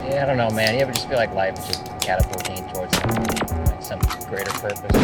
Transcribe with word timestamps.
Yeah, 0.00 0.22
I 0.22 0.26
don't 0.26 0.36
know, 0.36 0.48
man. 0.50 0.74
You 0.74 0.82
ever 0.82 0.92
just 0.92 1.08
feel 1.08 1.16
like 1.16 1.34
life 1.34 1.58
is 1.58 1.66
just 1.66 1.86
catapulting 2.00 2.68
towards 2.72 2.94
like 2.94 3.82
some 3.82 3.98
greater 4.28 4.52
purpose? 4.52 4.96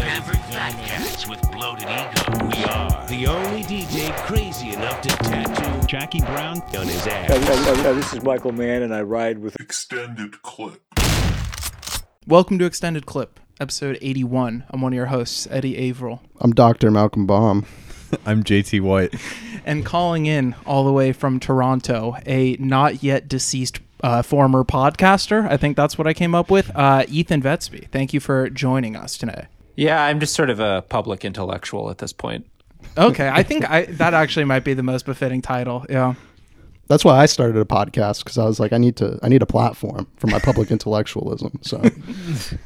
Average 0.00 0.38
fat 0.38 0.72
cats 0.86 1.28
with 1.28 1.42
bloated 1.52 1.82
ego. 1.84 2.46
We 2.46 2.64
are 2.64 3.06
the 3.08 3.26
only 3.26 3.62
DJ 3.64 4.16
crazy 4.24 4.72
enough 4.72 5.02
to 5.02 5.08
tattoo 5.10 5.86
Jackie 5.86 6.20
Brown. 6.20 6.62
on 6.62 6.86
his 6.86 7.06
ass. 7.06 7.28
This 7.94 8.14
is 8.14 8.22
Michael 8.22 8.52
Mann, 8.52 8.82
and 8.82 8.94
I 8.94 9.02
ride 9.02 9.38
with 9.40 9.60
extended 9.60 10.40
clip. 10.40 10.80
Welcome 12.26 12.58
to 12.58 12.64
Extended 12.64 13.04
Clip, 13.04 13.38
episode 13.60 13.98
81. 14.00 14.64
I'm 14.70 14.80
one 14.80 14.94
of 14.94 14.96
your 14.96 15.06
hosts, 15.06 15.46
Eddie 15.50 15.76
Averill. 15.76 16.22
I'm 16.40 16.52
Dr. 16.52 16.90
Malcolm 16.90 17.26
Baum. 17.26 17.66
I'm 18.26 18.44
JT 18.44 18.80
White. 18.80 19.14
And 19.64 19.84
calling 19.84 20.26
in 20.26 20.54
all 20.64 20.84
the 20.84 20.92
way 20.92 21.12
from 21.12 21.40
Toronto, 21.40 22.16
a 22.26 22.56
not 22.58 23.02
yet 23.02 23.28
deceased 23.28 23.80
uh, 24.02 24.22
former 24.22 24.64
podcaster. 24.64 25.48
I 25.50 25.56
think 25.56 25.76
that's 25.76 25.98
what 25.98 26.06
I 26.06 26.14
came 26.14 26.34
up 26.34 26.50
with. 26.50 26.70
Uh, 26.74 27.04
Ethan 27.08 27.42
Vestby. 27.42 27.88
Thank 27.90 28.12
you 28.12 28.20
for 28.20 28.48
joining 28.50 28.96
us 28.96 29.16
today. 29.16 29.46
Yeah, 29.76 30.02
I'm 30.04 30.20
just 30.20 30.34
sort 30.34 30.50
of 30.50 30.60
a 30.60 30.82
public 30.88 31.24
intellectual 31.24 31.90
at 31.90 31.98
this 31.98 32.12
point. 32.12 32.46
Okay, 32.96 33.28
I 33.28 33.42
think 33.42 33.68
I, 33.70 33.84
that 33.86 34.14
actually 34.14 34.44
might 34.44 34.64
be 34.64 34.74
the 34.74 34.82
most 34.82 35.06
befitting 35.06 35.42
title. 35.42 35.84
Yeah. 35.88 36.14
That's 36.88 37.04
why 37.04 37.18
I 37.18 37.26
started 37.26 37.56
a 37.56 37.64
podcast 37.64 38.22
because 38.22 38.38
I 38.38 38.44
was 38.44 38.60
like, 38.60 38.72
I 38.72 38.78
need 38.78 38.96
to, 38.96 39.18
I 39.22 39.28
need 39.28 39.42
a 39.42 39.46
platform 39.46 40.06
for 40.18 40.28
my 40.28 40.38
public 40.38 40.70
intellectualism. 40.70 41.58
So 41.62 41.82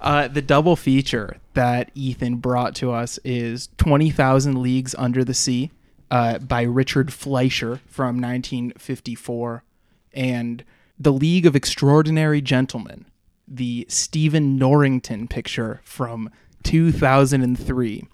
Uh, 0.00 0.28
the 0.28 0.42
double 0.42 0.76
feature 0.76 1.38
that 1.54 1.90
Ethan 1.94 2.36
brought 2.36 2.74
to 2.76 2.92
us 2.92 3.18
is 3.24 3.68
20,000 3.78 4.62
Leagues 4.62 4.94
Under 4.96 5.24
the 5.24 5.34
Sea 5.34 5.70
uh, 6.10 6.38
by 6.38 6.62
Richard 6.62 7.12
Fleischer 7.12 7.80
from 7.86 8.20
1954 8.20 9.64
and 10.12 10.64
The 10.98 11.12
League 11.12 11.46
of 11.46 11.56
Extraordinary 11.56 12.40
Gentlemen, 12.40 13.06
the 13.48 13.86
Stephen 13.88 14.56
Norrington 14.56 15.28
picture 15.28 15.80
from 15.84 16.30
2003. 16.62 18.04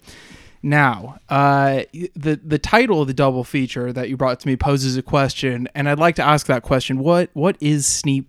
Now, 0.65 1.19
uh, 1.27 1.83
the 2.15 2.39
the 2.41 2.57
title 2.57 3.01
of 3.01 3.07
the 3.07 3.13
double 3.13 3.43
feature 3.43 3.91
that 3.91 4.07
you 4.07 4.15
brought 4.15 4.39
to 4.39 4.47
me 4.47 4.55
poses 4.55 4.95
a 4.95 5.01
question, 5.01 5.67
and 5.75 5.89
I'd 5.89 5.99
like 5.99 6.15
to 6.15 6.23
ask 6.23 6.47
that 6.47 6.63
question: 6.63 6.99
What 6.99 7.29
what 7.33 7.57
is 7.59 7.85
sneep? 7.85 8.25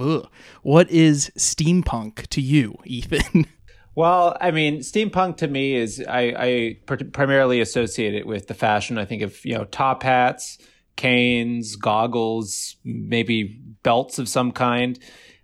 ugh, 0.00 0.26
what 0.62 0.90
is 0.90 1.30
steampunk 1.36 2.26
to 2.28 2.40
you, 2.40 2.78
Ethan? 2.84 3.46
Well, 3.94 4.36
I 4.40 4.50
mean, 4.50 4.78
steampunk 4.78 5.36
to 5.36 5.46
me 5.46 5.76
is 5.76 6.02
I, 6.08 6.34
I 6.36 6.78
pr- 6.86 7.04
primarily 7.12 7.60
associate 7.60 8.14
it 8.14 8.26
with 8.26 8.48
the 8.48 8.54
fashion. 8.54 8.96
I 8.96 9.04
think 9.04 9.20
of 9.20 9.44
you 9.44 9.58
know 9.58 9.64
top 9.64 10.02
hats, 10.04 10.56
canes, 10.96 11.76
goggles, 11.76 12.76
maybe 12.82 13.60
belts 13.82 14.18
of 14.18 14.28
some 14.28 14.52
kind. 14.52 14.98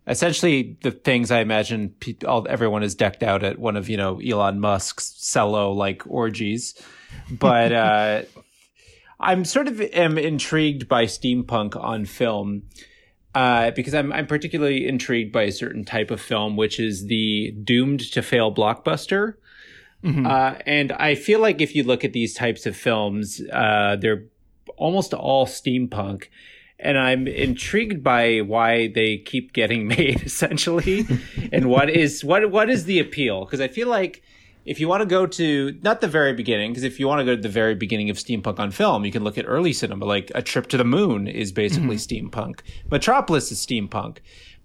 Essentially, 0.06 0.76
the 0.82 0.90
things 0.90 1.30
I 1.30 1.40
imagine 1.40 1.94
pe- 2.00 2.16
all, 2.26 2.46
everyone 2.48 2.82
is 2.82 2.94
decked 2.94 3.22
out 3.22 3.44
at 3.44 3.58
one 3.58 3.76
of 3.76 3.88
you 3.88 3.96
know 3.96 4.20
Elon 4.20 4.60
Musk's 4.60 5.12
cello 5.32 5.72
like 5.72 6.02
orgies, 6.06 6.74
but 7.30 7.72
uh, 7.72 8.22
I'm 9.20 9.44
sort 9.44 9.68
of 9.68 9.80
am 9.80 10.18
intrigued 10.18 10.88
by 10.88 11.04
steampunk 11.04 11.76
on 11.76 12.06
film 12.06 12.62
uh, 13.34 13.70
because 13.72 13.94
I'm 13.94 14.12
I'm 14.12 14.26
particularly 14.26 14.86
intrigued 14.88 15.32
by 15.32 15.44
a 15.44 15.52
certain 15.52 15.84
type 15.84 16.10
of 16.10 16.20
film, 16.20 16.56
which 16.56 16.80
is 16.80 17.06
the 17.06 17.52
doomed 17.62 18.00
to 18.12 18.22
fail 18.22 18.52
blockbuster. 18.52 19.34
Uh, 20.26 20.58
and 20.66 20.92
I 20.92 21.14
feel 21.14 21.40
like 21.40 21.60
if 21.60 21.74
you 21.74 21.84
look 21.84 22.04
at 22.04 22.12
these 22.12 22.34
types 22.34 22.64
of 22.64 22.74
films, 22.74 23.40
uh, 23.52 23.96
they're 24.00 24.24
almost 24.76 25.12
all 25.12 25.46
steampunk. 25.46 26.28
And 26.82 26.98
I'm 26.98 27.28
intrigued 27.28 28.02
by 28.02 28.38
why 28.38 28.88
they 28.88 29.18
keep 29.18 29.52
getting 29.52 29.86
made, 29.96 30.22
essentially, 30.22 31.06
and 31.52 31.66
what 31.66 31.90
is 31.90 32.24
what 32.24 32.50
what 32.50 32.70
is 32.70 32.84
the 32.84 32.98
appeal? 32.98 33.44
Because 33.44 33.60
I 33.60 33.68
feel 33.68 33.88
like 33.88 34.22
if 34.64 34.78
you 34.78 34.88
want 34.88 35.00
to 35.00 35.06
go 35.06 35.26
to 35.26 35.78
not 35.82 36.00
the 36.00 36.08
very 36.08 36.32
beginning, 36.32 36.70
because 36.70 36.84
if 36.84 37.00
you 37.00 37.08
want 37.08 37.20
to 37.20 37.24
go 37.24 37.34
to 37.34 37.42
the 37.42 37.48
very 37.48 37.74
beginning 37.74 38.10
of 38.10 38.16
steampunk 38.16 38.58
on 38.58 38.70
film, 38.70 39.04
you 39.04 39.12
can 39.12 39.24
look 39.24 39.38
at 39.38 39.44
early 39.46 39.72
cinema, 39.72 40.04
like 40.04 40.30
A 40.34 40.42
Trip 40.42 40.66
to 40.68 40.76
the 40.76 40.84
Moon 40.84 41.26
is 41.26 41.50
basically 41.50 41.96
mm-hmm. 41.96 42.28
steampunk. 42.28 42.60
Metropolis 42.90 43.50
is 43.50 43.64
steampunk. 43.64 44.18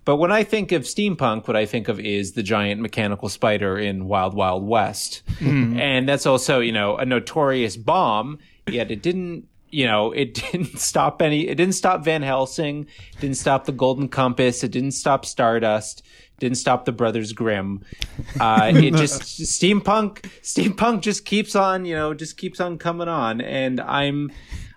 But 0.04 0.18
when 0.18 0.32
I 0.32 0.44
think 0.44 0.72
of 0.72 0.84
steampunk, 0.84 1.48
what 1.48 1.58
I 1.58 1.66
think 1.66 1.88
of 1.88 2.00
is 2.00 2.34
the 2.34 2.44
giant 2.44 2.80
mechanical 2.80 3.28
spider 3.28 3.78
in 3.78 4.06
Wild 4.06 4.36
Wild 4.36 4.68
West. 4.68 5.24
Mm-hmm. 5.40 5.80
And 5.80 6.08
that's 6.08 6.28
also, 6.28 6.60
you 6.60 6.72
know, 6.72 6.98
a 6.98 7.06
notorious 7.06 7.76
bomb, 7.76 8.38
yet 8.68 8.92
it 8.92 9.02
didn't 9.02 9.48
you 9.70 9.86
know, 9.86 10.12
it 10.12 10.34
didn't 10.52 10.80
stop 10.80 11.22
any. 11.22 11.48
It 11.48 11.56
didn't 11.56 11.76
stop 11.76 12.04
Van 12.04 12.22
Helsing. 12.22 12.88
Didn't 13.20 13.38
stop 13.38 13.66
the 13.66 13.72
Golden 13.72 14.08
Compass. 14.08 14.64
It 14.64 14.72
didn't 14.72 14.92
stop 14.92 15.26
Stardust. 15.26 16.04
Didn't 16.40 16.58
stop 16.58 16.86
the 16.86 16.92
Brothers 16.92 17.32
Grimm. 17.34 17.84
Uh, 18.40 18.72
it 18.76 18.94
just 18.96 19.22
steampunk. 19.22 20.22
Steampunk 20.42 21.02
just 21.02 21.26
keeps 21.26 21.56
on. 21.56 21.86
You 21.86 21.96
know, 21.96 22.14
just 22.14 22.38
keeps 22.38 22.60
on 22.60 22.78
coming 22.78 23.08
on. 23.08 23.42
And 23.42 23.80
I'm. 23.80 24.32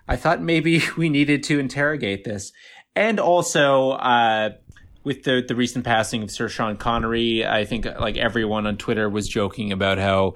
I 0.07 0.15
thought 0.15 0.41
maybe 0.41 0.81
we 0.97 1.09
needed 1.09 1.43
to 1.43 1.59
interrogate 1.59 2.23
this, 2.23 2.51
and 2.95 3.19
also. 3.19 3.91
Uh, 3.91 4.51
with 5.01 5.23
the 5.23 5.43
the 5.47 5.55
recent 5.55 5.85
passing 5.85 6.23
of 6.23 6.29
Sir 6.29 6.49
Sean 6.49 6.75
Connery, 6.75 7.45
I 7.45 7.63
think 7.63 7.85
like 7.85 8.17
everyone 8.17 8.67
on 8.67 8.77
Twitter 8.77 9.09
was 9.09 9.29
joking 9.29 9.71
about 9.71 9.97
how 9.97 10.35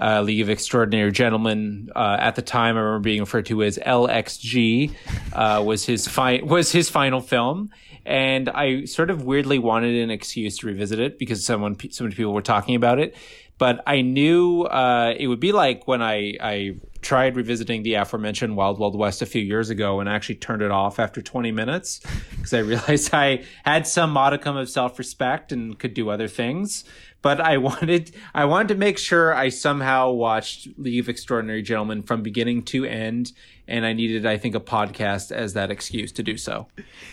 uh, 0.00 0.22
League 0.22 0.40
of 0.40 0.50
Extraordinary 0.50 1.12
Gentlemen 1.12 1.90
uh, 1.94 2.16
at 2.18 2.36
the 2.36 2.42
time 2.42 2.76
I 2.76 2.80
remember 2.80 3.00
being 3.00 3.20
referred 3.20 3.46
to 3.46 3.62
as 3.62 3.78
LXG 3.78 4.94
uh, 5.32 5.62
was 5.64 5.84
his 5.84 6.08
fi- 6.08 6.42
was 6.42 6.72
his 6.72 6.88
final 6.90 7.20
film, 7.20 7.70
and 8.04 8.48
I 8.48 8.84
sort 8.84 9.10
of 9.10 9.24
weirdly 9.24 9.58
wanted 9.58 9.94
an 10.02 10.10
excuse 10.10 10.58
to 10.58 10.66
revisit 10.66 10.98
it 10.98 11.18
because 11.18 11.44
someone 11.44 11.76
so 11.90 12.04
many 12.04 12.16
people 12.16 12.32
were 12.32 12.42
talking 12.42 12.74
about 12.74 12.98
it, 12.98 13.16
but 13.58 13.82
I 13.86 14.02
knew 14.02 14.62
uh, 14.62 15.14
it 15.16 15.28
would 15.28 15.40
be 15.40 15.52
like 15.52 15.86
when 15.86 16.02
I 16.02 16.34
I 16.40 16.76
tried 17.02 17.36
revisiting 17.36 17.82
the 17.82 17.94
aforementioned 17.94 18.56
Wild 18.56 18.78
Wild 18.78 18.96
West 18.96 19.22
a 19.22 19.26
few 19.26 19.42
years 19.42 19.70
ago 19.70 20.00
and 20.00 20.08
actually 20.08 20.36
turned 20.36 20.62
it 20.62 20.70
off 20.70 20.98
after 20.98 21.20
20 21.20 21.52
minutes 21.52 22.00
because 22.30 22.54
I 22.54 22.60
realized 22.60 23.10
I 23.12 23.44
had 23.64 23.86
some 23.86 24.10
modicum 24.10 24.56
of 24.56 24.70
self-respect 24.70 25.52
and 25.52 25.78
could 25.78 25.94
do 25.94 26.10
other 26.10 26.28
things. 26.28 26.84
But 27.22 27.40
I 27.40 27.56
wanted 27.58 28.14
I 28.34 28.44
wanted 28.44 28.68
to 28.68 28.74
make 28.74 28.98
sure 28.98 29.34
I 29.34 29.48
somehow 29.48 30.10
watched 30.10 30.68
Leave 30.76 31.08
Extraordinary 31.08 31.62
Gentlemen 31.62 32.02
from 32.02 32.22
beginning 32.22 32.64
to 32.64 32.84
end, 32.84 33.32
and 33.66 33.86
I 33.86 33.92
needed 33.92 34.26
I 34.26 34.36
think 34.36 34.54
a 34.54 34.60
podcast 34.60 35.32
as 35.32 35.54
that 35.54 35.70
excuse 35.70 36.12
to 36.12 36.22
do 36.22 36.36
so. 36.36 36.66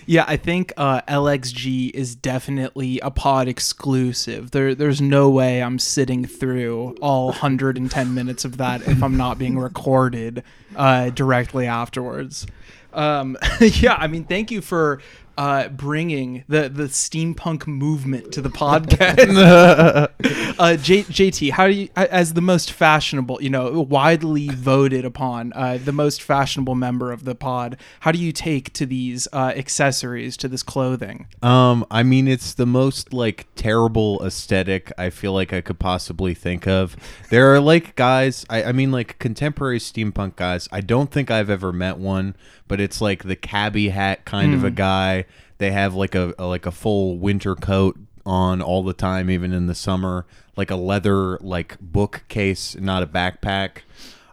Yeah, 0.06 0.26
I 0.28 0.38
think 0.38 0.74
uh, 0.78 1.02
LXG 1.02 1.92
is 1.92 2.16
definitely 2.16 3.00
a 3.00 3.12
pod 3.12 3.48
exclusive. 3.48 4.52
There, 4.52 4.76
there's 4.76 5.02
no 5.02 5.30
way 5.30 5.62
I'm 5.62 5.80
sitting 5.80 6.26
through 6.26 6.98
all 7.02 7.28
110 7.28 8.14
minutes 8.14 8.46
of 8.46 8.58
that 8.58 8.88
if 8.88 9.04
I'm 9.04 9.18
not 9.18 9.38
being 9.38 9.58
recorded 9.58 10.44
uh, 10.76 11.12
directly 11.12 11.68
afterwards. 11.68 12.46
Um, 12.94 13.38
yeah, 13.60 13.96
I 13.96 14.08
mean, 14.08 14.26
thank 14.26 14.52
you 14.52 14.62
for 14.62 15.02
uh, 15.40 15.70
bringing 15.70 16.44
the 16.50 16.68
the 16.68 16.84
steampunk 16.84 17.66
movement 17.66 18.34
to 18.34 18.42
the 18.42 18.50
podcast. 18.50 20.10
uh, 20.60 20.76
J- 20.76 21.04
JT, 21.04 21.52
how 21.52 21.68
do 21.68 21.74
you, 21.74 21.90
as 21.96 22.34
the 22.34 22.42
most 22.42 22.74
fashionable, 22.74 23.42
you 23.42 23.50
know, 23.50 23.80
widely 23.80 24.50
voted 24.50 25.06
upon, 25.06 25.54
uh, 25.54 25.80
the 25.82 25.94
most 25.94 26.22
fashionable 26.22 26.76
member 26.76 27.14
of 27.14 27.24
the 27.24 27.36
pod, 27.36 27.78
how 28.02 28.12
do 28.12 28.20
you 28.20 28.34
take 28.34 28.74
to 28.74 28.86
these 28.86 29.30
uh, 29.32 29.54
accessories, 29.56 30.36
to 30.36 30.50
this 30.50 30.62
clothing? 30.62 31.28
Um, 31.42 31.86
I 31.90 32.04
mean, 32.04 32.28
it's 32.28 32.54
the 32.54 32.66
most 32.66 33.14
like 33.14 33.48
terrible 33.56 34.22
aesthetic 34.26 34.92
I 34.98 35.10
feel 35.10 35.32
like 35.32 35.54
I 35.54 35.62
could 35.62 35.80
possibly 35.80 36.34
think 36.34 36.68
of. 36.68 36.98
There 37.30 37.54
are 37.54 37.62
like 37.62 37.96
guys, 37.96 38.46
I, 38.50 38.64
I 38.64 38.72
mean, 38.74 38.92
like 38.92 39.18
contemporary 39.20 39.80
steampunk 39.80 40.36
guys. 40.36 40.68
I 40.70 40.82
don't 40.82 41.10
think 41.10 41.32
I've 41.32 41.50
ever 41.50 41.72
met 41.72 41.98
one, 41.98 42.36
but 42.68 42.82
it's 42.82 43.00
like 43.00 43.24
the 43.24 43.38
cabbie 43.38 43.90
hat 43.90 44.26
kind 44.26 44.54
of 44.54 44.66
a 44.66 44.72
guy. 44.72 45.26
They 45.58 45.72
have 45.72 45.96
like 45.96 46.16
a, 46.16 46.34
a 46.38 46.46
like 46.46 46.66
a 46.66 46.72
full 46.72 47.18
winter 47.18 47.56
coat 47.56 47.98
on 48.26 48.62
all 48.62 48.84
the 48.84 48.94
time, 48.94 49.30
even 49.30 49.54
in 49.54 49.68
the 49.68 49.76
summer, 49.76 50.26
like 50.56 50.72
a 50.72 50.76
leather 50.76 51.38
like 51.40 51.78
bookcase, 51.82 52.76
not 52.76 53.04
a 53.04 53.08
backpack. 53.08 53.80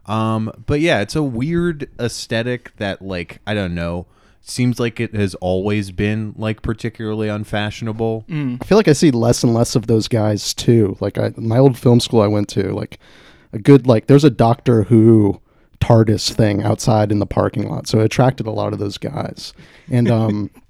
Um, 0.07 0.53
but 0.67 0.81
yeah, 0.81 1.01
it's 1.01 1.17
a 1.17 1.23
weird 1.23 1.89
aesthetic 1.99 2.77
that 2.77 3.03
like 3.03 3.41
I 3.47 3.55
don't 3.55 3.75
know. 3.75 4.07
Seems 4.41 4.79
like 4.79 5.01
it 5.01 5.13
has 5.13 5.35
always 5.37 5.91
been 5.91 6.33
like 6.37 6.63
particularly 6.63 7.29
unfashionable. 7.29 8.27
I 8.63 8.65
feel 8.65 8.79
like 8.79 8.87
I 8.87 8.93
see 8.93 9.11
less 9.11 9.43
and 9.43 9.53
less 9.53 9.75
of 9.75 9.89
those 9.89 10.07
guys 10.07 10.55
too. 10.55 10.97
Like 11.01 11.19
I, 11.19 11.33
my 11.37 11.59
old 11.59 11.77
film 11.77 11.99
school 11.99 12.21
I 12.21 12.29
went 12.29 12.49
to, 12.51 12.73
like 12.73 13.01
a 13.53 13.59
good 13.59 13.89
like 13.89 14.07
there's 14.07 14.23
a 14.23 14.31
Doctor 14.31 14.85
Who 14.85 15.41
TARDIS 15.81 16.33
thing 16.33 16.63
outside 16.63 17.11
in 17.11 17.19
the 17.19 17.27
parking 17.27 17.69
lot, 17.69 17.89
so 17.89 17.99
it 17.99 18.05
attracted 18.05 18.47
a 18.47 18.53
lot 18.53 18.73
of 18.73 18.79
those 18.79 18.99
guys. 18.99 19.53
And 19.91 20.09
um, 20.11 20.51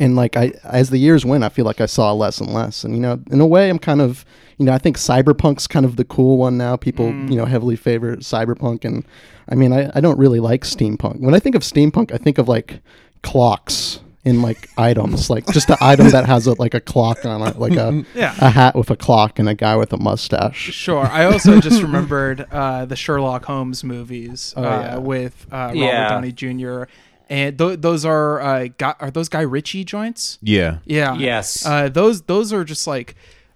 and 0.00 0.16
like 0.16 0.36
I 0.36 0.52
as 0.64 0.90
the 0.90 0.98
years 0.98 1.24
went, 1.24 1.44
I 1.44 1.48
feel 1.48 1.64
like 1.64 1.80
I 1.80 1.86
saw 1.86 2.12
less 2.12 2.40
and 2.40 2.52
less. 2.52 2.84
And 2.84 2.94
you 2.94 3.00
know, 3.00 3.20
in 3.30 3.40
a 3.40 3.46
way, 3.46 3.68
I'm 3.70 3.78
kind 3.78 4.00
of 4.00 4.24
you 4.58 4.66
know 4.66 4.72
I 4.72 4.78
think 4.78 4.96
cyberpunk's 4.96 5.66
kind 5.66 5.84
of 5.86 5.96
the 5.96 6.04
cool 6.04 6.38
one 6.38 6.56
now. 6.58 6.76
People 6.76 7.06
you 7.06 7.36
know 7.36 7.44
heavily 7.44 7.76
favor 7.76 8.16
cyberpunk, 8.16 8.84
and 8.84 9.04
I 9.48 9.54
mean 9.54 9.72
I, 9.72 9.90
I 9.94 10.00
don't 10.00 10.18
really 10.18 10.40
like 10.40 10.62
steampunk. 10.62 11.20
When 11.20 11.34
I 11.34 11.38
think 11.40 11.54
of 11.54 11.62
steampunk, 11.62 12.12
I 12.12 12.18
think 12.18 12.38
of 12.38 12.48
like 12.48 12.80
clocks 13.22 14.00
in 14.24 14.42
like 14.42 14.68
items, 14.78 15.30
like 15.30 15.46
just 15.52 15.70
an 15.70 15.76
item 15.80 16.10
that 16.10 16.26
has 16.26 16.46
a, 16.48 16.54
like 16.60 16.74
a 16.74 16.80
clock 16.80 17.24
on 17.24 17.42
it, 17.46 17.58
like 17.58 17.76
a 17.76 18.04
Yeah. 18.14 18.34
a 18.40 18.50
hat 18.50 18.74
with 18.74 18.90
a 18.90 18.96
clock 18.96 19.38
and 19.38 19.48
a 19.48 19.54
guy 19.54 19.76
with 19.76 19.92
a 19.92 19.98
mustache. 19.98 20.56
Sure. 20.58 21.06
I 21.06 21.26
also 21.26 21.60
just 21.60 21.80
remembered 21.88 22.44
uh, 22.50 22.86
the 22.86 22.96
Sherlock 22.96 23.44
Holmes 23.44 23.84
movies 23.84 24.52
uh, 24.56 24.62
yeah. 24.62 24.96
with 24.98 25.46
uh, 25.52 25.56
Robert 25.56 25.76
Yeah. 25.76 26.08
Downey 26.08 26.32
Jr. 26.32 26.84
And 27.28 27.58
th- 27.58 27.80
those 27.80 28.04
are 28.04 28.40
uh, 28.40 28.68
Guy- 28.78 28.94
are 29.00 29.10
those 29.10 29.28
Guy 29.28 29.40
Ritchie 29.40 29.84
joints? 29.84 30.38
Yeah. 30.42 30.78
Yeah. 30.84 31.16
Yes. 31.16 31.66
Uh, 31.66 31.88
those 31.88 32.22
those 32.22 32.52
are 32.52 32.64
just 32.64 32.86
like 32.86 33.14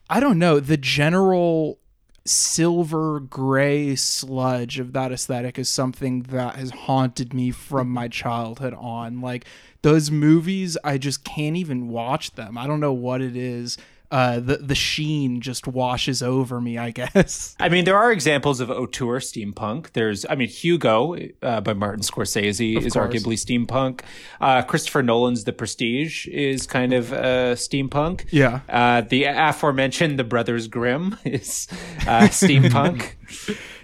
I 0.08 0.18
don't 0.20 0.38
know 0.38 0.58
the 0.60 0.76
general 0.76 1.78
silver 2.24 3.20
gray 3.20 3.96
sludge 3.96 4.78
of 4.78 4.92
that 4.92 5.10
aesthetic 5.10 5.58
is 5.58 5.68
something 5.68 6.22
that 6.24 6.54
has 6.56 6.70
haunted 6.70 7.32
me 7.32 7.50
from 7.50 7.88
my 7.88 8.08
childhood 8.08 8.74
on 8.74 9.20
like 9.22 9.46
those 9.82 10.10
movies 10.10 10.76
i 10.84 10.98
just 10.98 11.24
can't 11.24 11.56
even 11.56 11.88
watch 11.88 12.32
them 12.32 12.58
i 12.58 12.66
don't 12.66 12.78
know 12.78 12.92
what 12.92 13.22
it 13.22 13.34
is 13.34 13.78
uh 14.10 14.40
the 14.40 14.56
the 14.56 14.74
sheen 14.74 15.40
just 15.40 15.66
washes 15.66 16.22
over 16.22 16.60
me 16.60 16.76
i 16.78 16.90
guess 16.90 17.54
I 17.60 17.68
mean, 17.68 17.84
there 17.84 17.96
are 17.96 18.10
examples 18.10 18.60
of 18.60 18.70
auteur 18.70 19.20
steampunk. 19.20 19.92
There's, 19.92 20.24
I 20.28 20.34
mean, 20.34 20.48
Hugo 20.48 21.16
uh, 21.42 21.60
by 21.60 21.74
Martin 21.74 22.02
Scorsese 22.02 22.76
is 22.76 22.94
course. 22.94 22.96
arguably 22.96 23.34
steampunk. 23.36 24.00
Uh, 24.40 24.62
Christopher 24.62 25.02
Nolan's 25.02 25.44
The 25.44 25.52
Prestige 25.52 26.26
is 26.28 26.66
kind 26.66 26.92
of 26.92 27.12
uh, 27.12 27.54
steampunk. 27.54 28.24
Yeah. 28.30 28.60
Uh, 28.68 29.02
the 29.02 29.24
aforementioned 29.24 30.18
The 30.18 30.24
Brothers 30.24 30.68
Grimm 30.68 31.18
is 31.24 31.68
uh, 32.06 32.28
steampunk. 32.28 33.12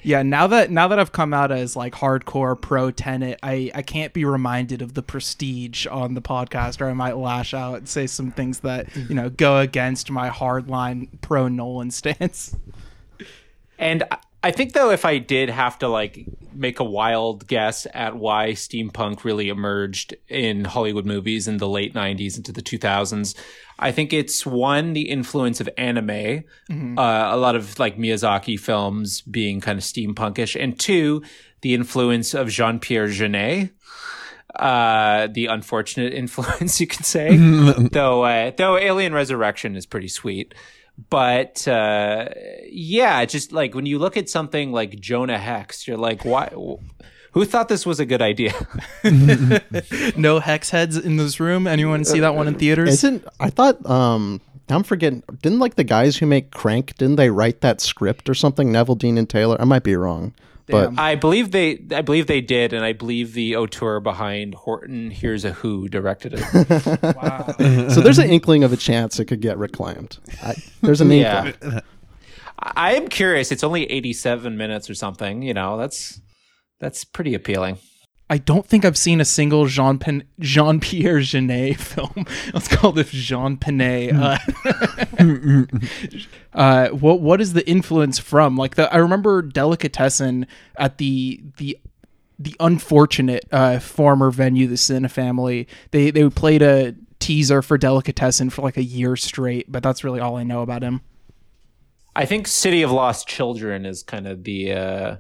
yeah 0.02 0.22
now 0.22 0.46
that 0.46 0.70
now 0.70 0.88
that 0.88 0.98
i've 0.98 1.12
come 1.12 1.32
out 1.32 1.50
as 1.50 1.76
like 1.76 1.94
hardcore 1.94 2.60
pro 2.60 2.90
tenant 2.90 3.38
i 3.43 3.70
i 3.75 3.82
can't 3.82 4.12
be 4.12 4.25
reminded 4.25 4.82
of 4.82 4.94
the 4.94 5.02
prestige 5.02 5.87
on 5.87 6.14
the 6.14 6.22
podcast 6.22 6.81
or 6.81 6.88
i 6.88 6.93
might 6.93 7.16
lash 7.16 7.54
out 7.54 7.78
and 7.78 7.88
say 7.88 8.06
some 8.06 8.31
things 8.31 8.60
that 8.60 8.94
you 8.96 9.14
know 9.14 9.28
go 9.31 9.58
against 9.58 10.10
my 10.10 10.28
hardline 10.31 11.08
pro 11.20 11.48
nolan 11.48 11.90
stance. 11.90 12.56
And 13.78 14.04
I- 14.42 14.50
think 14.50 14.72
though, 14.72 14.90
if 14.90 15.04
I 15.04 15.18
did 15.18 15.50
have 15.50 15.78
to 15.80 15.88
like 15.88 16.26
make 16.54 16.80
a 16.80 16.84
wild 16.84 17.46
guess 17.46 17.86
at 17.92 18.16
why 18.16 18.52
steampunk 18.52 19.24
really 19.24 19.48
emerged 19.50 20.14
in 20.28 20.64
Hollywood 20.64 21.04
movies 21.04 21.46
in 21.48 21.58
the 21.58 21.68
late 21.68 21.94
'90s 21.94 22.36
into 22.36 22.52
the 22.52 22.62
2000s, 22.62 23.34
I 23.78 23.92
think 23.92 24.12
it's 24.12 24.46
one 24.46 24.92
the 24.94 25.10
influence 25.10 25.60
of 25.60 25.68
anime, 25.76 26.44
uh, 26.70 27.28
a 27.30 27.36
lot 27.36 27.56
of 27.56 27.78
like 27.78 27.98
Miyazaki 27.98 28.58
films 28.58 29.20
being 29.20 29.60
kind 29.60 29.78
of 29.78 29.84
steampunkish, 29.84 30.58
and 30.60 30.78
two 30.78 31.22
the 31.62 31.74
influence 31.74 32.32
of 32.34 32.48
Jean 32.48 32.78
Pierre 32.78 33.08
Jeunet. 33.08 33.70
Uh, 34.54 35.26
the 35.26 35.46
unfortunate 35.46 36.14
influence, 36.22 36.80
you 36.80 36.86
could 36.86 37.04
say. 37.04 37.36
though, 37.92 38.22
uh, 38.22 38.50
though 38.56 38.78
Alien 38.78 39.12
Resurrection 39.12 39.76
is 39.76 39.84
pretty 39.84 40.08
sweet 40.08 40.54
but 41.10 41.66
uh, 41.69 42.28
yeah, 42.70 43.25
just 43.25 43.52
like 43.52 43.75
when 43.75 43.87
you 43.87 43.98
look 43.98 44.16
at 44.16 44.28
something 44.28 44.72
like 44.72 44.98
Jonah 44.98 45.38
Hex, 45.38 45.87
you're 45.87 45.96
like, 45.98 46.25
why? 46.25 46.48
Who 47.32 47.44
thought 47.44 47.69
this 47.69 47.84
was 47.84 48.00
a 48.00 48.06
good 48.06 48.22
idea? 48.22 48.54
no 50.16 50.40
hex 50.40 50.70
heads 50.70 50.96
in 50.96 51.19
this 51.19 51.38
room. 51.38 51.66
Anyone 51.66 52.06
see 52.06 52.20
that 52.20 52.34
one 52.34 52.48
in 52.48 52.54
theaters? 52.54 52.88
Isn't 52.88 53.26
I 53.38 53.50
thought 53.50 53.84
um 53.84 54.40
I'm 54.70 54.82
forgetting 54.82 55.22
didn't 55.43 55.58
like 55.58 55.75
the 55.75 55.84
guys 55.84 56.16
who 56.16 56.25
make 56.25 56.50
Crank 56.50 56.96
didn't 56.96 57.16
they 57.16 57.28
write 57.28 57.60
that 57.60 57.82
script 57.82 58.31
or 58.31 58.34
something 58.34 58.72
Neveldine 58.72 59.19
and 59.19 59.28
Taylor 59.28 59.60
I 59.60 59.64
might 59.64 59.82
be 59.82 59.96
wrong 59.96 60.32
but 60.68 60.86
Damn. 60.90 60.98
I 60.98 61.14
believe 61.14 61.52
they, 61.52 61.78
I 61.92 62.02
believe 62.02 62.26
they 62.26 62.40
did, 62.40 62.72
and 62.72 62.84
I 62.84 62.92
believe 62.92 63.34
the 63.34 63.56
auteur 63.56 64.00
behind 64.00 64.54
Horton 64.54 65.10
Hears 65.10 65.44
a 65.44 65.52
Who 65.52 65.88
directed 65.88 66.34
it. 66.36 67.02
wow. 67.16 67.54
so 67.88 68.00
there's 68.00 68.18
an 68.18 68.30
inkling 68.30 68.64
of 68.64 68.72
a 68.72 68.76
chance 68.76 69.18
it 69.20 69.26
could 69.26 69.40
get 69.40 69.58
reclaimed 69.58 70.18
I, 70.42 70.54
there's 70.82 71.00
an 71.00 71.10
Yeah. 71.10 71.46
inkling 71.46 71.82
I 72.58 72.94
am 72.94 73.08
curious. 73.08 73.52
It's 73.52 73.62
only 73.62 73.84
87 73.84 74.56
minutes 74.56 74.88
or 74.88 74.94
something. 74.94 75.42
You 75.42 75.52
know, 75.54 75.76
that's 75.76 76.20
that's 76.80 77.04
pretty 77.04 77.34
appealing. 77.34 77.78
I 78.28 78.38
don't 78.38 78.67
think 78.67 78.84
I've 78.84 78.99
seen 78.99 79.20
a 79.20 79.25
single 79.25 79.67
Jean 79.67 79.99
Pen- 79.99 80.25
Jean 80.40 80.81
Pierre 80.81 81.19
Jeunet 81.19 81.76
film. 81.76 82.26
Let's 82.52 82.69
call 82.69 82.99
it 82.99 83.06
Jean 83.08 83.56
Penet. 83.56 84.12
Uh, 84.14 85.69
uh, 86.58 86.88
what 86.88 87.20
what 87.20 87.40
is 87.40 87.52
the 87.52 87.69
influence 87.69 88.19
from? 88.19 88.56
Like 88.56 88.75
the 88.75 88.93
I 88.93 88.96
remember 88.96 89.43
Delicatessen 89.43 90.46
at 90.76 90.99
the 90.99 91.40
the 91.58 91.78
the 92.38 92.56
unfortunate 92.61 93.44
uh, 93.52 93.78
former 93.78 94.31
venue, 94.31 94.67
the 94.67 94.75
Cinefamily. 94.75 95.67
They 95.93 96.11
they 96.11 96.29
played 96.29 96.62
a 96.62 96.94
teaser 97.19 97.62
for 97.62 97.79
Delicatessen 97.79 98.50
for 98.50 98.62
like 98.62 98.76
a 98.76 98.82
year 98.82 99.17
straight, 99.17 99.70
but 99.70 99.82
that's 99.82 100.02
really 100.02 100.20
all 100.20 100.37
I 100.37 100.43
know 100.43 100.62
about 100.62 100.82
him. 100.82 101.00
I 102.14 102.25
think 102.25 102.46
City 102.46 102.82
of 102.82 102.90
Lost 102.90 103.29
Children 103.29 103.84
is 103.87 104.02
kind 104.02 104.26
of 104.26 104.44
the 104.44 104.72
uh, 104.72 105.17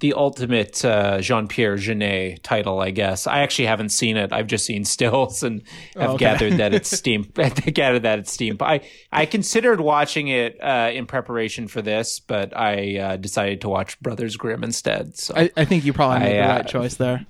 the 0.00 0.12
ultimate 0.14 0.84
uh, 0.84 1.20
Jean 1.20 1.48
Pierre 1.48 1.76
Jeunet 1.76 2.42
title, 2.42 2.80
I 2.80 2.90
guess. 2.90 3.26
I 3.26 3.40
actually 3.40 3.66
haven't 3.66 3.88
seen 3.88 4.16
it. 4.16 4.32
I've 4.32 4.46
just 4.46 4.64
seen 4.64 4.84
stills 4.96 5.42
and 5.42 5.62
have 5.96 6.10
Oh, 6.10 6.14
okay. 6.14 6.24
gathered 6.26 6.52
that 6.58 6.72
it's 6.74 6.88
steam. 6.98 7.22
gathered 7.34 8.02
that 8.04 8.18
it's 8.20 8.30
steam. 8.32 8.56
I 8.60 8.80
I 9.10 9.26
considered 9.26 9.80
watching 9.80 10.28
it 10.28 10.56
uh, 10.62 10.90
in 10.92 11.06
preparation 11.06 11.66
for 11.68 11.82
this, 11.82 12.20
but 12.20 12.56
I 12.56 12.98
uh, 12.98 13.16
decided 13.16 13.60
to 13.62 13.68
watch 13.68 13.98
Brothers 14.00 14.36
Grimm 14.36 14.62
instead. 14.62 15.16
So 15.18 15.34
I, 15.36 15.50
I 15.56 15.64
think 15.64 15.84
you 15.84 15.92
probably 15.92 16.20
made 16.20 16.38
I, 16.40 16.42
the 16.46 16.52
uh, 16.52 16.56
right 16.58 16.68
choice 16.68 16.94
there. 16.94 17.26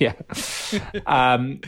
yeah. 0.00 0.14
Um, 1.06 1.60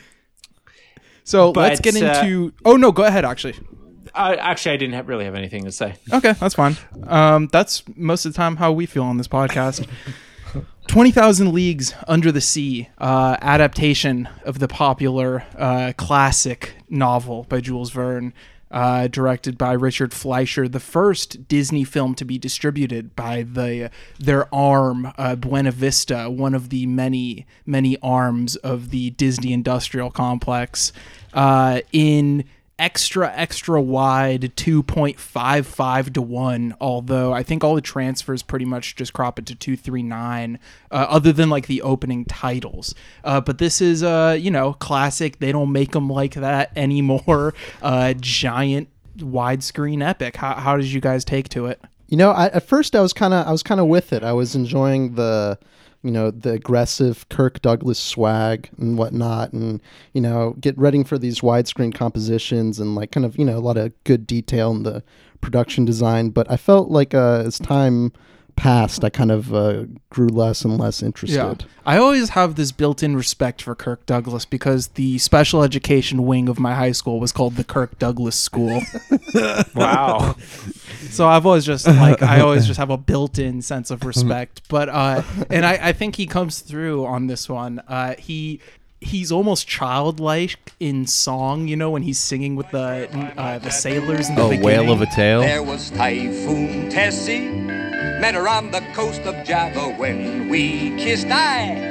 So 1.25 1.51
let's 1.51 1.81
but, 1.81 1.85
get 1.93 2.03
uh, 2.03 2.21
into. 2.23 2.55
oh 2.65 2.77
no, 2.77 2.93
go 2.93 3.05
ahead. 3.05 3.25
Actually, 3.27 3.56
I, 4.19 4.35
actually, 4.35 4.73
I 4.73 4.76
didn't 4.76 4.94
have, 4.94 5.09
really 5.09 5.25
have 5.25 5.35
anything 5.35 5.65
to 5.65 5.73
say. 5.73 5.94
Okay, 6.12 6.32
that's 6.32 6.55
fine. 6.55 6.76
Um, 7.06 7.49
that's 7.53 7.85
most 7.97 8.25
of 8.25 8.32
the 8.32 8.37
time 8.37 8.56
how 8.56 8.73
we 8.73 8.87
feel 8.87 9.05
on 9.05 9.17
this 9.17 9.29
podcast. 9.29 9.87
20,000 10.88 11.53
Leagues 11.53 11.94
Under 12.09 12.32
the 12.32 12.41
Sea, 12.41 12.88
uh, 12.99 13.37
adaptation 13.41 14.29
of 14.44 14.59
the 14.59 14.67
popular 14.67 15.44
uh, 15.56 15.93
classic 15.97 16.75
novel 16.88 17.44
by 17.49 17.61
Jules 17.61 17.91
Verne, 17.91 18.32
uh, 18.70 19.06
directed 19.09 19.56
by 19.56 19.73
Richard 19.73 20.12
Fleischer, 20.12 20.67
the 20.67 20.81
first 20.81 21.47
Disney 21.47 21.85
film 21.85 22.15
to 22.17 22.25
be 22.25 22.38
distributed 22.38 23.15
by 23.15 23.43
the 23.43 23.91
their 24.19 24.53
arm, 24.53 25.12
uh, 25.17 25.37
Buena 25.37 25.70
Vista, 25.73 26.31
one 26.31 26.55
of 26.55 26.70
the 26.70 26.87
many, 26.87 27.47
many 27.65 27.97
arms 28.03 28.56
of 28.56 28.91
the 28.91 29.11
Disney 29.11 29.53
industrial 29.53 30.11
complex. 30.11 30.93
Uh, 31.32 31.81
in 31.93 32.44
extra 32.79 33.32
extra 33.35 33.81
wide 33.81 34.53
2.55 34.56 36.13
to 36.15 36.23
1 36.23 36.75
although 36.81 37.32
i 37.32 37.43
think 37.43 37.65
all 37.65 37.75
the 37.75 37.81
transfers 37.81 38.43
pretty 38.43 38.65
much 38.65 38.94
just 38.94 39.13
crop 39.13 39.39
it 39.39 39.47
to 39.47 39.55
239 39.55 40.58
uh, 40.91 40.94
other 40.94 41.32
than 41.32 41.51
like 41.51 41.67
the 41.67 41.82
opening 41.82 42.25
titles. 42.25 42.94
Uh, 43.25 43.41
but 43.41 43.58
this 43.58 43.81
is 43.81 44.03
uh 44.03 44.37
you 44.39 44.51
know 44.51 44.75
classic. 44.75 45.39
They 45.39 45.53
don't 45.53 45.73
make 45.73 45.93
them 45.93 46.08
like 46.08 46.35
that 46.35 46.70
anymore. 46.77 47.55
Uh 47.82 48.15
giant 48.15 48.89
widescreen 49.19 50.06
epic. 50.06 50.37
How, 50.37 50.55
how 50.55 50.77
did 50.77 50.87
you 50.87 51.01
guys 51.01 51.25
take 51.25 51.49
to 51.51 51.67
it? 51.67 51.81
You 52.08 52.17
know, 52.17 52.31
I, 52.31 52.47
at 52.47 52.67
first 52.67 52.97
I 52.97 53.01
was 53.01 53.13
kind 53.13 53.35
of 53.35 53.47
I 53.47 53.53
was 53.53 53.63
kind 53.63 53.81
of 53.81 53.87
with 53.87 54.13
it. 54.13 54.23
I 54.23 54.32
was 54.32 54.55
enjoying 54.55 55.15
the, 55.15 55.58
you 56.02 56.10
know, 56.10 56.31
the 56.31 56.52
aggressive 56.52 57.28
Kirk 57.28 57.60
Douglas 57.60 57.98
swag 57.98 58.70
and 58.78 58.96
whatnot, 58.96 59.52
and 59.52 59.81
you 60.12 60.20
know, 60.20 60.55
get 60.60 60.78
ready 60.78 61.02
for 61.02 61.19
these 61.19 61.40
widescreen 61.40 61.94
compositions 61.94 62.78
and 62.78 62.94
like 62.94 63.10
kind 63.10 63.26
of 63.26 63.38
you 63.38 63.44
know 63.44 63.58
a 63.58 63.60
lot 63.60 63.76
of 63.76 63.93
good 64.05 64.26
detail 64.26 64.70
in 64.70 64.84
the 64.84 65.02
production 65.40 65.84
design. 65.84 66.31
But 66.31 66.50
I 66.50 66.56
felt 66.56 66.88
like 66.90 67.14
uh, 67.14 67.43
as 67.46 67.58
time 67.58 68.12
passed, 68.58 69.03
I 69.05 69.08
kind 69.08 69.31
of 69.31 69.55
uh, 69.55 69.84
grew 70.10 70.29
less 70.29 70.65
and 70.65 70.79
less 70.79 71.03
interested. 71.03 71.36
Yeah. 71.36 71.55
I 71.86 71.96
always 71.96 72.31
have 72.31 72.56
this 72.56 72.70
built-in 72.72 73.17
respect 73.17 73.62
for 73.62 73.74
Kirk 73.74 74.05
Douglas 74.05 74.44
because 74.44 74.88
the 74.88 75.17
special 75.19 75.62
education 75.62 76.27
wing 76.27 76.48
of 76.48 76.58
my 76.58 76.74
high 76.74 76.93
school 76.93 77.19
was 77.20 77.32
called 77.32 77.56
the 77.56 77.65
Kirk 77.65 77.98
Douglas 77.98 78.36
School. 78.36 78.82
Wow. 79.74 80.34
so 81.10 81.27
I've 81.29 81.46
always 81.46 81.65
just 81.65 81.86
like 81.86 82.22
I 82.22 82.41
always 82.41 82.67
just 82.67 82.79
have 82.79 82.91
a 82.91 82.96
built-in 82.96 83.62
sense 83.62 83.91
of 83.91 84.05
respect. 84.05 84.62
But 84.69 84.88
uh 84.88 85.22
and 85.50 85.65
I, 85.65 85.79
I 85.88 85.93
think 85.93 86.17
he 86.17 86.27
comes 86.27 86.60
through 86.60 87.06
on 87.06 87.27
this 87.27 87.48
one. 87.48 87.81
Uh 87.86 88.15
he 88.19 88.60
he's 89.00 89.31
almost 89.31 89.69
childlike 89.69 90.72
in 90.81 91.06
song, 91.06 91.69
you 91.69 91.77
know, 91.77 91.91
when 91.91 92.03
he's 92.03 92.19
singing 92.19 92.56
with 92.56 92.70
the 92.70 93.08
uh, 93.36 93.58
the 93.58 93.70
sailors 93.70 94.29
in 94.29 94.34
the 94.34 94.43
A 94.43 94.48
beginning. 94.50 94.65
whale 94.67 94.93
of 94.93 95.00
a 95.03 95.06
tale. 95.06 95.41
There 95.41 95.62
was 95.62 95.91
Typhoon 95.91 96.91
Tessie, 96.91 97.46
met 98.20 98.34
her 98.34 98.48
on 98.48 98.70
the 98.70 98.81
coast 98.94 99.22
of 99.22 99.46
Java 99.46 99.91
when 99.96 100.48
we 100.48 100.91
kissed. 100.96 101.27
I 101.29 101.89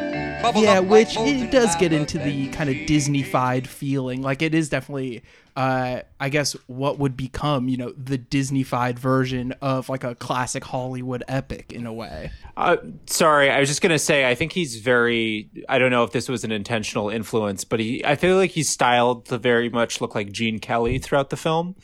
yeah, 0.55 0.79
which 0.79 1.17
it 1.17 1.51
does 1.51 1.75
get 1.75 1.91
into 1.91 2.17
the 2.17 2.47
kind 2.49 2.69
of 2.69 2.75
Disney-fied 2.85 3.67
feeling. 3.67 4.21
Like 4.21 4.41
it 4.41 4.53
is 4.53 4.69
definitely, 4.69 5.23
uh, 5.55 6.01
I 6.19 6.29
guess, 6.29 6.53
what 6.67 6.99
would 6.99 7.17
become, 7.17 7.67
you 7.67 7.77
know, 7.77 7.91
the 7.91 8.17
Disney-fied 8.17 8.99
version 8.99 9.53
of 9.61 9.89
like 9.89 10.03
a 10.03 10.15
classic 10.15 10.63
Hollywood 10.63 11.23
epic 11.27 11.73
in 11.73 11.85
a 11.85 11.93
way. 11.93 12.31
Uh, 12.55 12.77
sorry, 13.07 13.49
I 13.49 13.59
was 13.59 13.67
just 13.67 13.81
gonna 13.81 13.99
say 13.99 14.29
I 14.29 14.35
think 14.35 14.51
he's 14.51 14.77
very. 14.77 15.49
I 15.67 15.79
don't 15.79 15.91
know 15.91 16.03
if 16.03 16.11
this 16.11 16.29
was 16.29 16.43
an 16.43 16.51
intentional 16.51 17.09
influence, 17.09 17.63
but 17.63 17.79
he. 17.79 18.05
I 18.05 18.15
feel 18.15 18.35
like 18.37 18.51
he's 18.51 18.69
styled 18.69 19.25
to 19.25 19.37
very 19.37 19.69
much 19.69 20.01
look 20.01 20.13
like 20.15 20.31
Gene 20.31 20.59
Kelly 20.59 20.99
throughout 20.99 21.29
the 21.29 21.37
film, 21.37 21.75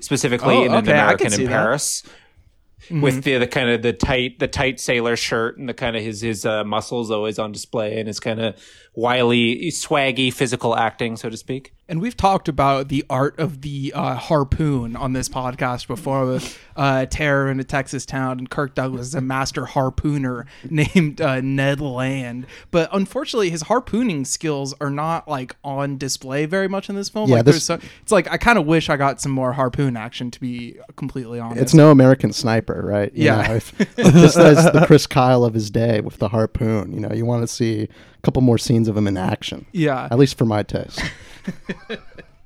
specifically 0.00 0.56
Oh, 0.56 0.64
in 0.64 0.72
an 0.72 0.78
okay, 0.78 0.92
I 0.92 1.04
American 1.04 1.30
see 1.30 1.44
in 1.44 1.50
that. 1.50 2.02
Mm-hmm. 2.92 3.00
With 3.00 3.24
the, 3.24 3.38
the 3.38 3.46
kind 3.46 3.70
of 3.70 3.80
the 3.80 3.94
tight 3.94 4.38
the 4.38 4.48
tight 4.48 4.78
sailor 4.78 5.16
shirt 5.16 5.56
and 5.56 5.66
the 5.66 5.72
kind 5.72 5.96
of 5.96 6.02
his 6.02 6.20
his 6.20 6.44
uh, 6.44 6.62
muscles 6.62 7.10
always 7.10 7.38
on 7.38 7.50
display 7.50 7.98
and 7.98 8.06
his 8.06 8.20
kind 8.20 8.38
of 8.38 8.54
wily 8.94 9.70
swaggy 9.70 10.30
physical 10.30 10.76
acting 10.76 11.16
so 11.16 11.30
to 11.30 11.36
speak. 11.38 11.72
And 11.88 12.00
we've 12.00 12.16
talked 12.16 12.48
about 12.48 12.88
the 12.88 13.04
art 13.10 13.38
of 13.38 13.60
the 13.60 13.92
uh, 13.94 14.14
harpoon 14.14 14.96
on 14.96 15.12
this 15.12 15.28
podcast 15.28 15.88
before 15.88 16.24
with 16.24 16.58
uh, 16.74 17.04
Terror 17.06 17.50
in 17.50 17.60
a 17.60 17.64
Texas 17.64 18.06
Town 18.06 18.38
and 18.38 18.48
Kirk 18.48 18.74
Douglas 18.74 19.08
is 19.08 19.14
a 19.14 19.20
master 19.20 19.64
harpooner 19.66 20.46
named 20.70 21.20
uh, 21.20 21.40
Ned 21.42 21.80
Land. 21.82 22.46
But 22.70 22.88
unfortunately, 22.92 23.50
his 23.50 23.64
harpooning 23.64 24.24
skills 24.24 24.72
are 24.80 24.88
not 24.90 25.28
like 25.28 25.56
on 25.64 25.98
display 25.98 26.46
very 26.46 26.68
much 26.68 26.88
in 26.88 26.94
this 26.94 27.10
film. 27.10 27.28
Yeah, 27.28 27.36
like, 27.36 27.44
this- 27.46 27.64
so, 27.64 27.78
it's 28.00 28.12
like 28.12 28.30
I 28.30 28.38
kind 28.38 28.58
of 28.58 28.64
wish 28.64 28.88
I 28.88 28.96
got 28.96 29.20
some 29.20 29.32
more 29.32 29.52
harpoon 29.52 29.96
action 29.96 30.30
to 30.30 30.40
be 30.40 30.76
completely 30.96 31.40
honest. 31.40 31.60
It's 31.60 31.74
no 31.74 31.90
American 31.90 32.32
Sniper, 32.32 32.80
right? 32.82 33.12
You 33.12 33.24
Yeah. 33.26 33.48
know, 33.48 33.54
if, 33.56 33.78
if 33.98 34.12
this 34.14 34.36
is 34.36 34.64
the 34.72 34.84
Chris 34.86 35.06
Kyle 35.06 35.44
of 35.44 35.52
his 35.52 35.68
day 35.70 36.00
with 36.00 36.18
the 36.18 36.28
harpoon. 36.28 36.92
You 36.92 37.00
know, 37.00 37.12
you 37.12 37.26
want 37.26 37.42
to 37.42 37.48
see 37.48 37.82
a 37.82 38.20
couple 38.22 38.40
more 38.40 38.56
scenes 38.56 38.88
of 38.88 38.96
him 38.96 39.08
in 39.08 39.16
action. 39.18 39.66
Yeah. 39.72 40.08
At 40.10 40.18
least 40.18 40.38
for 40.38 40.46
my 40.46 40.62
taste. 40.62 41.02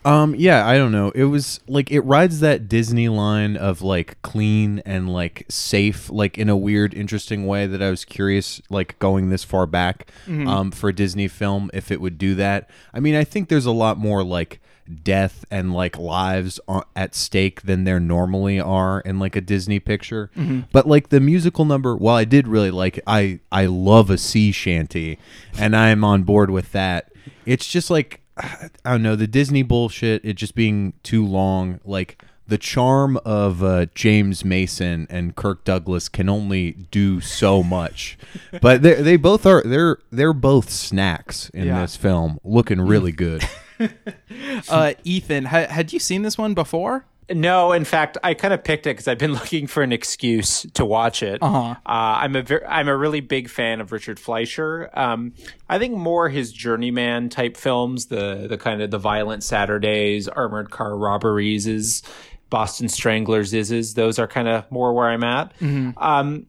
Um, 0.06 0.36
yeah, 0.36 0.64
I 0.64 0.76
don't 0.76 0.92
know. 0.92 1.10
It 1.16 1.24
was 1.24 1.58
like 1.66 1.90
it 1.90 1.98
rides 2.02 2.38
that 2.38 2.68
Disney 2.68 3.08
line 3.08 3.56
of 3.56 3.82
like 3.82 4.22
clean 4.22 4.80
and 4.86 5.12
like 5.12 5.44
safe, 5.48 6.08
like 6.08 6.38
in 6.38 6.48
a 6.48 6.56
weird, 6.56 6.94
interesting 6.94 7.44
way 7.44 7.66
that 7.66 7.82
I 7.82 7.90
was 7.90 8.04
curious, 8.04 8.62
like 8.70 8.96
going 9.00 9.30
this 9.30 9.42
far 9.42 9.66
back, 9.66 10.08
um, 10.28 10.70
for 10.70 10.90
a 10.90 10.94
Disney 10.94 11.26
film, 11.26 11.72
if 11.74 11.90
it 11.90 12.00
would 12.00 12.18
do 12.18 12.36
that. 12.36 12.70
I 12.94 13.00
mean, 13.00 13.16
I 13.16 13.24
think 13.24 13.48
there's 13.48 13.66
a 13.66 13.72
lot 13.72 13.98
more 13.98 14.22
like 14.22 14.60
death 15.02 15.44
and 15.50 15.74
like 15.74 15.98
lives 15.98 16.60
on, 16.68 16.84
at 16.94 17.16
stake 17.16 17.62
than 17.62 17.82
there 17.82 17.98
normally 17.98 18.60
are 18.60 19.00
in 19.00 19.18
like 19.18 19.34
a 19.34 19.40
Disney 19.40 19.80
picture. 19.80 20.30
But 20.70 20.86
like 20.86 21.08
the 21.08 21.18
musical 21.18 21.64
number, 21.64 21.96
while 21.96 22.14
I 22.14 22.24
did 22.24 22.46
really 22.46 22.70
like 22.70 22.98
it, 22.98 23.04
I 23.08 23.40
I 23.50 23.66
love 23.66 24.10
a 24.10 24.18
sea 24.18 24.52
shanty, 24.52 25.18
and 25.58 25.74
I'm 25.74 26.04
on 26.04 26.22
board 26.22 26.48
with 26.50 26.70
that. 26.70 27.10
It's 27.44 27.66
just 27.66 27.90
like 27.90 28.20
I 28.36 28.68
don't 28.84 29.02
know 29.02 29.16
the 29.16 29.26
Disney 29.26 29.62
bullshit. 29.62 30.24
It 30.24 30.34
just 30.34 30.54
being 30.54 30.92
too 31.02 31.24
long. 31.26 31.80
Like 31.84 32.22
the 32.46 32.58
charm 32.58 33.16
of 33.24 33.62
uh, 33.62 33.86
James 33.94 34.44
Mason 34.44 35.06
and 35.10 35.34
Kirk 35.34 35.64
Douglas 35.64 36.08
can 36.08 36.28
only 36.28 36.72
do 36.90 37.20
so 37.20 37.62
much, 37.62 38.16
but 38.60 38.82
they 38.82 38.94
they 38.94 39.16
both 39.16 39.46
are 39.46 39.62
they're 39.64 39.98
they're 40.12 40.32
both 40.32 40.70
snacks 40.70 41.48
in 41.50 41.66
Yeah. 41.66 41.80
this 41.80 41.96
film, 41.96 42.38
looking 42.44 42.80
really 42.80 43.12
good. 43.12 43.42
uh, 44.68 44.92
Ethan, 45.04 45.46
ha- 45.46 45.66
had 45.68 45.92
you 45.92 45.98
seen 45.98 46.22
this 46.22 46.38
one 46.38 46.54
before? 46.54 47.04
No, 47.28 47.72
in 47.72 47.84
fact, 47.84 48.18
I 48.22 48.34
kind 48.34 48.54
of 48.54 48.62
picked 48.62 48.86
it 48.86 48.90
because 48.90 49.08
I've 49.08 49.18
been 49.18 49.32
looking 49.34 49.66
for 49.66 49.82
an 49.82 49.92
excuse 49.92 50.62
to 50.74 50.84
watch 50.84 51.22
it. 51.22 51.42
Uh-huh. 51.42 51.70
Uh, 51.70 51.76
I'm 51.84 52.36
a 52.36 52.42
ver- 52.42 52.64
I'm 52.68 52.88
a 52.88 52.96
really 52.96 53.20
big 53.20 53.48
fan 53.48 53.80
of 53.80 53.92
Richard 53.92 54.20
Fleischer. 54.20 54.90
Um, 54.94 55.32
I 55.68 55.78
think 55.78 55.96
more 55.96 56.28
his 56.28 56.52
journeyman 56.52 57.28
type 57.28 57.56
films, 57.56 58.06
the 58.06 58.46
the 58.48 58.58
kind 58.58 58.80
of 58.80 58.90
the 58.90 58.98
violent 58.98 59.42
Saturdays, 59.42 60.28
armored 60.28 60.70
car 60.70 60.96
robberies, 60.96 61.66
is 61.66 62.02
Boston 62.48 62.88
Stranglers 62.88 63.52
is 63.52 63.72
is 63.72 63.94
those 63.94 64.18
are 64.18 64.28
kind 64.28 64.46
of 64.48 64.70
more 64.70 64.92
where 64.94 65.08
I'm 65.08 65.24
at. 65.24 65.52
Um, 65.96 66.46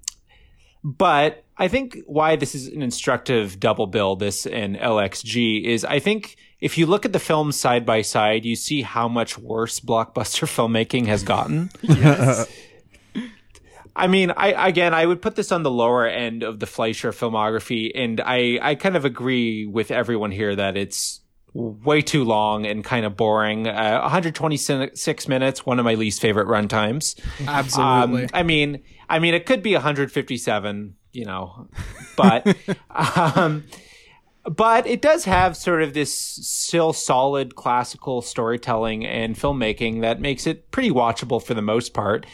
but 0.83 1.43
I 1.57 1.67
think 1.67 1.97
why 2.05 2.35
this 2.35 2.53
is 2.53 2.67
an 2.67 2.83
instructive 2.83 3.59
double 3.59 3.87
bill, 3.87 4.15
this 4.15 4.45
and 4.45 4.75
LXG, 4.77 5.63
is 5.63 5.83
I 5.83 5.99
think 5.99 6.37
if 6.59 6.77
you 6.77 6.85
look 6.85 7.05
at 7.05 7.13
the 7.13 7.19
films 7.19 7.59
side 7.59 7.85
by 7.85 8.01
side, 8.01 8.45
you 8.45 8.55
see 8.55 8.81
how 8.81 9.07
much 9.07 9.37
worse 9.37 9.79
blockbuster 9.79 10.47
filmmaking 10.47 11.07
has 11.07 11.23
gotten. 11.23 11.69
I 13.95 14.05
mean, 14.05 14.31
I 14.37 14.67
again, 14.67 14.93
I 14.93 15.05
would 15.05 15.21
put 15.21 15.35
this 15.35 15.51
on 15.51 15.63
the 15.63 15.71
lower 15.71 16.05
end 16.05 16.43
of 16.43 16.59
the 16.59 16.67
Fleischer 16.67 17.11
filmography, 17.11 17.91
and 17.95 18.21
I 18.21 18.59
I 18.61 18.75
kind 18.75 18.95
of 18.95 19.05
agree 19.05 19.65
with 19.65 19.89
everyone 19.89 20.31
here 20.31 20.55
that 20.55 20.77
it's 20.77 21.21
way 21.57 22.01
too 22.01 22.23
long 22.23 22.65
and 22.65 22.83
kind 22.83 23.05
of 23.05 23.17
boring. 23.17 23.67
Uh, 23.67 23.99
126 24.01 25.27
minutes, 25.27 25.65
one 25.65 25.79
of 25.79 25.85
my 25.85 25.95
least 25.95 26.21
favorite 26.21 26.47
runtimes. 26.47 27.19
Absolutely. 27.47 28.23
Um, 28.25 28.29
I 28.33 28.43
mean, 28.43 28.83
I 29.09 29.19
mean, 29.19 29.33
it 29.33 29.45
could 29.45 29.63
be 29.63 29.73
157, 29.73 30.95
you 31.13 31.25
know, 31.25 31.67
but, 32.15 32.55
um, 33.35 33.63
but 34.47 34.87
it 34.87 35.01
does 35.01 35.25
have 35.25 35.57
sort 35.57 35.81
of 35.81 35.93
this 35.93 36.17
still 36.17 36.93
solid 36.93 37.55
classical 37.55 38.21
storytelling 38.21 39.05
and 39.05 39.35
filmmaking 39.35 40.01
that 40.01 40.21
makes 40.21 40.47
it 40.47 40.71
pretty 40.71 40.89
watchable 40.89 41.43
for 41.43 41.53
the 41.53 41.61
most 41.61 41.93
part. 41.93 42.25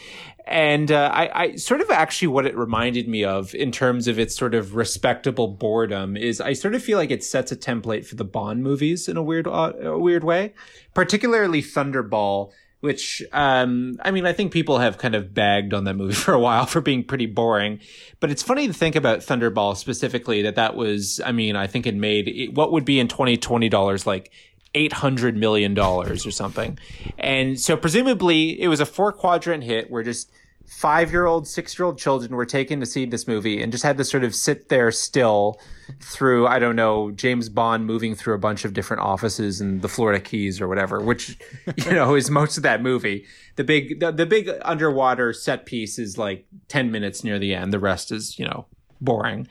And 0.46 0.92
uh, 0.92 1.10
I, 1.12 1.42
I 1.42 1.56
sort 1.56 1.80
of 1.80 1.90
actually 1.90 2.28
what 2.28 2.44
it 2.46 2.56
reminded 2.56 3.08
me 3.08 3.24
of 3.24 3.54
in 3.54 3.72
terms 3.72 4.06
of 4.06 4.18
its 4.18 4.36
sort 4.36 4.54
of 4.54 4.76
respectable 4.76 5.48
boredom 5.48 6.16
is 6.16 6.40
I 6.40 6.52
sort 6.52 6.74
of 6.74 6.82
feel 6.82 6.98
like 6.98 7.10
it 7.10 7.24
sets 7.24 7.50
a 7.50 7.56
template 7.56 8.04
for 8.04 8.16
the 8.16 8.26
Bond 8.26 8.62
movies 8.62 9.08
in 9.08 9.16
a 9.16 9.22
weird, 9.22 9.48
uh, 9.48 9.72
weird 9.82 10.22
way, 10.22 10.52
particularly 10.92 11.62
Thunderball 11.62 12.52
which 12.84 13.22
um, 13.32 13.98
I 14.02 14.10
mean, 14.10 14.26
I 14.26 14.34
think 14.34 14.52
people 14.52 14.78
have 14.78 14.98
kind 14.98 15.14
of 15.14 15.32
bagged 15.32 15.72
on 15.72 15.84
that 15.84 15.94
movie 15.94 16.12
for 16.26 16.34
a 16.34 16.38
while 16.38 16.66
for 16.66 16.82
being 16.82 17.02
pretty 17.02 17.24
boring. 17.24 17.80
But 18.20 18.30
it's 18.30 18.42
funny 18.42 18.66
to 18.66 18.74
think 18.74 18.94
about 18.94 19.20
Thunderball 19.20 19.74
specifically 19.74 20.42
that 20.42 20.56
that 20.56 20.76
was, 20.76 21.18
I 21.24 21.32
mean, 21.32 21.56
I 21.56 21.66
think 21.66 21.86
it 21.86 21.94
made 21.94 22.28
it, 22.28 22.52
what 22.52 22.72
would 22.72 22.84
be 22.84 23.00
in 23.00 23.08
2020 23.08 23.70
dollars 23.70 24.06
like 24.06 24.30
eight 24.74 24.92
hundred 24.92 25.34
million 25.34 25.72
dollars 25.72 26.26
or 26.26 26.30
something. 26.30 26.78
And 27.18 27.58
so 27.58 27.74
presumably 27.74 28.60
it 28.60 28.68
was 28.68 28.80
a 28.80 28.86
four 28.86 29.12
quadrant 29.12 29.64
hit 29.64 29.90
where 29.90 30.02
just 30.02 30.30
five 30.66 31.10
year 31.12 31.26
old, 31.26 31.46
six 31.46 31.78
year 31.78 31.86
old 31.86 31.98
children 31.98 32.34
were 32.34 32.46
taken 32.46 32.80
to 32.80 32.86
see 32.86 33.04
this 33.06 33.28
movie 33.28 33.62
and 33.62 33.70
just 33.70 33.84
had 33.84 33.96
to 33.98 34.04
sort 34.04 34.24
of 34.24 34.34
sit 34.34 34.68
there 34.68 34.90
still 34.90 35.60
through, 36.00 36.46
I 36.46 36.58
don't 36.58 36.76
know, 36.76 37.10
James 37.10 37.48
Bond 37.48 37.86
moving 37.86 38.14
through 38.14 38.34
a 38.34 38.38
bunch 38.38 38.64
of 38.64 38.72
different 38.72 39.02
offices 39.02 39.60
in 39.60 39.80
the 39.80 39.88
Florida 39.88 40.20
Keys 40.20 40.60
or 40.60 40.68
whatever, 40.68 41.00
which, 41.00 41.38
you 41.76 41.92
know, 41.92 42.14
is 42.14 42.30
most 42.30 42.56
of 42.56 42.62
that 42.62 42.82
movie. 42.82 43.26
The 43.56 43.64
big, 43.64 44.00
the, 44.00 44.10
the 44.10 44.26
big 44.26 44.50
underwater 44.62 45.32
set 45.32 45.66
piece 45.66 45.98
is 45.98 46.18
like 46.18 46.46
10 46.68 46.90
minutes 46.90 47.22
near 47.22 47.38
the 47.38 47.54
end. 47.54 47.72
The 47.72 47.78
rest 47.78 48.10
is, 48.10 48.38
you 48.38 48.44
know, 48.44 48.66
boring. 49.04 49.46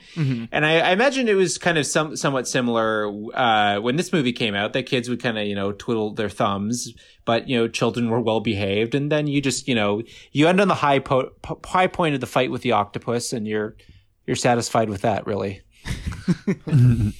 And 0.51 0.65
I, 0.65 0.79
I 0.79 0.91
imagine 0.91 1.27
it 1.27 1.35
was 1.35 1.57
kind 1.57 1.77
of 1.77 1.85
some, 1.85 2.15
somewhat 2.15 2.47
similar 2.47 3.07
uh, 3.33 3.79
when 3.79 3.95
this 3.95 4.11
movie 4.11 4.33
came 4.33 4.55
out. 4.55 4.73
That 4.73 4.83
kids 4.83 5.09
would 5.09 5.21
kind 5.21 5.37
of 5.37 5.45
you 5.45 5.55
know 5.55 5.71
twiddle 5.71 6.13
their 6.13 6.29
thumbs, 6.29 6.93
but 7.25 7.47
you 7.47 7.57
know 7.57 7.67
children 7.67 8.09
were 8.09 8.21
well 8.21 8.39
behaved, 8.39 8.95
and 8.95 9.11
then 9.11 9.27
you 9.27 9.41
just 9.41 9.67
you 9.67 9.75
know 9.75 10.01
you 10.31 10.47
end 10.47 10.59
on 10.59 10.67
the 10.67 10.75
high 10.75 10.99
po- 10.99 11.31
po- 11.41 11.59
high 11.63 11.87
point 11.87 12.15
of 12.15 12.21
the 12.21 12.27
fight 12.27 12.51
with 12.51 12.61
the 12.61 12.73
octopus, 12.73 13.33
and 13.33 13.47
you're 13.47 13.75
you're 14.25 14.35
satisfied 14.35 14.89
with 14.89 15.01
that, 15.01 15.25
really. 15.27 15.61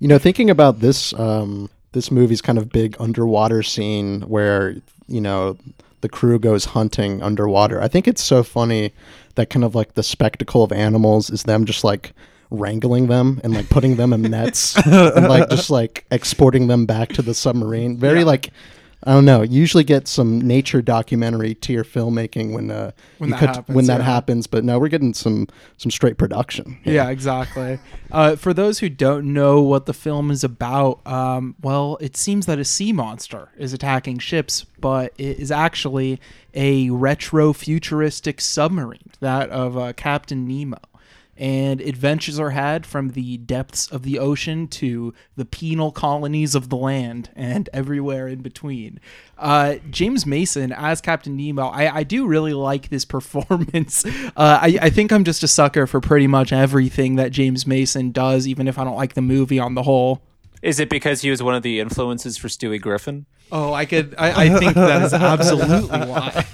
You 0.00 0.06
know, 0.06 0.18
thinking 0.18 0.48
about 0.48 0.78
this 0.80 1.12
um, 1.14 1.68
this 1.92 2.10
movie's 2.10 2.40
kind 2.40 2.58
of 2.58 2.70
big 2.70 2.96
underwater 3.00 3.62
scene 3.62 4.22
where 4.22 4.76
you 5.08 5.20
know 5.20 5.56
the 6.00 6.08
crew 6.08 6.38
goes 6.38 6.66
hunting 6.66 7.22
underwater. 7.22 7.80
I 7.80 7.88
think 7.88 8.06
it's 8.06 8.22
so 8.22 8.42
funny 8.42 8.92
that 9.34 9.50
kind 9.50 9.64
of 9.64 9.74
like 9.74 9.94
the 9.94 10.02
spectacle 10.02 10.62
of 10.62 10.72
animals 10.72 11.30
is 11.30 11.44
them 11.44 11.64
just 11.64 11.84
like 11.84 12.12
wrangling 12.50 13.08
them 13.08 13.40
and 13.44 13.52
like 13.52 13.68
putting 13.68 13.96
them 13.96 14.12
in 14.12 14.22
nets 14.22 14.76
and 14.86 15.28
like 15.28 15.48
just 15.50 15.70
like 15.70 16.06
exporting 16.10 16.66
them 16.66 16.86
back 16.86 17.10
to 17.10 17.22
the 17.22 17.34
submarine. 17.34 17.96
Very 17.96 18.24
like 18.24 18.50
I 19.04 19.12
don't 19.12 19.24
know. 19.24 19.42
You 19.42 19.60
usually 19.60 19.84
get 19.84 20.08
some 20.08 20.40
nature 20.40 20.82
documentary 20.82 21.54
tier 21.54 21.84
filmmaking 21.84 22.52
when 22.52 22.70
uh 22.70 22.90
When 23.18 23.30
that 23.30 23.38
could- 23.38 23.48
happens, 23.50 23.76
when 23.76 23.84
that 23.86 24.00
yeah. 24.00 24.06
happens, 24.06 24.46
but 24.48 24.64
no, 24.64 24.78
we're 24.78 24.88
getting 24.88 25.14
some 25.14 25.46
some 25.76 25.90
straight 25.90 26.18
production. 26.18 26.78
Yeah, 26.84 27.08
exactly. 27.08 27.78
Uh, 28.10 28.34
for 28.36 28.52
those 28.52 28.80
who 28.80 28.88
don't 28.88 29.32
know 29.32 29.62
what 29.62 29.86
the 29.86 29.94
film 29.94 30.30
is 30.32 30.42
about, 30.42 31.06
um, 31.06 31.54
well, 31.62 31.96
it 32.00 32.16
seems 32.16 32.46
that 32.46 32.58
a 32.58 32.64
sea 32.64 32.92
monster 32.92 33.50
is 33.56 33.72
attacking 33.72 34.18
ships, 34.18 34.64
but 34.80 35.12
it 35.16 35.38
is 35.38 35.52
actually 35.52 36.20
a 36.54 36.90
retro 36.90 37.52
futuristic 37.52 38.40
submarine, 38.40 39.10
that 39.20 39.48
of 39.50 39.76
uh, 39.78 39.92
Captain 39.92 40.46
Nemo. 40.48 40.78
And 41.38 41.80
adventures 41.80 42.38
are 42.38 42.50
had 42.50 42.84
from 42.84 43.10
the 43.10 43.38
depths 43.38 43.86
of 43.90 44.02
the 44.02 44.18
ocean 44.18 44.66
to 44.66 45.14
the 45.36 45.44
penal 45.44 45.92
colonies 45.92 46.54
of 46.54 46.68
the 46.68 46.76
land 46.76 47.30
and 47.36 47.68
everywhere 47.72 48.26
in 48.26 48.42
between. 48.42 48.98
Uh, 49.38 49.76
James 49.88 50.26
Mason 50.26 50.72
as 50.72 51.00
Captain 51.00 51.36
Nemo, 51.36 51.66
I, 51.66 51.98
I 51.98 52.02
do 52.02 52.26
really 52.26 52.52
like 52.52 52.88
this 52.88 53.04
performance. 53.06 54.04
Uh, 54.04 54.30
I, 54.36 54.78
I 54.82 54.90
think 54.90 55.12
I'm 55.12 55.24
just 55.24 55.42
a 55.42 55.48
sucker 55.48 55.86
for 55.86 56.00
pretty 56.00 56.26
much 56.26 56.52
everything 56.52 57.16
that 57.16 57.30
James 57.30 57.66
Mason 57.66 58.10
does, 58.10 58.48
even 58.48 58.66
if 58.66 58.78
I 58.78 58.84
don't 58.84 58.96
like 58.96 59.14
the 59.14 59.22
movie 59.22 59.60
on 59.60 59.74
the 59.74 59.84
whole. 59.84 60.22
Is 60.62 60.80
it 60.80 60.88
because 60.90 61.22
he 61.22 61.30
was 61.30 61.42
one 61.42 61.54
of 61.54 61.62
the 61.62 61.78
influences 61.80 62.36
for 62.36 62.48
Stewie 62.48 62.80
Griffin? 62.80 63.26
Oh, 63.50 63.72
I 63.72 63.84
could. 63.86 64.14
I, 64.18 64.44
I 64.46 64.58
think 64.58 64.74
that 64.74 65.02
is 65.02 65.14
absolutely 65.14 65.98
why. 66.00 66.44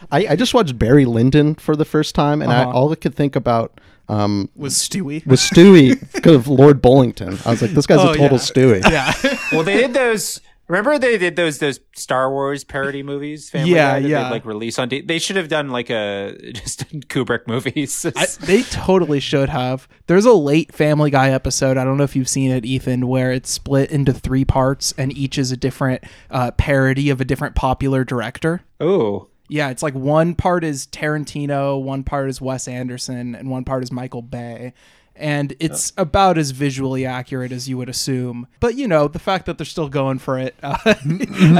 I, 0.10 0.26
I 0.30 0.36
just 0.36 0.52
watched 0.54 0.78
Barry 0.78 1.04
Lyndon 1.04 1.54
for 1.54 1.76
the 1.76 1.84
first 1.84 2.14
time, 2.14 2.42
and 2.42 2.52
I, 2.52 2.62
Uh-huh. 2.62 2.72
all 2.72 2.92
I 2.92 2.96
could 2.96 3.14
think 3.14 3.36
about 3.36 3.80
um, 4.08 4.48
Was 4.56 4.74
Stewie? 4.74 5.24
was 5.26 5.40
Stewie 5.40 5.98
because 6.12 6.34
of 6.34 6.48
Lord 6.48 6.82
Bullingdon. 6.82 7.44
I 7.46 7.50
was 7.52 7.62
like, 7.62 7.70
this 7.70 7.86
guy's 7.86 8.00
Oh, 8.00 8.10
a 8.10 8.16
total 8.16 8.38
yeah. 8.38 8.80
Stewie. 8.82 8.90
yeah. 8.90 9.12
Well, 9.52 9.62
they 9.62 9.76
did 9.76 9.94
those. 9.94 10.40
Remember 10.70 11.00
they 11.00 11.18
did 11.18 11.34
those 11.34 11.58
those 11.58 11.80
Star 11.96 12.30
Wars 12.30 12.62
parody 12.62 13.02
movies? 13.02 13.50
Family 13.50 13.72
Yeah, 13.72 13.98
Guy, 13.98 14.06
yeah. 14.06 14.30
Like 14.30 14.44
release 14.44 14.78
on. 14.78 14.88
D- 14.88 15.00
they 15.00 15.18
should 15.18 15.34
have 15.34 15.48
done 15.48 15.70
like 15.70 15.90
a 15.90 16.36
just 16.52 16.88
Kubrick 17.08 17.48
movies. 17.48 18.06
I, 18.06 18.26
they 18.40 18.62
totally 18.62 19.18
should 19.18 19.48
have. 19.48 19.88
There's 20.06 20.26
a 20.26 20.32
late 20.32 20.72
Family 20.72 21.10
Guy 21.10 21.30
episode. 21.30 21.76
I 21.76 21.82
don't 21.82 21.96
know 21.96 22.04
if 22.04 22.14
you've 22.14 22.28
seen 22.28 22.52
it, 22.52 22.64
Ethan, 22.64 23.08
where 23.08 23.32
it's 23.32 23.50
split 23.50 23.90
into 23.90 24.12
three 24.12 24.44
parts, 24.44 24.94
and 24.96 25.12
each 25.16 25.38
is 25.38 25.50
a 25.50 25.56
different 25.56 26.04
uh, 26.30 26.52
parody 26.52 27.10
of 27.10 27.20
a 27.20 27.24
different 27.24 27.56
popular 27.56 28.04
director. 28.04 28.60
oh, 28.78 29.26
Yeah, 29.48 29.70
it's 29.70 29.82
like 29.82 29.94
one 29.94 30.36
part 30.36 30.62
is 30.62 30.86
Tarantino, 30.86 31.82
one 31.82 32.04
part 32.04 32.30
is 32.30 32.40
Wes 32.40 32.68
Anderson, 32.68 33.34
and 33.34 33.50
one 33.50 33.64
part 33.64 33.82
is 33.82 33.90
Michael 33.90 34.22
Bay. 34.22 34.72
And 35.20 35.54
it's 35.60 35.92
about 35.98 36.38
as 36.38 36.50
visually 36.50 37.04
accurate 37.04 37.52
as 37.52 37.68
you 37.68 37.76
would 37.76 37.88
assume. 37.90 38.46
But, 38.58 38.74
you 38.74 38.88
know, 38.88 39.06
the 39.06 39.18
fact 39.18 39.46
that 39.46 39.58
they're 39.58 39.64
still 39.66 39.88
going 39.88 40.18
for 40.18 40.38
it, 40.38 40.54
uh, 40.62 40.78
I 40.84 40.94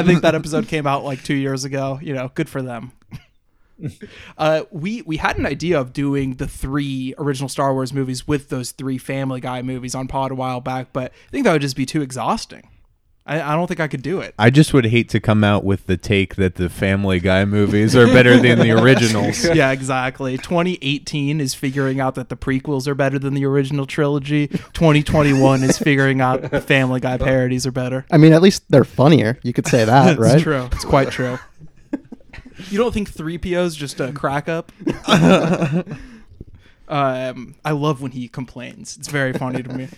think 0.02 0.22
that 0.22 0.34
episode 0.34 0.66
came 0.66 0.86
out 0.86 1.04
like 1.04 1.22
two 1.22 1.34
years 1.34 1.64
ago. 1.64 1.98
You 2.02 2.14
know, 2.14 2.30
good 2.34 2.48
for 2.48 2.62
them. 2.62 2.92
Uh, 4.36 4.64
we 4.70 5.00
we 5.02 5.16
had 5.16 5.38
an 5.38 5.46
idea 5.46 5.80
of 5.80 5.94
doing 5.94 6.34
the 6.34 6.46
three 6.46 7.14
original 7.16 7.48
Star 7.48 7.72
Wars 7.72 7.94
movies 7.94 8.28
with 8.28 8.50
those 8.50 8.72
three 8.72 8.98
Family 8.98 9.40
Guy 9.40 9.62
movies 9.62 9.94
on 9.94 10.06
Pod 10.06 10.32
a 10.32 10.34
while 10.34 10.60
back, 10.60 10.92
but 10.92 11.12
I 11.12 11.30
think 11.30 11.44
that 11.44 11.52
would 11.52 11.62
just 11.62 11.76
be 11.76 11.86
too 11.86 12.02
exhausting. 12.02 12.68
I, 13.26 13.40
I 13.40 13.54
don't 13.54 13.66
think 13.66 13.80
I 13.80 13.86
could 13.86 14.02
do 14.02 14.20
it. 14.20 14.34
I 14.38 14.50
just 14.50 14.72
would 14.72 14.86
hate 14.86 15.08
to 15.10 15.20
come 15.20 15.44
out 15.44 15.62
with 15.64 15.86
the 15.86 15.96
take 15.96 16.36
that 16.36 16.56
the 16.56 16.68
Family 16.68 17.20
Guy 17.20 17.44
movies 17.44 17.94
are 17.94 18.06
better 18.06 18.38
than 18.38 18.58
the 18.58 18.72
originals. 18.72 19.44
yeah, 19.54 19.70
exactly. 19.70 20.36
2018 20.38 21.40
is 21.40 21.54
figuring 21.54 22.00
out 22.00 22.14
that 22.16 22.28
the 22.28 22.36
prequels 22.36 22.88
are 22.88 22.94
better 22.94 23.18
than 23.18 23.34
the 23.34 23.44
original 23.44 23.86
trilogy. 23.86 24.48
2021 24.48 25.62
is 25.62 25.78
figuring 25.78 26.20
out 26.20 26.50
the 26.50 26.60
Family 26.60 26.98
Guy 26.98 27.18
parodies 27.18 27.66
are 27.66 27.72
better. 27.72 28.06
I 28.10 28.16
mean, 28.16 28.32
at 28.32 28.42
least 28.42 28.64
they're 28.68 28.84
funnier. 28.84 29.38
You 29.42 29.52
could 29.52 29.66
say 29.66 29.84
that, 29.84 30.18
right? 30.18 30.34
It's 30.34 30.42
true. 30.42 30.68
It's 30.72 30.84
quite 30.84 31.10
true. 31.10 31.38
You 32.68 32.78
don't 32.78 32.92
think 32.92 33.10
3PO's 33.10 33.74
just 33.76 34.00
a 34.00 34.12
crack 34.12 34.48
up? 34.48 34.72
um, 36.88 37.54
I 37.64 37.70
love 37.70 38.02
when 38.02 38.12
he 38.12 38.28
complains. 38.28 38.96
It's 38.96 39.08
very 39.08 39.32
funny 39.32 39.62
to 39.62 39.72
me. 39.72 39.88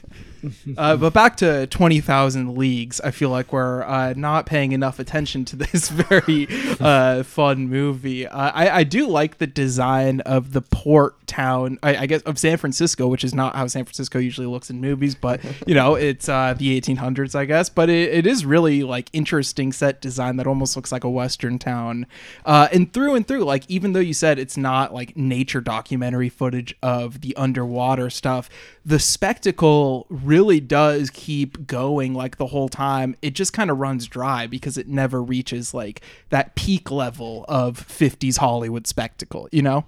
Uh, 0.76 0.96
but 0.96 1.12
back 1.12 1.36
to 1.36 1.66
20,000 1.66 2.56
Leagues, 2.56 3.00
I 3.00 3.10
feel 3.10 3.30
like 3.30 3.52
we're 3.52 3.82
uh, 3.82 4.14
not 4.16 4.46
paying 4.46 4.72
enough 4.72 4.98
attention 4.98 5.44
to 5.46 5.56
this 5.56 5.88
very 5.90 6.46
uh, 6.80 7.22
fun 7.22 7.68
movie. 7.68 8.26
Uh, 8.26 8.50
I, 8.50 8.70
I 8.70 8.84
do 8.84 9.06
like 9.06 9.38
the 9.38 9.46
design 9.46 10.20
of 10.20 10.52
the 10.52 10.62
port 10.62 11.26
town, 11.26 11.78
I, 11.82 11.96
I 11.96 12.06
guess, 12.06 12.22
of 12.22 12.38
San 12.38 12.58
Francisco, 12.58 13.08
which 13.08 13.24
is 13.24 13.34
not 13.34 13.56
how 13.56 13.66
San 13.66 13.84
Francisco 13.84 14.18
usually 14.18 14.46
looks 14.46 14.70
in 14.70 14.80
movies, 14.80 15.14
but, 15.14 15.40
you 15.66 15.74
know, 15.74 15.94
it's 15.94 16.28
uh, 16.28 16.54
the 16.56 16.80
1800s, 16.80 17.34
I 17.34 17.44
guess. 17.44 17.68
But 17.68 17.88
it, 17.88 18.12
it 18.12 18.26
is 18.26 18.44
really, 18.44 18.82
like, 18.82 19.08
interesting 19.12 19.72
set 19.72 20.00
design 20.00 20.36
that 20.36 20.46
almost 20.46 20.76
looks 20.76 20.92
like 20.92 21.04
a 21.04 21.10
Western 21.10 21.58
town. 21.58 22.06
Uh, 22.44 22.68
and 22.72 22.92
through 22.92 23.14
and 23.14 23.26
through, 23.26 23.44
like, 23.44 23.64
even 23.68 23.92
though 23.92 24.00
you 24.00 24.14
said 24.14 24.38
it's 24.38 24.56
not, 24.56 24.92
like, 24.92 25.16
nature 25.16 25.60
documentary 25.60 26.28
footage 26.28 26.74
of 26.82 27.20
the 27.20 27.34
underwater 27.36 28.10
stuff, 28.10 28.48
the 28.84 28.98
spectacle 28.98 30.06
really 30.10 30.60
does 30.60 31.10
keep 31.10 31.66
going 31.66 32.14
like 32.14 32.36
the 32.36 32.46
whole 32.46 32.68
time. 32.68 33.16
It 33.22 33.34
just 33.34 33.52
kind 33.52 33.70
of 33.70 33.78
runs 33.78 34.06
dry 34.06 34.46
because 34.46 34.76
it 34.76 34.88
never 34.88 35.22
reaches 35.22 35.72
like 35.72 36.00
that 36.30 36.54
peak 36.56 36.90
level 36.90 37.44
of 37.48 37.86
50s 37.86 38.38
Hollywood 38.38 38.86
spectacle, 38.86 39.48
you 39.52 39.62
know? 39.62 39.84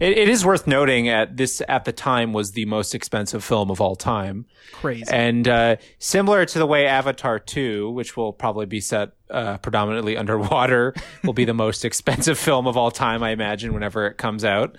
It, 0.00 0.18
it 0.18 0.28
is 0.28 0.44
worth 0.44 0.66
noting 0.66 1.08
at 1.08 1.36
this 1.36 1.62
at 1.68 1.84
the 1.84 1.92
time 1.92 2.32
was 2.32 2.52
the 2.52 2.64
most 2.66 2.94
expensive 2.94 3.44
film 3.44 3.70
of 3.70 3.80
all 3.80 3.96
time. 3.96 4.46
Crazy. 4.72 5.04
And 5.10 5.46
uh, 5.46 5.76
similar 5.98 6.44
to 6.44 6.58
the 6.58 6.66
way 6.66 6.86
Avatar 6.86 7.38
2, 7.38 7.90
which 7.90 8.16
will 8.16 8.32
probably 8.32 8.66
be 8.66 8.80
set 8.80 9.12
uh, 9.30 9.58
predominantly 9.58 10.16
underwater, 10.22 10.94
will 11.24 11.32
be 11.32 11.44
the 11.44 11.54
most 11.54 11.84
expensive 11.84 12.38
film 12.38 12.66
of 12.66 12.76
all 12.76 12.90
time, 12.90 13.22
I 13.22 13.30
imagine, 13.30 13.74
whenever 13.74 14.06
it 14.06 14.18
comes 14.18 14.44
out. 14.44 14.76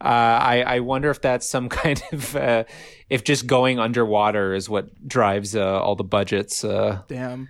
Uh, 0.00 0.04
I, 0.04 0.62
I 0.66 0.80
wonder 0.80 1.10
if 1.10 1.20
that's 1.20 1.48
some 1.48 1.68
kind 1.70 2.02
of, 2.12 2.36
uh, 2.36 2.64
if 3.08 3.24
just 3.24 3.46
going 3.46 3.78
underwater 3.78 4.54
is 4.54 4.68
what 4.68 5.06
drives 5.08 5.56
uh, 5.56 5.80
all 5.80 5.96
the 5.96 6.04
budgets. 6.04 6.64
Uh, 6.64 7.02
Damn. 7.08 7.48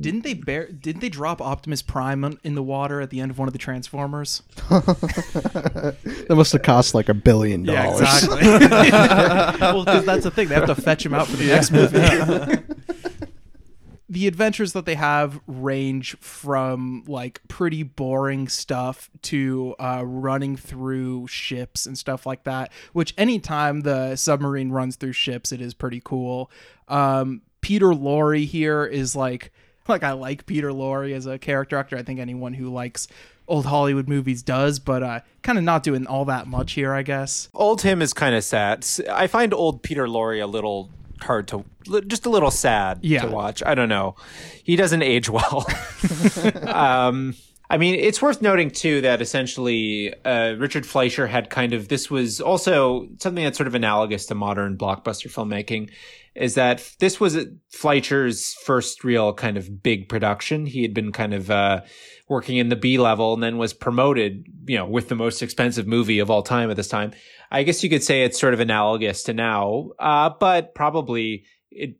Didn't 0.00 0.22
they 0.24 0.34
bear 0.34 0.66
didn't 0.70 1.00
they 1.00 1.08
drop 1.08 1.40
Optimus 1.40 1.82
Prime 1.82 2.24
on- 2.24 2.38
in 2.44 2.54
the 2.54 2.62
water 2.62 3.00
at 3.00 3.10
the 3.10 3.20
end 3.20 3.30
of 3.30 3.38
one 3.38 3.48
of 3.48 3.52
the 3.52 3.58
Transformers? 3.58 4.42
That 4.70 6.36
must 6.36 6.52
have 6.52 6.62
cost 6.62 6.94
like 6.94 7.08
a 7.08 7.14
billion 7.14 7.64
dollars. 7.64 8.00
Yeah, 8.00 8.16
Exactly. 8.16 8.48
Well, 9.60 9.84
because 9.84 10.04
that's 10.06 10.24
the 10.24 10.30
thing. 10.30 10.48
They 10.48 10.54
have 10.54 10.66
to 10.66 10.74
fetch 10.74 11.04
him 11.04 11.12
out 11.14 11.26
for 11.26 11.36
the 11.36 11.46
next 11.46 11.70
movie. 11.70 11.98
the 14.08 14.26
adventures 14.26 14.72
that 14.74 14.86
they 14.86 14.94
have 14.94 15.40
range 15.46 16.16
from 16.20 17.04
like 17.06 17.40
pretty 17.48 17.82
boring 17.82 18.48
stuff 18.48 19.10
to 19.22 19.74
uh, 19.78 20.02
running 20.04 20.56
through 20.56 21.26
ships 21.26 21.86
and 21.86 21.96
stuff 21.98 22.24
like 22.26 22.44
that. 22.44 22.70
Which 22.92 23.14
anytime 23.18 23.80
the 23.80 24.16
submarine 24.16 24.70
runs 24.70 24.96
through 24.96 25.12
ships, 25.12 25.52
it 25.52 25.60
is 25.60 25.74
pretty 25.74 26.00
cool. 26.04 26.50
Um, 26.88 27.42
Peter 27.60 27.86
Lorre 27.86 28.46
here 28.46 28.84
is 28.84 29.16
like 29.16 29.52
like 29.88 30.02
I 30.02 30.12
like 30.12 30.46
Peter 30.46 30.70
Lorre 30.70 31.14
as 31.14 31.26
a 31.26 31.38
character 31.38 31.76
actor. 31.76 31.96
I 31.96 32.02
think 32.02 32.20
anyone 32.20 32.54
who 32.54 32.72
likes 32.72 33.08
old 33.46 33.66
Hollywood 33.66 34.08
movies 34.08 34.42
does, 34.42 34.78
but 34.78 35.02
uh, 35.02 35.20
kind 35.42 35.58
of 35.58 35.64
not 35.64 35.82
doing 35.82 36.06
all 36.06 36.24
that 36.26 36.46
much 36.46 36.72
here, 36.72 36.92
I 36.94 37.02
guess. 37.02 37.48
old 37.54 37.82
him 37.82 38.00
is 38.00 38.12
kind 38.14 38.34
of 38.34 38.42
sad. 38.44 38.86
I 39.10 39.26
find 39.26 39.52
old 39.52 39.82
Peter 39.82 40.06
Lorre 40.06 40.42
a 40.42 40.46
little 40.46 40.88
hard 41.20 41.48
to, 41.48 41.64
just 42.06 42.24
a 42.26 42.30
little 42.30 42.50
sad 42.50 43.00
Yeah. 43.02 43.22
to 43.22 43.28
watch. 43.28 43.62
I 43.64 43.74
don't 43.74 43.88
know. 43.88 44.16
He 44.62 44.76
doesn't 44.76 45.02
age 45.02 45.28
well. 45.28 45.66
um, 46.66 47.34
I 47.70 47.76
mean, 47.78 47.94
it's 47.94 48.20
worth 48.20 48.42
noting 48.42 48.70
too 48.70 49.00
that 49.02 49.20
essentially 49.22 50.14
uh, 50.24 50.54
Richard 50.58 50.86
Fleischer 50.86 51.26
had 51.26 51.50
kind 51.50 51.72
of 51.72 51.88
this 51.88 52.10
was 52.10 52.40
also 52.40 53.08
something 53.18 53.42
that's 53.44 53.56
sort 53.56 53.66
of 53.66 53.74
analogous 53.74 54.26
to 54.26 54.34
modern 54.34 54.76
blockbuster 54.76 55.30
filmmaking. 55.32 55.90
Is 56.34 56.54
that 56.54 56.90
this 56.98 57.20
was 57.20 57.38
Fleischer's 57.70 58.54
first 58.64 59.04
real 59.04 59.32
kind 59.32 59.56
of 59.56 59.82
big 59.82 60.08
production? 60.08 60.66
He 60.66 60.82
had 60.82 60.92
been 60.92 61.12
kind 61.12 61.32
of 61.32 61.50
uh, 61.50 61.82
working 62.28 62.56
in 62.56 62.70
the 62.70 62.76
B 62.76 62.98
level 62.98 63.34
and 63.34 63.42
then 63.42 63.56
was 63.56 63.72
promoted, 63.72 64.44
you 64.66 64.76
know, 64.76 64.86
with 64.86 65.08
the 65.08 65.14
most 65.14 65.42
expensive 65.42 65.86
movie 65.86 66.18
of 66.18 66.30
all 66.30 66.42
time 66.42 66.70
at 66.70 66.76
this 66.76 66.88
time. 66.88 67.12
I 67.52 67.62
guess 67.62 67.84
you 67.84 67.90
could 67.90 68.02
say 68.02 68.24
it's 68.24 68.40
sort 68.40 68.52
of 68.52 68.58
analogous 68.58 69.22
to 69.24 69.32
now, 69.32 69.90
uh, 70.00 70.30
but 70.40 70.74
probably 70.74 71.44
it. 71.70 71.96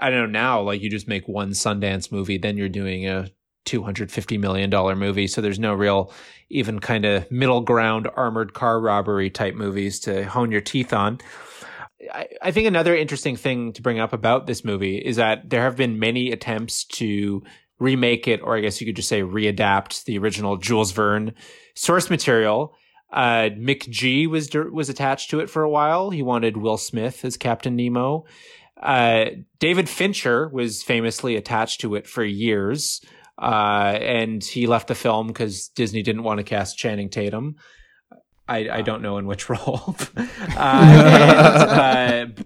I 0.00 0.10
don't 0.10 0.32
know 0.32 0.40
now. 0.40 0.62
Like 0.62 0.82
you 0.82 0.90
just 0.90 1.06
make 1.06 1.28
one 1.28 1.50
Sundance 1.50 2.10
movie, 2.10 2.38
then 2.38 2.56
you're 2.56 2.68
doing 2.68 3.06
a 3.06 3.30
two 3.64 3.84
hundred 3.84 4.10
fifty 4.10 4.36
million 4.36 4.68
dollar 4.68 4.96
movie. 4.96 5.28
So 5.28 5.40
there's 5.40 5.60
no 5.60 5.74
real 5.74 6.12
even 6.48 6.80
kind 6.80 7.04
of 7.04 7.30
middle 7.30 7.60
ground 7.60 8.08
armored 8.16 8.52
car 8.52 8.80
robbery 8.80 9.30
type 9.30 9.54
movies 9.54 10.00
to 10.00 10.24
hone 10.24 10.50
your 10.50 10.60
teeth 10.60 10.92
on. 10.92 11.20
I, 12.12 12.50
think 12.50 12.66
another 12.66 12.96
interesting 12.96 13.36
thing 13.36 13.72
to 13.74 13.82
bring 13.82 13.98
up 13.98 14.12
about 14.12 14.46
this 14.46 14.64
movie 14.64 14.98
is 14.98 15.16
that 15.16 15.50
there 15.50 15.62
have 15.62 15.76
been 15.76 15.98
many 15.98 16.32
attempts 16.32 16.84
to 16.84 17.42
remake 17.78 18.26
it, 18.26 18.40
or 18.42 18.56
I 18.56 18.60
guess 18.60 18.80
you 18.80 18.86
could 18.86 18.96
just 18.96 19.08
say 19.08 19.22
readapt 19.22 20.04
the 20.04 20.18
original 20.18 20.56
Jules 20.56 20.92
Verne 20.92 21.34
source 21.74 22.10
material. 22.10 22.74
Uh, 23.12 23.50
McG 23.56 24.28
was 24.28 24.50
was 24.54 24.88
attached 24.88 25.30
to 25.30 25.40
it 25.40 25.48
for 25.48 25.62
a 25.62 25.70
while. 25.70 26.10
He 26.10 26.22
wanted 26.22 26.56
Will 26.56 26.76
Smith 26.76 27.24
as 27.24 27.36
Captain 27.36 27.76
Nemo. 27.76 28.24
Uh, 28.80 29.26
David 29.58 29.88
Fincher 29.88 30.48
was 30.48 30.82
famously 30.82 31.36
attached 31.36 31.80
to 31.80 31.94
it 31.94 32.06
for 32.06 32.24
years, 32.24 33.00
uh, 33.40 33.98
and 34.00 34.42
he 34.42 34.66
left 34.66 34.88
the 34.88 34.94
film 34.94 35.28
because 35.28 35.68
Disney 35.68 36.02
didn't 36.02 36.24
want 36.24 36.38
to 36.38 36.44
cast 36.44 36.78
Channing 36.78 37.08
Tatum. 37.08 37.56
I, 38.48 38.68
I 38.70 38.82
don't 38.82 39.02
know 39.02 39.18
in 39.18 39.26
which 39.26 39.48
role. 39.50 39.96
uh, 40.56 42.26
and 42.26 42.38
uh, 42.38 42.42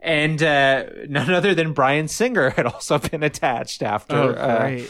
and 0.00 0.42
uh, 0.42 0.84
none 1.08 1.32
other 1.32 1.54
than 1.54 1.72
Bryan 1.72 2.08
Singer 2.08 2.50
had 2.50 2.66
also 2.66 2.98
been 2.98 3.22
attached 3.22 3.82
after. 3.82 4.16
Oh, 4.16 4.32
uh, 4.32 4.80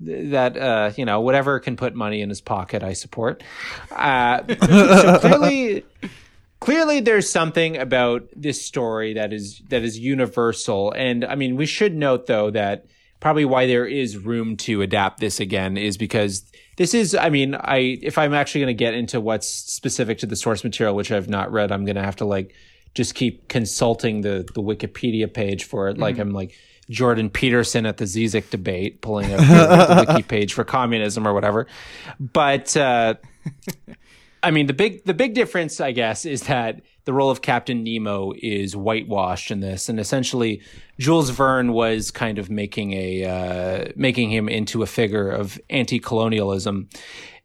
that 0.00 0.56
uh, 0.56 0.92
you 0.96 1.04
know 1.04 1.20
whatever 1.20 1.58
can 1.60 1.76
put 1.76 1.94
money 1.94 2.20
in 2.22 2.28
his 2.28 2.40
pocket, 2.40 2.82
I 2.82 2.92
support. 2.94 3.42
Uh, 3.90 4.42
so 4.46 5.18
clearly, 5.20 5.84
clearly, 6.60 7.00
there's 7.00 7.28
something 7.28 7.76
about 7.76 8.28
this 8.34 8.64
story 8.64 9.14
that 9.14 9.32
is 9.32 9.62
that 9.68 9.82
is 9.82 9.98
universal, 9.98 10.92
and 10.92 11.24
I 11.24 11.34
mean, 11.34 11.56
we 11.56 11.66
should 11.66 11.94
note 11.94 12.26
though 12.26 12.50
that 12.50 12.86
probably 13.20 13.44
why 13.44 13.66
there 13.66 13.86
is 13.86 14.16
room 14.16 14.56
to 14.56 14.82
adapt 14.82 15.20
this 15.20 15.40
again 15.40 15.76
is 15.76 15.96
because 15.96 16.50
this 16.78 16.94
is 16.94 17.14
i 17.14 17.28
mean 17.28 17.54
i 17.54 17.98
if 18.02 18.18
i'm 18.18 18.34
actually 18.34 18.62
going 18.62 18.74
to 18.74 18.78
get 18.78 18.94
into 18.94 19.20
what's 19.20 19.46
specific 19.46 20.18
to 20.18 20.26
the 20.26 20.36
source 20.36 20.64
material 20.64 20.96
which 20.96 21.12
i've 21.12 21.28
not 21.28 21.52
read 21.52 21.70
i'm 21.70 21.84
going 21.84 21.96
to 21.96 22.02
have 22.02 22.16
to 22.16 22.24
like 22.24 22.54
just 22.94 23.14
keep 23.14 23.48
consulting 23.48 24.22
the 24.22 24.48
the 24.54 24.62
wikipedia 24.62 25.32
page 25.32 25.64
for 25.64 25.88
it. 25.88 25.98
Like 25.98 26.18
i'm 26.18 26.32
like 26.32 26.54
jordan 26.88 27.30
peterson 27.30 27.86
at 27.86 27.98
the 27.98 28.04
zizek 28.04 28.50
debate 28.50 29.00
pulling 29.00 29.32
up 29.32 29.38
the 29.38 30.06
wiki 30.08 30.22
page 30.24 30.54
for 30.54 30.64
communism 30.64 31.26
or 31.26 31.32
whatever. 31.32 31.66
But 32.18 32.76
uh 32.76 33.14
I 34.42 34.50
mean, 34.50 34.66
the 34.66 34.72
big 34.72 35.04
the 35.04 35.14
big 35.14 35.34
difference, 35.34 35.80
I 35.80 35.92
guess, 35.92 36.24
is 36.24 36.44
that 36.44 36.80
the 37.04 37.12
role 37.12 37.30
of 37.30 37.42
Captain 37.42 37.82
Nemo 37.82 38.32
is 38.36 38.74
whitewashed 38.74 39.50
in 39.50 39.60
this, 39.60 39.88
and 39.88 40.00
essentially, 40.00 40.62
Jules 40.98 41.30
Verne 41.30 41.72
was 41.72 42.10
kind 42.10 42.38
of 42.38 42.50
making 42.50 42.92
a 42.92 43.24
uh, 43.24 43.92
making 43.96 44.30
him 44.30 44.48
into 44.48 44.82
a 44.82 44.86
figure 44.86 45.28
of 45.30 45.60
anti-colonialism, 45.68 46.88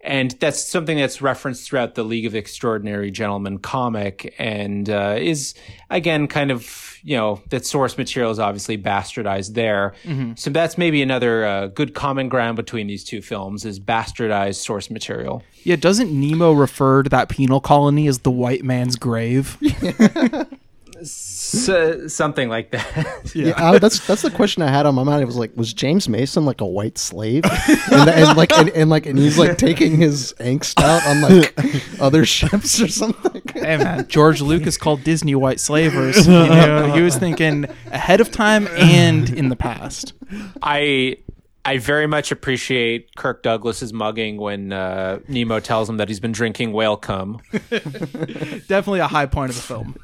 and 0.02 0.32
that's 0.40 0.64
something 0.64 0.98
that's 0.98 1.22
referenced 1.22 1.68
throughout 1.68 1.96
the 1.96 2.04
League 2.04 2.26
of 2.26 2.36
Extraordinary 2.36 3.12
Gentlemen 3.12 3.60
comic, 3.60 4.34
and 4.38 4.90
uh, 4.90 5.18
is 5.20 5.54
again 5.90 6.28
kind 6.28 6.52
of 6.52 6.95
you 7.06 7.16
know 7.16 7.40
that 7.52 7.66
source 7.66 7.98
material 7.98 8.32
is 8.32 8.40
obviously 8.40 8.78
bastardized 8.80 9.54
there. 9.54 9.94
So 10.36 10.50
that's 10.50 10.76
maybe 10.78 11.04
another 11.04 11.46
uh, 11.46 11.68
good 11.68 11.94
common 11.94 12.30
ground 12.30 12.56
between 12.56 12.88
these 12.88 13.04
two 13.04 13.22
films 13.22 13.64
is 13.64 13.80
bastardized 13.80 14.56
source 14.56 14.90
material. 14.90 15.44
Yeah, 15.64 15.76
doesn't 15.76 16.12
Nemo 16.12 16.52
refer 16.52 17.04
to 17.04 17.10
that 17.10 17.30
penal 17.30 17.62
colony 17.62 18.08
as 18.08 18.20
the 18.20 18.32
white 18.32 18.64
man's 18.64 18.96
grave? 18.96 19.58
So, 21.04 22.08
something 22.08 22.50
like 22.50 22.72
that. 22.72 23.22
Yeah, 23.36 23.54
I- 23.58 23.80
that's 23.80 24.06
that's 24.08 24.22
the 24.22 24.32
question 24.32 24.64
I 24.64 24.70
had 24.70 24.86
on 24.86 24.96
my 24.96 25.04
mind. 25.04 25.22
It 25.22 25.26
was 25.26 25.36
like, 25.36 25.56
was 25.58 25.74
James 25.74 26.08
Mason 26.08 26.46
like 26.46 26.62
a 26.62 26.66
white 26.66 26.98
slave, 26.98 27.44
and, 27.92 28.10
and 28.10 28.38
like 28.38 28.54
and, 28.54 28.70
and 28.70 28.90
like 28.90 29.06
and 29.06 29.20
he's 29.20 29.38
like 29.38 29.58
taking 29.58 29.98
his 29.98 30.34
angst 30.40 30.82
out 30.82 31.06
on 31.06 31.22
like 31.22 31.84
other 32.02 32.26
ships 32.26 32.80
or 32.82 32.88
something? 32.88 33.42
hey 33.54 33.76
man, 33.78 34.08
George 34.08 34.42
Lucas 34.42 34.78
called 34.78 35.04
Disney 35.04 35.36
white 35.36 35.60
slavers. 35.60 36.26
You 36.26 36.32
know, 36.34 36.94
he 36.94 37.02
was 37.02 37.18
thinking 37.18 37.66
ahead 37.92 38.22
of 38.22 38.32
time 38.32 38.68
and 38.78 39.30
in 39.30 39.50
the 39.50 39.56
past. 39.58 40.14
I 40.62 41.18
I 41.66 41.80
very 41.80 42.06
much 42.06 42.32
appreciate 42.32 43.16
Kirk 43.16 43.42
Douglas's 43.42 43.92
mugging 43.92 44.38
when 44.38 44.72
uh, 44.72 45.20
Nemo 45.28 45.60
tells 45.60 45.90
him 45.90 45.98
that 45.98 46.08
he's 46.08 46.20
been 46.20 46.32
drinking 46.32 46.74
whale 46.74 46.96
cum. 46.96 47.40
Definitely 47.70 49.00
a 49.00 49.08
high 49.08 49.26
point 49.26 49.50
of 49.50 49.56
the 49.56 49.62
film. 49.64 49.96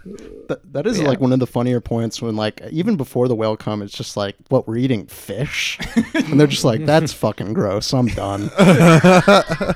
That, 0.47 0.73
that 0.73 0.87
is 0.87 0.99
like 0.99 1.19
one 1.19 1.31
of 1.31 1.39
the 1.39 1.47
funnier 1.47 1.79
points 1.79 2.21
when 2.21 2.35
like 2.35 2.61
even 2.71 2.97
before 2.97 3.27
the 3.27 3.35
whale 3.35 3.55
come, 3.55 3.81
it's 3.81 3.93
just 3.93 4.17
like, 4.17 4.35
what 4.49 4.67
we're 4.67 4.77
eating 4.77 5.05
fish, 5.05 5.79
and 6.13 6.39
they're 6.39 6.47
just 6.47 6.65
like, 6.65 6.85
that's 6.85 7.13
fucking 7.21 7.53
gross. 7.53 7.93
I'm 7.93 8.07
done. 8.07 8.49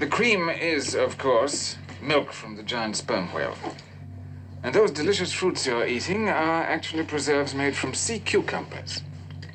The 0.00 0.08
cream 0.08 0.50
is, 0.50 0.96
of 0.96 1.18
course, 1.18 1.76
milk 2.02 2.32
from 2.32 2.56
the 2.56 2.64
giant 2.64 2.96
sperm 2.96 3.32
whale. 3.32 3.56
And 4.64 4.74
those 4.74 4.90
delicious 4.90 5.32
fruits 5.32 5.64
you're 5.66 5.86
eating 5.86 6.28
are 6.28 6.64
actually 6.64 7.04
preserves 7.04 7.54
made 7.54 7.76
from 7.76 7.94
sea 7.94 8.18
cucumbers. 8.18 9.02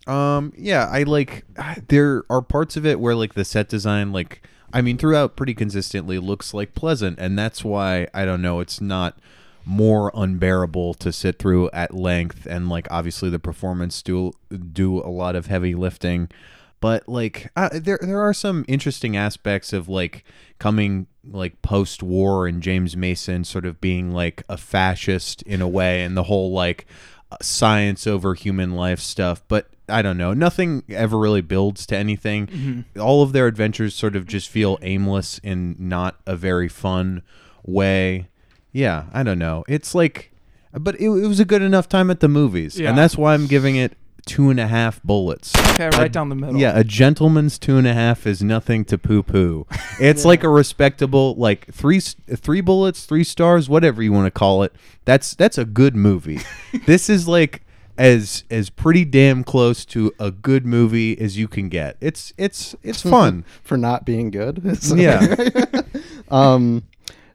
Um, 0.10 0.54
yeah, 0.58 0.90
I 0.92 1.04
like. 1.04 1.46
There 1.88 2.24
are 2.30 2.42
parts 2.42 2.76
of 2.76 2.86
it 2.86 3.00
where 3.00 3.14
like 3.16 3.36
the 3.36 3.46
set 3.46 3.70
design, 3.70 4.12
like 4.12 4.42
I 4.74 4.82
mean, 4.82 4.98
throughout 4.98 5.36
pretty 5.36 5.54
consistently 5.54 6.18
looks 6.18 6.54
like 6.54 6.74
pleasant, 6.74 7.20
and 7.20 7.38
that's 7.38 7.64
why 7.64 8.08
I 8.14 8.26
don't 8.26 8.42
know. 8.42 8.60
It's 8.60 8.82
not 8.82 9.20
more 9.66 10.12
unbearable 10.16 10.96
to 10.96 11.12
sit 11.12 11.38
through 11.38 11.70
at 11.72 11.94
length, 11.94 12.48
and 12.50 12.70
like 12.70 12.88
obviously 12.90 13.30
the 13.30 13.40
performance 13.40 14.02
do 14.02 14.32
do 14.74 15.00
a 15.00 15.10
lot 15.10 15.36
of 15.36 15.46
heavy 15.46 15.76
lifting, 15.76 16.30
but 16.80 17.08
like 17.08 17.52
uh, 17.56 17.70
there 17.74 18.00
there 18.02 18.22
are 18.22 18.34
some 18.34 18.66
interesting 18.68 19.16
aspects 19.16 19.74
of 19.74 19.88
like 19.88 20.24
coming 20.58 21.06
like 21.24 21.62
post 21.62 22.02
war 22.02 22.48
and 22.48 22.64
James 22.64 22.98
Mason 22.98 23.44
sort 23.44 23.66
of 23.66 23.80
being 23.80 24.12
like 24.12 24.42
a 24.50 24.58
fascist 24.58 25.44
in 25.44 25.62
a 25.62 25.68
way, 25.68 26.04
and 26.04 26.18
the 26.18 26.24
whole 26.24 26.52
like 26.52 26.88
uh, 27.32 27.38
science 27.44 28.08
over 28.08 28.34
human 28.34 28.72
life 28.72 29.00
stuff, 29.00 29.44
but 29.48 29.70
I 29.90 30.02
don't 30.02 30.18
know. 30.18 30.34
Nothing 30.34 30.84
ever 30.90 31.18
really 31.18 31.42
builds 31.42 31.86
to 31.88 31.98
anything. 31.98 32.48
Mm-hmm. 32.48 33.00
All 33.02 33.22
of 33.24 33.34
their 33.34 33.48
adventures 33.48 33.96
sort 33.96 34.16
of 34.16 34.26
just 34.26 34.50
feel 34.50 34.78
aimless 34.82 35.40
in 35.40 35.76
not 35.80 36.20
a 36.26 36.36
very 36.36 36.68
fun 36.68 37.22
way. 37.66 38.28
Yeah, 38.72 39.06
I 39.14 39.24
don't 39.24 39.40
know. 39.40 39.64
It's 39.68 39.96
like, 39.96 40.32
but 40.74 40.96
it, 40.96 41.06
it 41.10 41.28
was 41.28 41.40
a 41.40 41.46
good 41.46 41.62
enough 41.62 41.90
time 41.90 42.12
at 42.12 42.20
the 42.20 42.28
movies, 42.28 42.80
Yeah. 42.80 42.90
and 42.90 42.98
that's 42.98 43.18
why 43.18 43.34
I'm 43.34 43.48
giving 43.48 43.76
it 43.76 43.98
two 44.26 44.52
and 44.52 44.60
a 44.60 44.68
half 44.68 45.02
bullets. 45.02 45.56
Okay, 45.72 45.90
right 45.98 46.12
down 46.12 46.30
the 46.30 46.36
middle. 46.36 46.56
Yeah, 46.58 46.78
a 46.78 46.84
gentleman's 46.84 47.58
two 47.58 47.78
and 47.78 47.88
a 47.88 47.94
half 47.96 48.28
is 48.28 48.44
nothing 48.44 48.86
to 48.86 48.98
poo 48.98 49.24
poo. 49.24 49.66
It's 50.00 50.24
like 50.24 50.44
a 50.46 50.50
respectable 50.50 51.36
like 51.36 51.74
three 51.74 52.00
three 52.00 52.62
bullets, 52.62 53.06
three 53.06 53.24
stars, 53.26 53.68
whatever 53.68 54.02
you 54.04 54.14
want 54.14 54.28
to 54.28 54.32
call 54.32 54.64
it. 54.64 54.74
That's 55.04 55.34
that's 55.34 55.58
a 55.58 55.66
good 55.66 55.96
movie. 55.96 56.40
this 56.86 57.10
is 57.10 57.28
like 57.28 57.64
as 58.00 58.46
as 58.50 58.70
pretty 58.70 59.04
damn 59.04 59.44
close 59.44 59.84
to 59.84 60.12
a 60.20 60.32
good 60.32 60.66
movie 60.66 61.20
as 61.20 61.38
you 61.38 61.48
can 61.48 61.70
get. 61.70 61.98
It's 62.02 62.34
it's 62.38 62.74
it's 62.82 63.02
fun. 63.10 63.44
for 63.62 63.78
not 63.78 64.06
being 64.06 64.32
good. 64.32 64.62
yeah. 64.96 65.36
Um, 66.32 66.84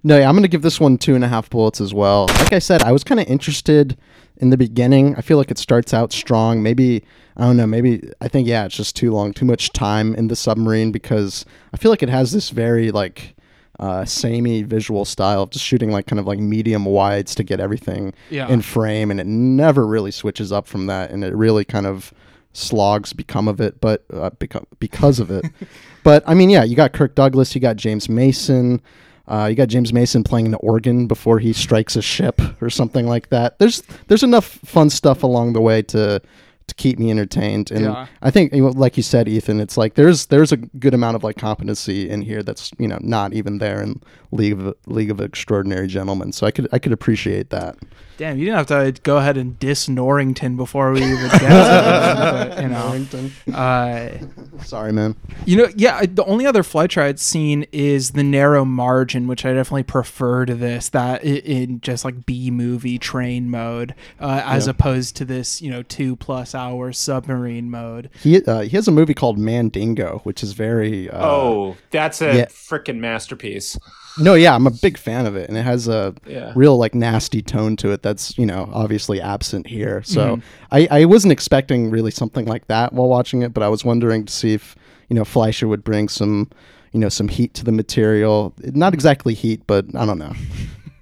no, 0.04 0.16
yeah, 0.16 0.28
I'm 0.28 0.36
gonna 0.36 0.46
give 0.46 0.62
this 0.62 0.78
one 0.78 0.98
two 0.98 1.16
and 1.16 1.24
a 1.24 1.28
half 1.28 1.50
bullets 1.50 1.80
as 1.80 1.92
well. 1.92 2.26
Like 2.28 2.52
I 2.52 2.60
said, 2.60 2.80
I 2.80 2.92
was 2.92 3.02
kind 3.02 3.18
of 3.18 3.26
interested 3.26 3.96
in 4.36 4.50
the 4.50 4.56
beginning. 4.56 5.16
I 5.16 5.20
feel 5.20 5.36
like 5.36 5.50
it 5.50 5.58
starts 5.58 5.92
out 5.92 6.12
strong. 6.12 6.62
Maybe 6.62 7.02
I 7.36 7.42
don't 7.42 7.56
know. 7.56 7.66
Maybe 7.66 8.08
I 8.20 8.28
think 8.28 8.46
yeah, 8.46 8.66
it's 8.66 8.76
just 8.76 8.94
too 8.94 9.10
long, 9.10 9.32
too 9.32 9.46
much 9.46 9.72
time 9.72 10.14
in 10.14 10.28
the 10.28 10.36
submarine 10.36 10.92
because 10.92 11.44
I 11.72 11.76
feel 11.76 11.90
like 11.90 12.04
it 12.04 12.08
has 12.08 12.30
this 12.30 12.50
very 12.50 12.92
like 12.92 13.34
uh, 13.80 14.04
samey 14.04 14.62
visual 14.62 15.04
style 15.04 15.42
of 15.42 15.50
just 15.50 15.64
shooting 15.64 15.90
like 15.90 16.06
kind 16.06 16.20
of 16.20 16.26
like 16.26 16.38
medium 16.38 16.84
wides 16.84 17.34
to 17.34 17.42
get 17.42 17.60
everything 17.60 18.12
Yeah. 18.30 18.48
in 18.48 18.62
frame, 18.62 19.10
and 19.10 19.18
it 19.20 19.26
never 19.26 19.86
really 19.86 20.10
switches 20.10 20.52
up 20.52 20.66
from 20.66 20.86
that, 20.86 21.10
and 21.10 21.24
it 21.24 21.34
really 21.34 21.64
kind 21.64 21.86
of 21.86 22.12
slogs 22.52 23.12
become 23.12 23.48
of 23.48 23.60
it, 23.60 23.80
but 23.80 24.04
uh, 24.12 24.30
beca- 24.30 24.64
because 24.78 25.18
of 25.18 25.30
it. 25.30 25.44
but 26.04 26.22
I 26.26 26.34
mean, 26.34 26.50
yeah, 26.50 26.62
you 26.64 26.76
got 26.76 26.92
Kirk 26.92 27.14
Douglas, 27.16 27.54
you 27.54 27.60
got 27.60 27.76
James 27.76 28.08
Mason, 28.08 28.80
uh, 29.26 29.46
you 29.50 29.56
got 29.56 29.68
James 29.68 29.92
Mason 29.92 30.22
playing 30.22 30.50
the 30.52 30.58
organ 30.58 31.06
before 31.08 31.38
he 31.40 31.52
strikes 31.52 31.96
a 31.96 32.02
ship 32.02 32.40
or 32.62 32.70
something 32.70 33.06
like 33.08 33.30
that. 33.30 33.58
There's 33.58 33.82
there's 34.06 34.22
enough 34.22 34.44
fun 34.64 34.88
stuff 34.90 35.22
along 35.24 35.54
the 35.54 35.60
way 35.60 35.82
to 35.82 36.20
to 36.66 36.74
keep 36.76 36.98
me 36.98 37.10
entertained, 37.10 37.70
and 37.70 37.84
Yeah. 37.84 38.06
I 38.22 38.30
think, 38.30 38.52
like 38.54 38.96
you 38.96 39.02
said, 39.02 39.28
Ethan, 39.28 39.60
it's 39.60 39.76
like 39.76 39.94
there's 39.94 40.26
there's 40.26 40.50
a 40.52 40.56
good 40.56 40.94
amount 40.94 41.16
of 41.16 41.22
like 41.24 41.36
competency 41.36 42.08
in 42.08 42.22
here 42.22 42.42
that's 42.42 42.70
you 42.78 42.88
know 42.88 42.98
not 43.02 43.32
even 43.34 43.58
there 43.58 43.82
in 43.82 44.00
League 44.32 44.52
of 44.58 44.74
League 44.86 45.10
of 45.10 45.20
Extraordinary 45.20 45.86
Gentlemen. 45.86 46.32
So 46.32 46.46
I 46.46 46.50
could 46.50 46.68
I 46.72 46.78
could 46.78 46.92
appreciate 46.92 47.50
that. 47.50 47.76
Damn, 48.16 48.38
you 48.38 48.44
didn't 48.44 48.58
have 48.68 48.94
to 48.94 49.00
go 49.02 49.16
ahead 49.16 49.36
and 49.36 49.58
diss 49.58 49.88
Norrington 49.88 50.56
before 50.56 50.92
we 50.92 51.02
even 51.02 51.16
get 51.30 51.38
to 51.40 51.44
it. 51.46 52.48
But, 52.48 52.62
you 52.62 52.68
know, 52.68 53.56
uh, 53.56 54.18
Sorry, 54.64 54.92
man. 54.92 55.16
You 55.44 55.56
know, 55.56 55.68
yeah. 55.76 56.00
The 56.06 56.24
only 56.24 56.46
other 56.46 56.62
Fleischer 56.62 57.00
I'd 57.02 57.18
seen 57.18 57.66
is 57.72 58.12
the 58.12 58.22
narrow 58.22 58.64
margin, 58.64 59.26
which 59.26 59.44
I 59.44 59.52
definitely 59.52 59.82
prefer 59.82 60.46
to 60.46 60.54
this. 60.54 60.88
That 60.90 61.24
in 61.24 61.80
just 61.80 62.04
like 62.04 62.24
B 62.24 62.52
movie 62.52 62.98
train 63.00 63.50
mode, 63.50 63.96
uh, 64.20 64.42
as 64.44 64.66
Yeah. 64.66 64.70
opposed 64.70 65.16
to 65.16 65.24
this, 65.24 65.60
you 65.60 65.70
know, 65.70 65.82
two 65.82 66.14
plus 66.14 66.53
hour 66.54 66.92
submarine 66.92 67.70
mode. 67.70 68.10
He 68.22 68.42
uh, 68.44 68.60
he 68.62 68.70
has 68.70 68.88
a 68.88 68.92
movie 68.92 69.14
called 69.14 69.38
Mandingo, 69.38 70.20
which 70.24 70.42
is 70.42 70.52
very 70.52 71.10
uh, 71.10 71.26
Oh, 71.26 71.76
that's 71.90 72.20
a 72.22 72.34
yeah. 72.36 72.44
frickin' 72.46 72.98
masterpiece. 72.98 73.78
No, 74.16 74.34
yeah, 74.34 74.54
I'm 74.54 74.66
a 74.68 74.70
big 74.70 74.96
fan 74.96 75.26
of 75.26 75.34
it, 75.34 75.48
and 75.48 75.58
it 75.58 75.62
has 75.62 75.88
a 75.88 76.14
Yeah. 76.26 76.52
real 76.54 76.76
like 76.76 76.94
nasty 76.94 77.42
tone 77.42 77.74
to 77.76 77.90
it 77.90 78.02
that's 78.02 78.36
you 78.38 78.46
know 78.46 78.70
obviously 78.72 79.20
absent 79.20 79.66
here. 79.66 80.02
So 80.04 80.36
Mm-hmm. 80.36 80.46
I, 80.72 80.88
I 81.00 81.04
wasn't 81.04 81.32
expecting 81.32 81.90
really 81.90 82.10
something 82.12 82.46
like 82.46 82.66
that 82.68 82.92
while 82.92 83.08
watching 83.08 83.42
it, 83.42 83.52
but 83.52 83.62
I 83.62 83.68
was 83.68 83.84
wondering 83.84 84.24
to 84.24 84.32
see 84.32 84.54
if 84.54 84.76
you 85.08 85.16
know 85.16 85.24
Fleischer 85.24 85.66
would 85.68 85.82
bring 85.84 86.08
some 86.08 86.48
you 86.92 87.00
know 87.00 87.08
some 87.08 87.26
heat 87.28 87.54
to 87.54 87.64
the 87.64 87.72
material. 87.72 88.54
Not 88.62 88.94
exactly 88.94 89.34
heat, 89.34 89.62
but 89.66 89.84
I 89.96 90.06
don't 90.06 90.18
know. 90.18 90.32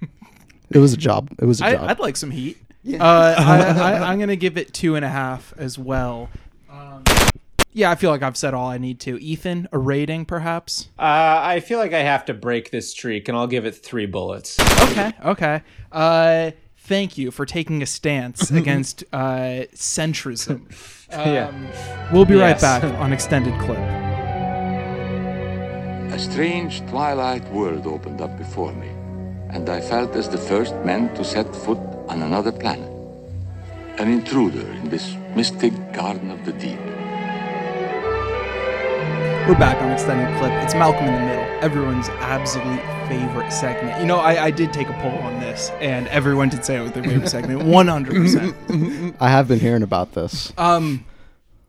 it 0.71 0.79
was 0.79 0.93
a 0.93 0.97
job. 0.97 1.29
It 1.39 1.45
was 1.45 1.61
a 1.61 1.65
I, 1.65 1.73
job. 1.75 1.89
I'd 1.89 1.99
like 1.99 2.17
some 2.17 2.31
heat. 2.31 2.57
Uh, 2.85 2.97
I, 3.37 3.59
I, 3.95 4.11
I'm 4.11 4.19
gonna 4.19 4.35
give 4.35 4.57
it 4.57 4.73
two 4.73 4.95
and 4.95 5.05
a 5.05 5.09
half 5.09 5.53
as 5.57 5.77
well. 5.79 6.29
Um, 6.69 7.03
yeah, 7.71 7.89
I 7.89 7.95
feel 7.95 8.11
like 8.11 8.21
I've 8.21 8.37
said 8.37 8.53
all 8.53 8.67
I 8.67 8.77
need 8.77 8.99
to. 9.01 9.17
Ethan, 9.21 9.67
a 9.71 9.77
rating 9.77 10.25
perhaps? 10.25 10.89
Uh, 10.99 11.39
I 11.43 11.59
feel 11.59 11.79
like 11.79 11.93
I 11.93 12.01
have 12.01 12.25
to 12.25 12.33
break 12.33 12.69
this 12.71 12.91
streak, 12.91 13.27
and 13.27 13.37
I'll 13.37 13.47
give 13.47 13.65
it 13.65 13.75
three 13.75 14.05
bullets. 14.05 14.59
Okay, 14.83 15.11
okay. 15.25 15.61
Uh, 15.91 16.51
thank 16.77 17.17
you 17.17 17.31
for 17.31 17.45
taking 17.45 17.81
a 17.81 17.85
stance 17.85 18.51
against 18.61 19.03
uh, 19.13 19.65
centrism. 19.73 20.71
Yeah. 21.13 21.49
Um, 21.49 21.67
We'll 22.11 22.25
be 22.25 22.33
right 22.33 22.59
back 22.59 22.83
on 22.83 23.13
extended 23.13 23.53
clip. 23.59 23.77
A 26.11 26.17
strange 26.17 26.81
twilight 26.87 27.47
world 27.51 27.85
opened 27.85 28.19
up 28.19 28.35
before 28.35 28.73
me, 28.73 28.89
and 29.53 29.69
I 29.69 29.79
felt 29.81 30.15
as 30.15 30.27
the 30.27 30.37
first 30.37 30.75
man 30.83 31.13
to 31.13 31.23
set 31.23 31.55
foot 31.55 31.77
on 32.09 32.23
another 32.23 32.51
planet. 32.51 32.89
An 33.99 34.07
intruder 34.11 34.67
in 34.81 34.89
this 34.89 35.15
mystic 35.35 35.73
garden 35.93 36.31
of 36.31 36.43
the 36.43 36.53
deep. 36.53 36.79
We're 39.47 39.59
back 39.59 39.79
on 39.81 39.91
extended 39.91 40.35
clip. 40.39 40.51
It's 40.63 40.73
Malcolm 40.73 41.05
in 41.05 41.13
the 41.13 41.19
Middle, 41.19 41.43
everyone's 41.61 42.09
absolute 42.09 42.81
favorite 43.07 43.51
segment. 43.51 43.99
You 43.99 44.07
know, 44.07 44.17
I, 44.17 44.45
I 44.45 44.51
did 44.51 44.73
take 44.73 44.89
a 44.89 44.93
poll 44.93 45.19
on 45.19 45.39
this, 45.39 45.69
and 45.81 46.07
everyone 46.07 46.49
did 46.49 46.65
say 46.65 46.77
it 46.77 46.81
was 46.81 46.91
their 46.93 47.03
favorite 47.03 47.29
segment. 47.29 47.61
100%. 47.63 49.15
I 49.19 49.29
have 49.29 49.47
been 49.47 49.59
hearing 49.59 49.83
about 49.83 50.13
this. 50.13 50.51
Um, 50.57 51.05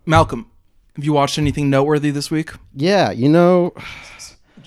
Malcolm, 0.07 0.51
have 0.97 1.05
you 1.05 1.13
watched 1.13 1.37
anything 1.37 1.69
noteworthy 1.69 2.11
this 2.11 2.31
week? 2.31 2.53
Yeah, 2.75 3.11
you 3.11 3.29
know, 3.29 3.75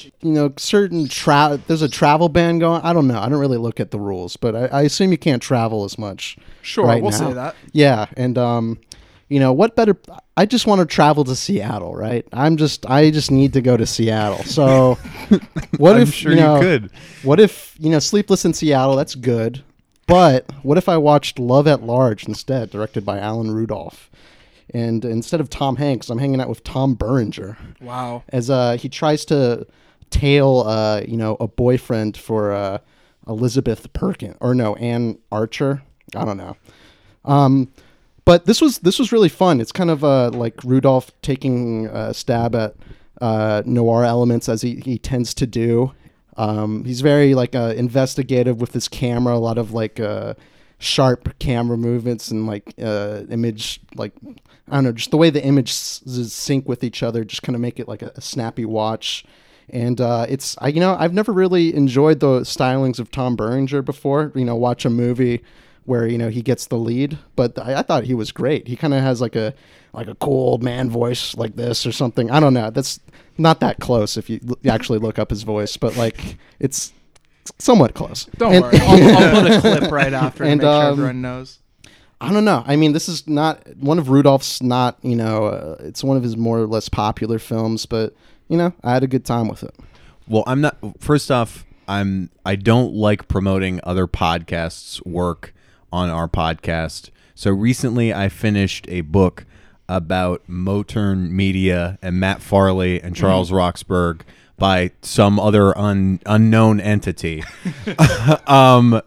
you 0.05 0.31
know, 0.31 0.53
certain 0.57 1.07
tra- 1.07 1.59
there's 1.67 1.81
a 1.81 1.89
travel 1.89 2.29
ban 2.29 2.59
going. 2.59 2.81
I 2.81 2.93
don't 2.93 3.07
know. 3.07 3.19
I 3.19 3.29
don't 3.29 3.39
really 3.39 3.57
look 3.57 3.79
at 3.79 3.91
the 3.91 3.99
rules, 3.99 4.37
but 4.37 4.55
I, 4.55 4.65
I 4.67 4.81
assume 4.83 5.11
you 5.11 5.17
can't 5.17 5.41
travel 5.41 5.83
as 5.83 5.97
much. 5.97 6.37
Sure, 6.61 6.85
right 6.85 7.01
we'll 7.01 7.11
now. 7.11 7.17
say 7.17 7.33
that. 7.33 7.55
Yeah, 7.71 8.05
and 8.15 8.37
um, 8.37 8.79
you 9.29 9.39
know 9.39 9.53
what 9.53 9.75
better? 9.75 9.97
I 10.35 10.45
just 10.45 10.67
want 10.67 10.79
to 10.79 10.85
travel 10.85 11.23
to 11.25 11.35
Seattle, 11.35 11.95
right? 11.95 12.25
I'm 12.33 12.57
just 12.57 12.85
I 12.89 13.09
just 13.11 13.31
need 13.31 13.53
to 13.53 13.61
go 13.61 13.75
to 13.77 13.85
Seattle. 13.85 14.43
So, 14.43 14.95
what 15.77 15.99
if 15.99 16.13
sure 16.13 16.31
you, 16.33 16.39
you 16.39 16.59
could. 16.59 16.91
What 17.23 17.39
if 17.39 17.75
you 17.79 17.89
know 17.89 17.99
Sleepless 17.99 18.45
in 18.45 18.53
Seattle? 18.53 18.95
That's 18.95 19.15
good, 19.15 19.63
but 20.07 20.45
what 20.63 20.77
if 20.77 20.87
I 20.87 20.97
watched 20.97 21.39
Love 21.39 21.67
at 21.67 21.83
Large 21.83 22.25
instead, 22.27 22.69
directed 22.69 23.05
by 23.05 23.19
Alan 23.19 23.51
Rudolph? 23.51 24.09
And 24.73 25.05
instead 25.05 25.39
of 25.39 25.49
Tom 25.49 25.77
Hanks, 25.77 26.09
I'm 26.09 26.17
hanging 26.17 26.41
out 26.41 26.49
with 26.49 26.61
Tom 26.65 26.93
Berenger 26.95 27.57
Wow. 27.79 28.23
as 28.29 28.49
uh, 28.49 28.75
he 28.75 28.89
tries 28.89 29.23
to 29.25 29.65
tail 30.09 30.63
uh, 30.65 31.01
you 31.07 31.17
know 31.17 31.37
a 31.39 31.47
boyfriend 31.47 32.17
for 32.17 32.51
uh, 32.51 32.79
Elizabeth 33.27 33.91
Perkin 33.93 34.35
or 34.39 34.53
no 34.55 34.75
Anne 34.75 35.17
Archer. 35.31 35.83
I 36.15 36.25
don't 36.25 36.37
know. 36.37 36.55
Um, 37.25 37.71
but 38.25 38.45
this 38.45 38.59
was 38.59 38.79
this 38.79 38.99
was 38.99 39.11
really 39.11 39.29
fun. 39.29 39.61
It's 39.61 39.71
kind 39.71 39.89
of 39.89 40.03
uh, 40.03 40.31
like 40.31 40.61
Rudolph 40.63 41.11
taking 41.21 41.87
a 41.87 42.13
stab 42.13 42.55
at 42.55 42.75
uh, 43.21 43.63
noir 43.65 44.03
elements 44.03 44.49
as 44.49 44.61
he, 44.61 44.81
he 44.81 44.97
tends 44.97 45.33
to 45.35 45.47
do. 45.47 45.93
Um, 46.35 46.83
he's 46.83 47.01
very 47.01 47.33
like 47.35 47.55
uh, 47.55 47.73
investigative 47.75 48.59
with 48.59 48.73
his 48.73 48.87
camera. 48.87 49.35
A 49.35 49.39
lot 49.39 49.57
of 49.57 49.71
like 49.71 49.99
uh, 49.99 50.33
sharp 50.77 51.39
camera 51.39 51.77
movements 51.77 52.29
and 52.29 52.45
like 52.45 52.73
uh, 52.81 53.21
image 53.29 53.79
like 53.95 54.11
I 54.69 54.75
don't 54.75 54.83
know, 54.83 54.91
just 54.91 55.11
the 55.11 55.17
way 55.17 55.29
the 55.29 55.43
images 55.43 56.03
sync 56.33 56.67
with 56.67 56.83
each 56.83 57.01
other, 57.01 57.23
just 57.23 57.43
kind 57.43 57.55
of 57.55 57.61
make 57.61 57.79
it 57.79 57.87
like 57.87 58.01
a, 58.01 58.11
a 58.15 58.21
snappy 58.21 58.65
watch. 58.65 59.25
And 59.69 59.99
uh, 59.99 60.25
it's 60.29 60.55
I 60.59 60.69
you 60.69 60.79
know 60.79 60.95
I've 60.97 61.13
never 61.13 61.33
really 61.33 61.75
enjoyed 61.75 62.19
the 62.21 62.41
stylings 62.41 62.99
of 62.99 63.11
Tom 63.11 63.35
Berenger 63.35 63.81
before. 63.81 64.31
You 64.35 64.45
know, 64.45 64.55
watch 64.55 64.85
a 64.85 64.89
movie 64.89 65.43
where 65.85 66.07
you 66.07 66.17
know 66.17 66.29
he 66.29 66.41
gets 66.41 66.67
the 66.67 66.77
lead, 66.77 67.17
but 67.35 67.57
I, 67.59 67.79
I 67.79 67.81
thought 67.81 68.05
he 68.05 68.13
was 68.13 68.31
great. 68.31 68.67
He 68.67 68.75
kind 68.75 68.93
of 68.93 69.01
has 69.01 69.19
like 69.21 69.35
a 69.35 69.53
like 69.93 70.07
a 70.07 70.15
cool 70.15 70.51
old 70.51 70.63
man 70.63 70.89
voice 70.89 71.35
like 71.35 71.55
this 71.57 71.85
or 71.85 71.91
something. 71.91 72.31
I 72.31 72.39
don't 72.39 72.53
know. 72.53 72.69
That's 72.69 72.99
not 73.37 73.59
that 73.59 73.79
close 73.79 74.15
if 74.15 74.29
you 74.29 74.39
l- 74.47 74.57
actually 74.71 74.99
look 74.99 75.19
up 75.19 75.29
his 75.31 75.43
voice, 75.43 75.75
but 75.75 75.97
like 75.97 76.37
it's 76.59 76.93
somewhat 77.59 77.93
close. 77.93 78.25
Don't 78.37 78.53
And- 78.53 78.63
worry. 78.63 78.77
I'll, 78.79 79.17
I'll 79.17 79.41
put 79.41 79.51
a 79.51 79.61
clip 79.79 79.91
right 79.91 80.13
after 80.13 80.43
to 80.43 80.49
And, 80.49 80.61
make 80.61 80.65
sure 80.65 80.83
um, 80.83 80.91
everyone 80.93 81.21
knows. 81.21 81.59
I 82.19 82.33
don't 82.33 82.45
know. 82.45 82.63
I 82.65 82.75
mean, 82.77 82.93
this 82.93 83.07
is 83.07 83.27
not 83.27 83.61
one 83.77 83.99
of 83.99 84.09
Rudolph's. 84.09 84.61
Not 84.63 84.97
you 85.03 85.15
know, 85.15 85.45
uh, 85.47 85.75
it's 85.81 86.03
one 86.03 86.17
of 86.17 86.23
his 86.23 86.35
more 86.37 86.59
or 86.59 86.65
less 86.67 86.89
popular 86.89 87.37
films, 87.37 87.85
but 87.85 88.15
you 88.47 88.57
know, 88.57 88.73
I 88.83 88.93
had 88.93 89.03
a 89.03 89.07
good 89.07 89.25
time 89.25 89.47
with 89.47 89.63
it. 89.63 89.75
Well, 90.27 90.43
I'm 90.47 90.61
not. 90.61 90.77
First 90.99 91.31
off, 91.31 91.65
I'm. 91.87 92.29
I 92.45 92.55
don't 92.55 92.93
like 92.93 93.27
promoting 93.27 93.79
other 93.83 94.07
podcasts' 94.07 95.05
work 95.05 95.53
on 95.91 96.09
our 96.09 96.27
podcast. 96.27 97.09
So 97.35 97.51
recently, 97.51 98.13
I 98.13 98.29
finished 98.29 98.87
a 98.89 99.01
book 99.01 99.45
about 99.89 100.45
Motern 100.49 101.29
Media 101.29 101.97
and 102.01 102.19
Matt 102.19 102.41
Farley 102.41 103.01
and 103.01 103.15
Charles 103.15 103.51
Roxburgh 103.51 104.25
by 104.57 104.91
some 105.01 105.39
other 105.39 105.77
un, 105.77 106.19
unknown 106.25 106.79
entity. 106.79 107.43
um, 108.47 109.01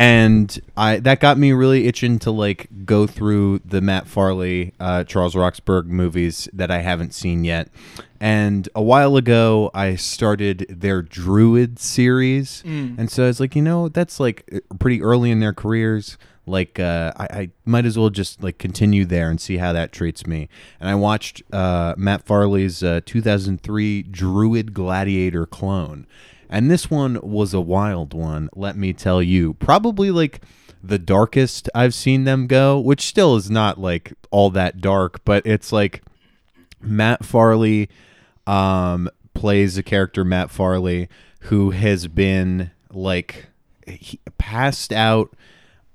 and 0.00 0.58
I 0.78 0.98
that 1.00 1.20
got 1.20 1.36
me 1.36 1.52
really 1.52 1.86
itching 1.86 2.18
to 2.20 2.30
like 2.30 2.68
go 2.86 3.06
through 3.06 3.60
the 3.66 3.82
Matt 3.82 4.06
Farley, 4.06 4.72
uh, 4.80 5.04
Charles 5.04 5.36
Roxburgh 5.36 5.88
movies 5.88 6.48
that 6.54 6.70
I 6.70 6.78
haven't 6.78 7.12
seen 7.12 7.44
yet. 7.44 7.68
And 8.18 8.66
a 8.74 8.82
while 8.82 9.16
ago, 9.16 9.70
I 9.74 9.96
started 9.96 10.66
their 10.70 11.02
Druid 11.02 11.78
series, 11.78 12.62
and 12.98 13.10
so 13.10 13.24
I 13.24 13.26
was 13.26 13.40
like, 13.40 13.54
you 13.54 13.62
know, 13.62 13.88
that's 13.90 14.18
like 14.18 14.48
pretty 14.78 15.02
early 15.02 15.30
in 15.30 15.40
their 15.40 15.52
careers. 15.52 16.16
Like, 16.46 16.80
uh, 16.80 17.12
I, 17.16 17.24
I 17.24 17.50
might 17.66 17.84
as 17.84 17.98
well 17.98 18.10
just 18.10 18.42
like 18.42 18.58
continue 18.58 19.04
there 19.04 19.28
and 19.30 19.40
see 19.40 19.58
how 19.58 19.72
that 19.74 19.92
treats 19.92 20.26
me. 20.26 20.48
And 20.80 20.88
I 20.88 20.94
watched 20.94 21.42
uh, 21.52 21.94
Matt 21.96 22.24
Farley's 22.24 22.82
uh, 22.82 23.00
2003 23.04 24.02
Druid 24.04 24.72
Gladiator 24.74 25.46
clone, 25.46 26.06
and 26.50 26.68
this 26.68 26.90
one 26.90 27.18
was 27.22 27.54
a 27.54 27.60
wild 27.60 28.12
one, 28.12 28.50
let 28.56 28.76
me 28.76 28.92
tell 28.92 29.22
you. 29.22 29.54
Probably 29.54 30.10
like 30.10 30.42
the 30.82 30.98
darkest 30.98 31.68
I've 31.74 31.94
seen 31.94 32.24
them 32.24 32.48
go, 32.48 32.78
which 32.78 33.02
still 33.02 33.36
is 33.36 33.48
not 33.48 33.78
like 33.78 34.12
all 34.32 34.50
that 34.50 34.80
dark, 34.80 35.24
but 35.24 35.46
it's 35.46 35.72
like 35.72 36.02
Matt 36.80 37.24
Farley 37.24 37.88
um, 38.48 39.08
plays 39.32 39.78
a 39.78 39.82
character, 39.84 40.24
Matt 40.24 40.50
Farley, 40.50 41.08
who 41.42 41.70
has 41.70 42.08
been 42.08 42.72
like 42.92 43.46
passed 44.38 44.92
out 44.92 45.32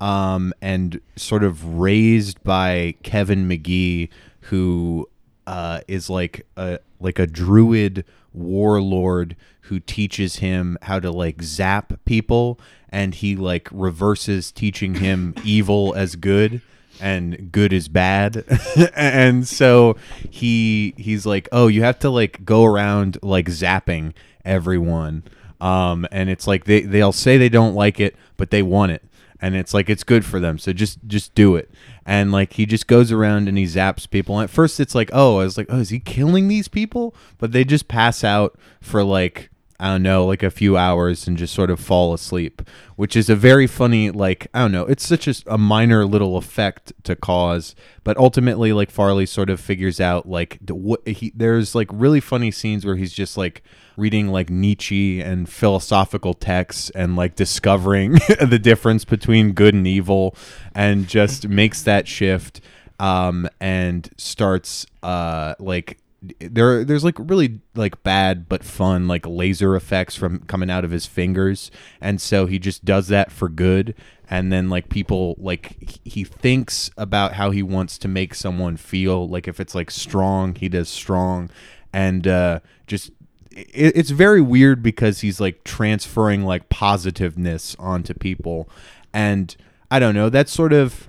um, 0.00 0.54
and 0.62 1.00
sort 1.16 1.44
of 1.44 1.78
raised 1.78 2.42
by 2.42 2.94
Kevin 3.02 3.46
McGee, 3.46 4.08
who 4.40 5.06
uh, 5.46 5.80
is 5.86 6.08
like 6.08 6.46
a 6.56 6.78
like 6.98 7.18
a 7.18 7.26
druid 7.26 8.04
warlord 8.32 9.36
who 9.68 9.80
teaches 9.80 10.36
him 10.36 10.78
how 10.82 11.00
to 11.00 11.10
like 11.10 11.42
zap 11.42 11.92
people, 12.04 12.58
and 12.88 13.14
he 13.14 13.36
like 13.36 13.68
reverses 13.72 14.50
teaching 14.52 14.96
him 14.96 15.34
evil 15.44 15.94
as 15.94 16.16
good 16.16 16.60
and 17.00 17.52
good 17.52 17.72
is 17.72 17.88
bad. 17.88 18.44
And 18.94 19.46
so 19.46 19.96
he 20.30 20.94
he's 20.96 21.26
like 21.26 21.48
oh 21.52 21.66
you 21.66 21.82
have 21.82 21.98
to 22.00 22.10
like 22.10 22.44
go 22.44 22.64
around 22.64 23.18
like 23.22 23.46
zapping 23.46 24.12
everyone. 24.44 25.24
Um 25.60 26.06
and 26.10 26.30
it's 26.30 26.46
like 26.46 26.64
they 26.64 26.82
they'll 26.82 27.12
say 27.12 27.38
they 27.38 27.48
don't 27.48 27.74
like 27.74 28.00
it 28.00 28.16
but 28.36 28.50
they 28.50 28.62
want 28.62 28.92
it. 28.92 29.02
And 29.40 29.54
it's 29.54 29.74
like 29.74 29.90
it's 29.90 30.04
good 30.04 30.24
for 30.24 30.40
them. 30.40 30.58
So 30.58 30.72
just 30.72 30.98
just 31.06 31.34
do 31.34 31.56
it. 31.56 31.70
And 32.04 32.32
like 32.32 32.54
he 32.54 32.66
just 32.66 32.86
goes 32.86 33.12
around 33.12 33.48
and 33.48 33.58
he 33.58 33.64
zaps 33.64 34.08
people. 34.08 34.38
And 34.38 34.44
at 34.44 34.50
first 34.50 34.80
it's 34.80 34.94
like 34.94 35.10
oh 35.12 35.40
i 35.40 35.44
was 35.44 35.56
like 35.56 35.66
oh 35.68 35.78
is 35.78 35.90
he 35.90 36.00
killing 36.00 36.48
these 36.48 36.68
people? 36.68 37.14
But 37.38 37.52
they 37.52 37.64
just 37.64 37.88
pass 37.88 38.24
out 38.24 38.58
for 38.80 39.02
like 39.02 39.50
I 39.78 39.88
don't 39.88 40.02
know, 40.02 40.24
like 40.24 40.42
a 40.42 40.50
few 40.50 40.76
hours 40.76 41.26
and 41.26 41.36
just 41.36 41.54
sort 41.54 41.70
of 41.70 41.78
fall 41.78 42.14
asleep, 42.14 42.62
which 42.96 43.14
is 43.14 43.28
a 43.28 43.36
very 43.36 43.66
funny, 43.66 44.10
like, 44.10 44.46
I 44.54 44.60
don't 44.60 44.72
know, 44.72 44.86
it's 44.86 45.06
such 45.06 45.28
a, 45.28 45.34
a 45.46 45.58
minor 45.58 46.04
little 46.06 46.36
effect 46.36 46.92
to 47.04 47.14
cause, 47.14 47.74
but 48.02 48.16
ultimately, 48.16 48.72
like, 48.72 48.90
Farley 48.90 49.26
sort 49.26 49.50
of 49.50 49.60
figures 49.60 50.00
out, 50.00 50.28
like, 50.28 50.58
what 50.68 51.06
he, 51.06 51.32
there's 51.34 51.74
like 51.74 51.88
really 51.92 52.20
funny 52.20 52.50
scenes 52.50 52.86
where 52.86 52.96
he's 52.96 53.12
just 53.12 53.36
like 53.36 53.62
reading 53.96 54.28
like 54.28 54.50
Nietzsche 54.50 55.20
and 55.20 55.48
philosophical 55.48 56.34
texts 56.34 56.90
and 56.90 57.16
like 57.16 57.34
discovering 57.34 58.12
the 58.40 58.58
difference 58.58 59.04
between 59.04 59.52
good 59.52 59.74
and 59.74 59.86
evil 59.86 60.36
and 60.74 61.08
just 61.08 61.48
makes 61.48 61.82
that 61.82 62.06
shift 62.06 62.60
um, 62.98 63.48
and 63.60 64.08
starts, 64.16 64.86
uh, 65.02 65.54
like, 65.58 65.98
there 66.40 66.84
there's 66.84 67.04
like 67.04 67.16
really 67.18 67.60
like 67.74 68.02
bad 68.02 68.48
but 68.48 68.64
fun 68.64 69.06
like 69.06 69.26
laser 69.26 69.76
effects 69.76 70.16
from 70.16 70.40
coming 70.40 70.70
out 70.70 70.84
of 70.84 70.90
his 70.90 71.06
fingers. 71.06 71.70
And 72.00 72.20
so 72.20 72.46
he 72.46 72.58
just 72.58 72.84
does 72.84 73.08
that 73.08 73.30
for 73.30 73.48
good. 73.48 73.94
And 74.28 74.52
then 74.52 74.68
like 74.68 74.88
people 74.88 75.36
like 75.38 76.00
he- 76.04 76.24
thinks 76.24 76.90
about 76.96 77.34
how 77.34 77.50
he 77.50 77.62
wants 77.62 77.98
to 77.98 78.08
make 78.08 78.34
someone 78.34 78.76
feel. 78.76 79.28
Like 79.28 79.46
if 79.46 79.60
it's 79.60 79.74
like 79.74 79.90
strong 79.90 80.54
he 80.54 80.68
does 80.68 80.88
strong. 80.88 81.50
And 81.92 82.26
uh 82.26 82.60
just 82.86 83.10
it, 83.50 83.96
it's 83.96 84.10
very 84.10 84.40
weird 84.40 84.82
because 84.82 85.20
he's 85.20 85.40
like 85.40 85.64
transferring 85.64 86.44
like 86.44 86.68
positiveness 86.68 87.76
onto 87.78 88.14
people. 88.14 88.68
And 89.12 89.56
i 89.90 89.98
don't 89.98 90.14
know 90.14 90.28
that's 90.28 90.52
sort 90.52 90.72
of 90.72 91.08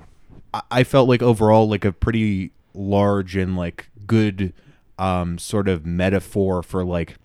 i 0.72 0.84
felt 0.84 1.10
like 1.10 1.22
overall 1.22 1.68
like 1.68 1.84
a 1.84 1.92
pretty 1.92 2.52
large 2.74 3.36
and 3.36 3.58
like 3.58 3.90
good 4.06 4.54
um, 4.98 5.38
sort 5.38 5.68
of 5.68 5.86
metaphor 5.86 6.64
for 6.64 6.84
like 6.84 7.16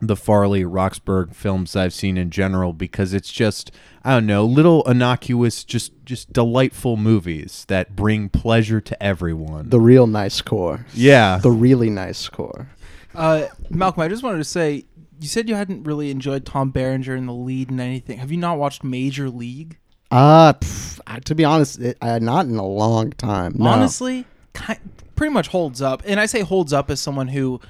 the 0.00 0.16
Farley 0.16 0.64
Roxburgh 0.64 1.34
films 1.34 1.74
I've 1.74 1.92
seen 1.92 2.16
in 2.16 2.30
general 2.30 2.72
because 2.72 3.12
it's 3.12 3.32
just 3.32 3.70
I 4.04 4.14
don't 4.14 4.26
know, 4.26 4.44
little 4.44 4.82
innocuous, 4.88 5.64
just 5.64 5.92
just 6.04 6.32
delightful 6.32 6.96
movies 6.96 7.64
that 7.68 7.96
bring 7.96 8.28
pleasure 8.28 8.80
to 8.80 9.02
everyone. 9.02 9.68
The 9.70 9.80
real 9.80 10.06
nice 10.06 10.40
core. 10.40 10.86
yeah. 10.94 11.38
The 11.38 11.50
really 11.50 11.90
nice 11.90 12.28
core. 12.28 12.70
Uh, 13.14 13.48
Malcolm, 13.70 14.02
I 14.02 14.08
just 14.08 14.22
wanted 14.22 14.38
to 14.38 14.44
say, 14.44 14.84
you 15.20 15.26
said 15.26 15.48
you 15.48 15.56
hadn't 15.56 15.82
really 15.84 16.10
enjoyed 16.10 16.46
Tom 16.46 16.70
Berenger 16.70 17.16
in 17.16 17.26
the 17.26 17.34
lead 17.34 17.70
in 17.70 17.80
anything. 17.80 18.18
Have 18.18 18.30
you 18.30 18.38
not 18.38 18.58
watched 18.58 18.84
Major 18.84 19.28
League? 19.28 19.78
Uh, 20.10 20.52
pff, 20.52 21.24
to 21.24 21.34
be 21.34 21.44
honest, 21.44 21.80
it, 21.80 21.98
uh, 22.00 22.18
not 22.18 22.46
in 22.46 22.56
a 22.56 22.66
long 22.66 23.10
time. 23.10 23.54
No. 23.56 23.70
Honestly, 23.70 24.24
ki 24.54 24.74
pretty 25.18 25.34
much 25.34 25.48
holds 25.48 25.82
up. 25.82 26.02
And 26.06 26.18
I 26.18 26.26
say 26.26 26.40
holds 26.40 26.72
up 26.72 26.90
as 26.90 27.00
someone 27.00 27.28
who 27.28 27.60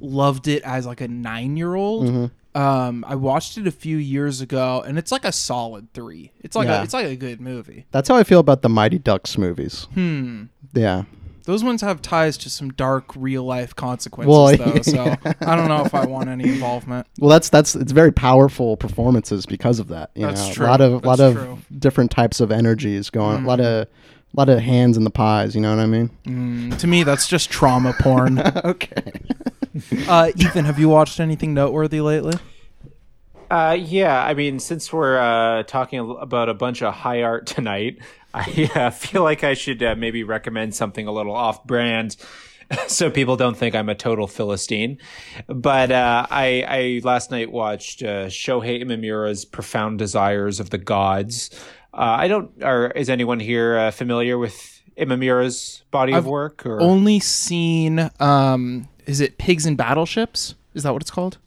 loved 0.00 0.48
it 0.48 0.62
as 0.64 0.84
like 0.86 1.00
a 1.00 1.08
nine 1.08 1.56
year 1.56 1.74
old. 1.74 2.06
Mm-hmm. 2.06 2.60
Um, 2.60 3.04
I 3.06 3.14
watched 3.16 3.58
it 3.58 3.66
a 3.66 3.70
few 3.70 3.98
years 3.98 4.40
ago, 4.40 4.82
and 4.86 4.98
it's 4.98 5.12
like 5.12 5.24
a 5.26 5.32
solid 5.32 5.92
three. 5.92 6.32
It's 6.40 6.56
like 6.56 6.68
Yeah. 6.68 6.80
a, 6.80 6.84
it's 6.84 6.94
like 6.94 7.06
a 7.06 7.16
good 7.16 7.40
movie. 7.40 7.86
That's 7.90 8.08
how 8.08 8.16
I 8.16 8.24
feel 8.24 8.40
about 8.40 8.62
the 8.62 8.68
Mighty 8.70 8.98
Ducks 8.98 9.36
movies. 9.38 9.86
Hmm. 9.94 10.44
Yeah. 10.72 11.04
Those 11.44 11.62
ones 11.62 11.80
have 11.82 12.02
ties 12.02 12.36
to 12.38 12.50
some 12.50 12.70
dark 12.70 13.12
real 13.14 13.44
life 13.44 13.76
consequences, 13.76 14.28
Well, 14.28 14.56
though. 14.56 14.80
So 14.82 15.14
I 15.42 15.54
don't 15.54 15.68
know 15.68 15.84
if 15.84 15.94
I 15.94 16.04
want 16.06 16.28
any 16.28 16.44
involvement. 16.48 17.06
Well, 17.20 17.30
that's 17.30 17.50
that's 17.50 17.76
it's 17.76 17.92
very 17.92 18.10
powerful 18.10 18.76
performances 18.76 19.46
because 19.46 19.78
of 19.78 19.88
that. 19.88 20.10
You 20.16 20.26
That's 20.26 20.48
know, 20.48 20.54
true. 20.54 20.66
a 20.66 20.68
lot 20.68 20.80
of 20.80 20.92
a 20.92 21.06
lot 21.06 21.18
That's 21.18 21.36
of 21.38 21.64
different 21.78 22.10
types 22.10 22.40
of 22.40 22.50
energies 22.50 23.10
going. 23.10 23.44
A 23.44 23.46
lot 23.46 23.60
of 23.60 23.86
lot 24.36 24.48
of 24.48 24.58
hands 24.60 24.96
in 24.96 25.04
the 25.04 25.10
pies. 25.10 25.54
You 25.54 25.60
know 25.60 25.74
what 25.74 25.82
I 25.82 25.86
mean? 25.86 26.10
Mm, 26.24 26.78
to 26.78 26.86
me, 26.86 27.02
that's 27.02 27.26
just 27.26 27.50
trauma 27.50 27.94
porn. 27.98 28.38
okay. 28.64 29.12
uh, 30.08 30.30
Ethan, 30.36 30.64
have 30.64 30.78
you 30.78 30.88
watched 30.88 31.20
anything 31.20 31.54
noteworthy 31.54 32.00
lately? 32.00 32.34
Uh, 33.50 33.76
yeah, 33.78 34.24
I 34.24 34.34
mean, 34.34 34.58
since 34.58 34.92
we're 34.92 35.18
uh, 35.18 35.62
talking 35.64 36.00
about 36.20 36.48
a 36.48 36.54
bunch 36.54 36.82
of 36.82 36.92
high 36.92 37.22
art 37.22 37.46
tonight, 37.46 37.98
I 38.34 38.70
uh, 38.74 38.90
feel 38.90 39.22
like 39.22 39.44
I 39.44 39.54
should 39.54 39.82
uh, 39.82 39.94
maybe 39.96 40.24
recommend 40.24 40.74
something 40.74 41.06
a 41.06 41.12
little 41.12 41.34
off 41.34 41.64
brand. 41.64 42.16
So 42.88 43.12
people 43.12 43.36
don't 43.36 43.56
think 43.56 43.76
I'm 43.76 43.88
a 43.88 43.94
total 43.94 44.26
philistine, 44.26 44.98
but 45.46 45.92
uh, 45.92 46.26
I, 46.28 46.64
I 46.66 47.00
last 47.04 47.30
night 47.30 47.52
watched 47.52 48.02
uh, 48.02 48.26
Shohei 48.26 48.82
Imamura's 48.82 49.44
"Profound 49.44 50.00
Desires 50.00 50.58
of 50.58 50.70
the 50.70 50.78
Gods." 50.78 51.50
Uh, 51.96 52.16
I 52.20 52.28
don't. 52.28 52.50
Or 52.62 52.90
is 52.90 53.08
anyone 53.08 53.40
here 53.40 53.78
uh, 53.78 53.90
familiar 53.90 54.36
with 54.36 54.82
Imamura's 54.98 55.82
body 55.90 56.12
of 56.12 56.18
I've 56.18 56.26
work? 56.26 56.66
Or 56.66 56.80
Only 56.80 57.20
seen, 57.20 58.10
um, 58.20 58.88
is 59.06 59.20
it 59.20 59.38
Pigs 59.38 59.64
and 59.64 59.76
Battleships? 59.76 60.54
Is 60.74 60.82
that 60.82 60.92
what 60.92 61.00
it's 61.02 61.10
called? 61.10 61.38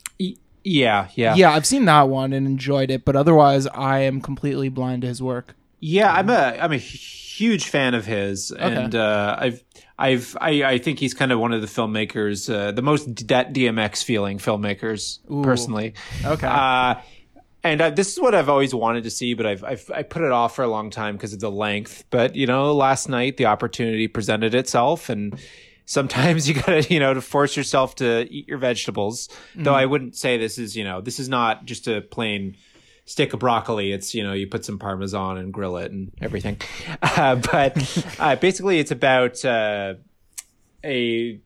Yeah, 0.62 1.08
yeah, 1.14 1.36
Yeah, 1.36 1.52
I've 1.52 1.64
seen 1.64 1.86
that 1.86 2.08
one 2.10 2.34
and 2.34 2.46
enjoyed 2.46 2.90
it, 2.90 3.06
but 3.06 3.16
otherwise, 3.16 3.66
I 3.68 4.00
am 4.00 4.20
completely 4.20 4.68
blind 4.68 5.02
to 5.02 5.08
his 5.08 5.22
work. 5.22 5.56
Yeah, 5.78 6.12
I'm 6.12 6.28
a 6.28 6.58
I'm 6.60 6.72
a 6.72 6.76
huge 6.76 7.68
fan 7.68 7.94
of 7.94 8.04
his, 8.04 8.50
and 8.50 8.94
uh, 8.94 9.36
I've 9.38 9.64
I've 9.98 10.36
I, 10.38 10.62
I 10.64 10.78
think 10.78 10.98
he's 10.98 11.14
kind 11.14 11.32
of 11.32 11.38
one 11.38 11.54
of 11.54 11.62
the 11.62 11.66
filmmakers, 11.66 12.52
uh, 12.52 12.72
the 12.72 12.82
most 12.82 13.14
D- 13.14 13.24
DMX 13.24 14.04
feeling 14.04 14.38
filmmakers, 14.38 15.20
personally. 15.42 15.94
Okay. 16.24 16.46
Uh, 16.46 16.96
and 17.62 17.80
uh, 17.80 17.90
this 17.90 18.12
is 18.12 18.20
what 18.20 18.34
I've 18.34 18.48
always 18.48 18.74
wanted 18.74 19.04
to 19.04 19.10
see, 19.10 19.34
but 19.34 19.46
I've, 19.46 19.64
I've 19.64 19.90
I 19.94 20.02
put 20.02 20.22
it 20.22 20.32
off 20.32 20.56
for 20.56 20.62
a 20.62 20.68
long 20.68 20.90
time 20.90 21.16
because 21.16 21.32
of 21.32 21.40
the 21.40 21.50
length. 21.50 22.04
But 22.10 22.34
you 22.34 22.46
know, 22.46 22.74
last 22.74 23.08
night 23.08 23.36
the 23.36 23.46
opportunity 23.46 24.08
presented 24.08 24.54
itself, 24.54 25.08
and 25.08 25.38
sometimes 25.84 26.48
you 26.48 26.54
gotta 26.54 26.82
you 26.82 27.00
know 27.00 27.14
to 27.14 27.20
force 27.20 27.56
yourself 27.56 27.96
to 27.96 28.26
eat 28.30 28.48
your 28.48 28.58
vegetables. 28.58 29.28
Though 29.54 29.74
I 29.74 29.86
wouldn't 29.86 30.16
say 30.16 30.38
this 30.38 30.58
is 30.58 30.76
you 30.76 30.84
know 30.84 31.00
this 31.00 31.18
is 31.20 31.28
not 31.28 31.66
just 31.66 31.86
a 31.86 32.00
plain 32.00 32.56
stick 33.04 33.32
of 33.32 33.40
broccoli. 33.40 33.92
It's 33.92 34.14
you 34.14 34.22
know 34.22 34.32
you 34.32 34.46
put 34.46 34.64
some 34.64 34.78
parmesan 34.78 35.36
and 35.36 35.52
grill 35.52 35.76
it 35.76 35.92
and 35.92 36.12
everything. 36.20 36.58
Uh, 37.02 37.34
but 37.36 38.16
uh, 38.20 38.36
basically, 38.36 38.78
it's 38.78 38.90
about 38.90 39.44
uh, 39.44 39.94
a 40.84 41.40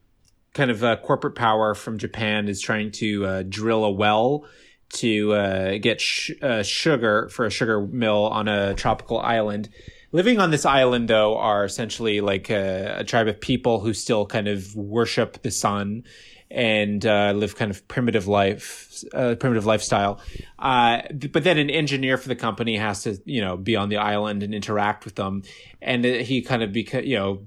kind 0.53 0.71
of 0.71 0.85
uh, 0.85 0.97
corporate 0.97 1.35
power 1.35 1.75
from 1.75 1.99
Japan 1.99 2.49
is 2.49 2.61
trying 2.61 2.91
to 2.93 3.27
uh, 3.27 3.43
drill 3.49 3.85
a 3.85 3.91
well 3.91 4.45
to 4.91 5.33
uh, 5.33 5.79
get 5.79 6.01
sh- 6.01 6.33
uh, 6.43 6.63
sugar 6.63 7.29
for 7.31 7.45
a 7.45 7.51
sugar 7.51 7.81
mill 7.81 8.27
on 8.27 8.49
a 8.49 8.75
tropical 8.75 9.19
island. 9.19 9.69
Living 10.13 10.39
on 10.39 10.51
this 10.51 10.65
island, 10.65 11.09
though, 11.09 11.37
are 11.37 11.65
essentially 11.65 12.21
like 12.21 12.49
a, 12.49 12.99
a 12.99 13.05
tribe 13.05 13.27
of 13.27 13.41
people 13.41 13.81
who 13.81 13.93
still 13.93 14.27
kind 14.27 14.47
of 14.47 14.77
worship 14.77 15.43
the 15.43 15.51
sun 15.51 16.05
and 16.51 17.05
uh, 17.05 17.33
live 17.35 17.57
kind 17.57 17.71
of 17.71 17.87
primitive 17.89 18.29
life, 18.29 19.03
uh, 19.13 19.35
primitive 19.35 19.67
lifestyle. 19.67 20.21
Uh, 20.57 21.03
but 21.33 21.43
then 21.43 21.59
an 21.59 21.69
engineer 21.69 22.17
for 22.17 22.29
the 22.29 22.37
company 22.37 22.77
has 22.77 23.03
to, 23.03 23.21
you 23.25 23.41
know, 23.41 23.57
be 23.57 23.75
on 23.75 23.89
the 23.89 23.97
island 23.97 24.45
and 24.45 24.55
interact 24.55 25.05
with 25.05 25.17
them, 25.17 25.43
and 25.83 26.05
he 26.05 26.43
kind 26.43 26.63
of 26.63 26.71
beca- 26.71 27.05
you 27.05 27.17
know, 27.17 27.45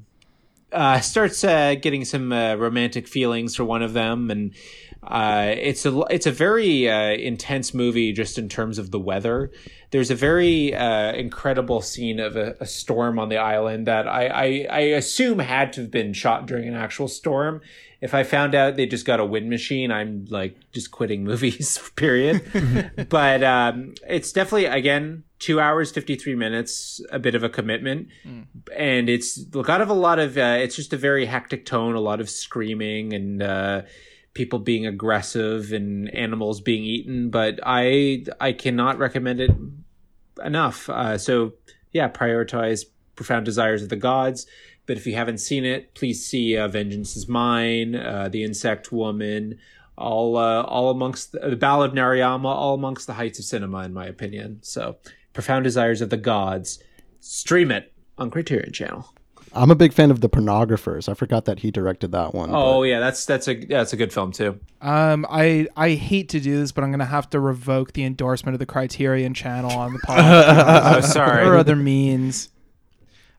uh, 0.73 0.99
starts 0.99 1.43
uh, 1.45 1.75
getting 1.75 2.03
some 2.03 2.33
uh, 2.33 2.55
romantic 2.55 3.07
feelings 3.07 3.55
for 3.55 3.63
one 3.63 3.81
of 3.81 3.93
them, 3.93 4.29
and 4.29 4.53
uh, 5.03 5.53
it's 5.55 5.85
a 5.85 5.99
it's 6.09 6.25
a 6.25 6.31
very 6.31 6.89
uh, 6.89 7.11
intense 7.11 7.73
movie 7.73 8.11
just 8.11 8.37
in 8.37 8.49
terms 8.49 8.77
of 8.77 8.91
the 8.91 8.99
weather. 8.99 9.51
There's 9.91 10.11
a 10.11 10.15
very 10.15 10.73
uh, 10.73 11.13
incredible 11.13 11.81
scene 11.81 12.19
of 12.19 12.35
a, 12.35 12.55
a 12.59 12.65
storm 12.65 13.19
on 13.19 13.29
the 13.29 13.37
island 13.37 13.87
that 13.87 14.07
I, 14.07 14.27
I 14.27 14.67
I 14.69 14.79
assume 14.79 15.39
had 15.39 15.73
to 15.73 15.81
have 15.81 15.91
been 15.91 16.13
shot 16.13 16.45
during 16.45 16.67
an 16.67 16.75
actual 16.75 17.07
storm. 17.07 17.61
If 17.99 18.13
I 18.13 18.23
found 18.23 18.53
out 18.53 18.75
they 18.75 18.85
just 18.85 19.05
got 19.05 19.19
a 19.19 19.25
wind 19.25 19.49
machine, 19.49 19.91
I'm 19.91 20.25
like 20.29 20.57
just 20.71 20.91
quitting 20.91 21.23
movies. 21.31 21.79
Period. 21.95 22.41
but 23.09 23.43
um, 23.43 23.93
it's 24.07 24.31
definitely 24.31 24.65
again 24.65 25.23
two 25.39 25.59
hours 25.59 25.91
fifty 25.91 26.15
three 26.15 26.35
minutes, 26.35 27.01
a 27.11 27.19
bit 27.19 27.35
of 27.35 27.43
a 27.43 27.49
commitment, 27.49 28.07
and 28.75 29.09
it's 29.09 29.43
got 29.43 29.81
of 29.81 29.89
a 29.89 29.93
lot 29.93 30.19
of. 30.19 30.37
Uh, 30.37 30.57
it's 30.59 30.75
just 30.75 30.91
a 30.91 30.97
very 30.97 31.25
hectic 31.25 31.65
tone, 31.65 31.95
a 31.95 32.01
lot 32.01 32.19
of 32.19 32.29
screaming 32.29 33.13
and. 33.13 33.41
People 34.37 34.59
being 34.59 34.85
aggressive 34.85 35.73
and 35.73 36.13
animals 36.13 36.61
being 36.61 36.83
eaten 36.83 37.31
but 37.31 37.59
i 37.63 38.23
i 38.39 38.51
cannot 38.51 38.99
recommend 38.99 39.39
it 39.39 39.49
enough. 40.45 40.87
Uh, 40.91 41.17
so 41.17 41.53
yeah 41.91 42.07
prioritize 42.07 42.81
profound 43.15 43.45
desires 43.45 43.81
of 43.81 43.89
the 43.89 43.95
gods 43.95 44.45
but 44.85 44.95
if 44.95 45.07
you 45.07 45.15
haven't 45.15 45.39
seen 45.39 45.65
it 45.65 45.95
please 45.95 46.23
see 46.23 46.55
uh, 46.55 46.67
vengeance 46.67 47.17
is 47.17 47.27
mine 47.27 47.95
uh, 47.95 48.29
the 48.29 48.43
insect 48.43 48.91
woman 48.91 49.57
all 49.97 50.37
uh, 50.37 50.61
all 50.61 50.91
amongst 50.91 51.31
the, 51.31 51.39
the 51.39 51.55
ballad 51.55 51.89
of 51.89 51.95
narayama 51.95 52.45
all 52.45 52.75
amongst 52.75 53.07
the 53.07 53.13
heights 53.13 53.39
of 53.39 53.45
cinema 53.45 53.79
in 53.85 53.93
my 53.93 54.05
opinion. 54.05 54.59
So 54.61 54.97
profound 55.33 55.63
desires 55.63 56.01
of 56.01 56.11
the 56.11 56.17
gods. 56.17 56.77
Stream 57.21 57.71
it 57.71 57.91
on 58.19 58.29
criterion 58.29 58.71
channel 58.71 59.11
I'm 59.57 59.71
a 59.71 59.75
big 59.75 59.91
fan 59.93 60.11
of 60.11 60.21
the 60.21 60.29
Pornographers. 60.29 61.09
I 61.09 61.13
forgot 61.13 61.45
that 61.45 61.59
he 61.59 61.71
directed 61.71 62.11
that 62.11 62.33
one. 62.33 62.49
oh 62.53 62.83
yeah 62.83 62.99
that's 62.99 63.25
that's 63.25 63.47
a 63.47 63.55
yeah, 63.55 63.79
that's 63.79 63.93
a 63.93 63.97
good 63.97 64.13
film 64.13 64.31
too 64.31 64.59
Um, 64.81 65.25
I 65.29 65.67
I 65.75 65.91
hate 65.91 66.29
to 66.29 66.39
do 66.39 66.59
this, 66.59 66.71
but 66.71 66.83
I'm 66.83 66.91
gonna 66.91 67.05
have 67.05 67.29
to 67.31 67.39
revoke 67.39 67.93
the 67.93 68.03
endorsement 68.03 68.53
of 68.53 68.59
the 68.59 68.65
Criterion 68.65 69.33
Channel 69.33 69.71
on 69.71 69.93
the 69.93 69.99
podcast. 70.07 70.95
oh 70.97 71.01
sorry 71.01 71.45
or 71.45 71.55
other 71.57 71.75
means. 71.75 72.49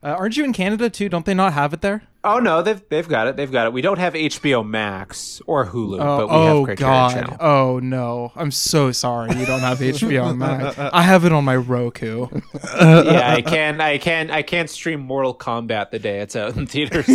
Uh, 0.01 0.07
aren't 0.07 0.37
you 0.37 0.45
in 0.45 0.53
Canada 0.53 0.89
too? 0.89 1.09
Don't 1.09 1.25
they 1.25 1.33
not 1.33 1.53
have 1.53 1.73
it 1.73 1.81
there? 1.81 2.03
Oh 2.23 2.39
no, 2.39 2.61
they've 2.61 2.81
they've 2.89 3.07
got 3.07 3.27
it. 3.27 3.35
They've 3.37 3.51
got 3.51 3.67
it. 3.67 3.73
We 3.73 3.81
don't 3.81 3.97
have 3.99 4.13
HBO 4.13 4.65
Max 4.67 5.41
or 5.45 5.67
Hulu, 5.67 5.99
Oh, 6.01 6.17
but 6.17 6.27
we 6.29 6.35
oh 6.35 6.65
have 6.65 6.65
Criterion 6.65 6.77
God! 6.77 7.13
Channel. 7.13 7.37
Oh 7.39 7.79
no! 7.79 8.31
I'm 8.35 8.51
so 8.51 8.91
sorry 8.91 9.37
you 9.37 9.45
don't 9.45 9.59
have 9.61 9.79
HBO 9.79 10.35
Max. 10.37 10.77
I 10.77 11.01
have 11.01 11.23
it 11.25 11.31
on 11.31 11.43
my 11.45 11.55
Roku. 11.55 12.27
yeah, 12.63 13.33
I 13.33 13.41
can 13.41 13.79
I 13.81 13.97
can 13.97 14.31
I 14.31 14.41
can't 14.41 14.69
stream 14.69 15.01
Mortal 15.01 15.33
Kombat 15.35 15.91
the 15.91 15.99
day 15.99 16.19
it's 16.19 16.35
out 16.35 16.55
in 16.57 16.65
theaters. 16.67 17.09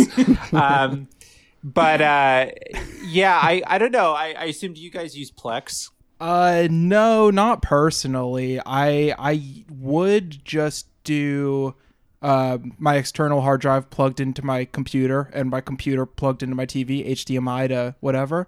um, 0.53 1.07
but 1.63 2.01
uh, 2.01 2.47
yeah, 3.03 3.39
I 3.41 3.61
I 3.65 3.77
don't 3.77 3.91
know. 3.91 4.13
I, 4.13 4.35
I 4.37 4.43
assume 4.45 4.73
do 4.73 4.81
you 4.81 4.91
guys 4.91 5.17
use 5.17 5.31
Plex? 5.31 5.89
Uh, 6.19 6.67
no, 6.71 7.29
not 7.29 7.61
personally. 7.61 8.59
I 8.65 9.13
I 9.19 9.65
would 9.69 10.43
just 10.45 10.87
do 11.03 11.75
uh, 12.25 12.57
my 12.79 12.95
external 12.95 13.41
hard 13.41 13.61
drive 13.61 13.91
plugged 13.91 14.19
into 14.19 14.43
my 14.43 14.65
computer 14.65 15.29
and 15.31 15.47
my 15.51 15.61
computer 15.61 16.07
plugged 16.07 16.41
into 16.41 16.55
my 16.55 16.65
TV, 16.65 17.07
HDMI 17.07 17.67
to 17.67 17.93
whatever. 17.99 18.47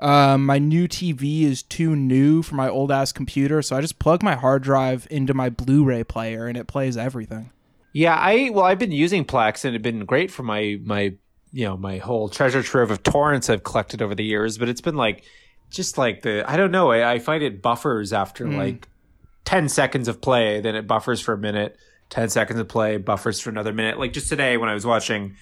Um, 0.00 0.46
my 0.46 0.58
new 0.58 0.88
TV 0.88 1.42
is 1.42 1.62
too 1.62 1.94
new 1.94 2.42
for 2.42 2.54
my 2.54 2.70
old 2.70 2.90
ass 2.90 3.12
computer, 3.12 3.60
so 3.60 3.76
I 3.76 3.82
just 3.82 3.98
plug 3.98 4.22
my 4.22 4.34
hard 4.34 4.62
drive 4.62 5.06
into 5.10 5.34
my 5.34 5.50
Blu-ray 5.50 6.04
player 6.04 6.46
and 6.46 6.56
it 6.56 6.66
plays 6.66 6.96
everything. 6.96 7.50
Yeah, 7.92 8.16
I 8.16 8.48
well 8.50 8.64
I've 8.64 8.78
been 8.78 8.92
using 8.92 9.26
Plex 9.26 9.66
and 9.66 9.76
it's 9.76 9.82
been 9.82 10.06
great 10.06 10.30
for 10.30 10.42
my 10.42 10.80
my 10.82 11.14
you 11.52 11.66
know 11.66 11.76
my 11.76 11.98
whole 11.98 12.30
treasure 12.30 12.62
trove 12.62 12.90
of 12.90 13.02
torrents 13.02 13.50
I've 13.50 13.62
collected 13.62 14.00
over 14.00 14.14
the 14.14 14.24
years, 14.24 14.56
but 14.56 14.70
it's 14.70 14.80
been 14.80 14.96
like 14.96 15.22
just 15.68 15.98
like 15.98 16.22
the 16.22 16.50
I 16.50 16.56
don't 16.56 16.70
know 16.70 16.90
I, 16.90 17.12
I 17.12 17.18
find 17.18 17.42
it 17.42 17.60
buffers 17.60 18.14
after 18.14 18.48
like 18.48 18.88
ten 19.44 19.68
seconds 19.68 20.08
of 20.08 20.22
play, 20.22 20.62
then 20.62 20.74
it 20.74 20.86
buffers 20.86 21.20
for 21.20 21.34
a 21.34 21.38
minute, 21.38 21.76
ten 22.12 22.28
seconds 22.28 22.60
of 22.60 22.68
play, 22.68 22.98
buffers 22.98 23.40
for 23.40 23.48
another 23.48 23.72
minute. 23.72 23.98
Like 23.98 24.12
just 24.12 24.28
today 24.28 24.58
when 24.58 24.68
I 24.68 24.74
was 24.74 24.84
watching 24.84 25.34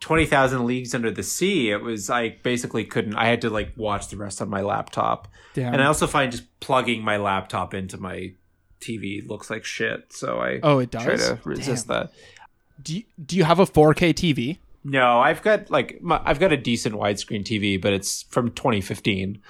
Twenty 0.00 0.26
Thousand 0.26 0.66
Leagues 0.66 0.92
Under 0.94 1.10
the 1.12 1.22
Sea, 1.22 1.70
it 1.70 1.80
was 1.82 2.10
I 2.10 2.30
basically 2.42 2.84
couldn't. 2.84 3.14
I 3.14 3.26
had 3.26 3.40
to 3.42 3.50
like 3.50 3.72
watch 3.76 4.08
the 4.08 4.16
rest 4.16 4.42
on 4.42 4.48
my 4.50 4.60
laptop, 4.60 5.28
Damn. 5.54 5.72
and 5.72 5.82
I 5.82 5.86
also 5.86 6.06
find 6.06 6.32
just 6.32 6.44
plugging 6.60 7.02
my 7.02 7.16
laptop 7.16 7.72
into 7.74 7.96
my 7.96 8.32
TV 8.80 9.26
looks 9.26 9.48
like 9.50 9.64
shit. 9.64 10.12
So 10.12 10.38
I 10.40 10.58
Oh, 10.62 10.80
it 10.80 10.90
does? 10.90 11.04
try 11.04 11.16
to 11.16 11.38
resist 11.44 11.86
Damn. 11.88 12.00
that. 12.00 12.12
Do 12.82 12.96
you, 12.96 13.04
do 13.24 13.36
you 13.36 13.44
have 13.44 13.58
a 13.58 13.64
4K 13.64 14.12
TV? 14.12 14.58
No, 14.84 15.18
I've 15.20 15.42
got 15.42 15.70
like 15.70 16.02
my, 16.02 16.20
I've 16.24 16.38
got 16.38 16.52
a 16.52 16.56
decent 16.56 16.94
widescreen 16.94 17.42
TV, 17.42 17.80
but 17.80 17.92
it's 17.92 18.22
from 18.24 18.50
2015. 18.50 19.40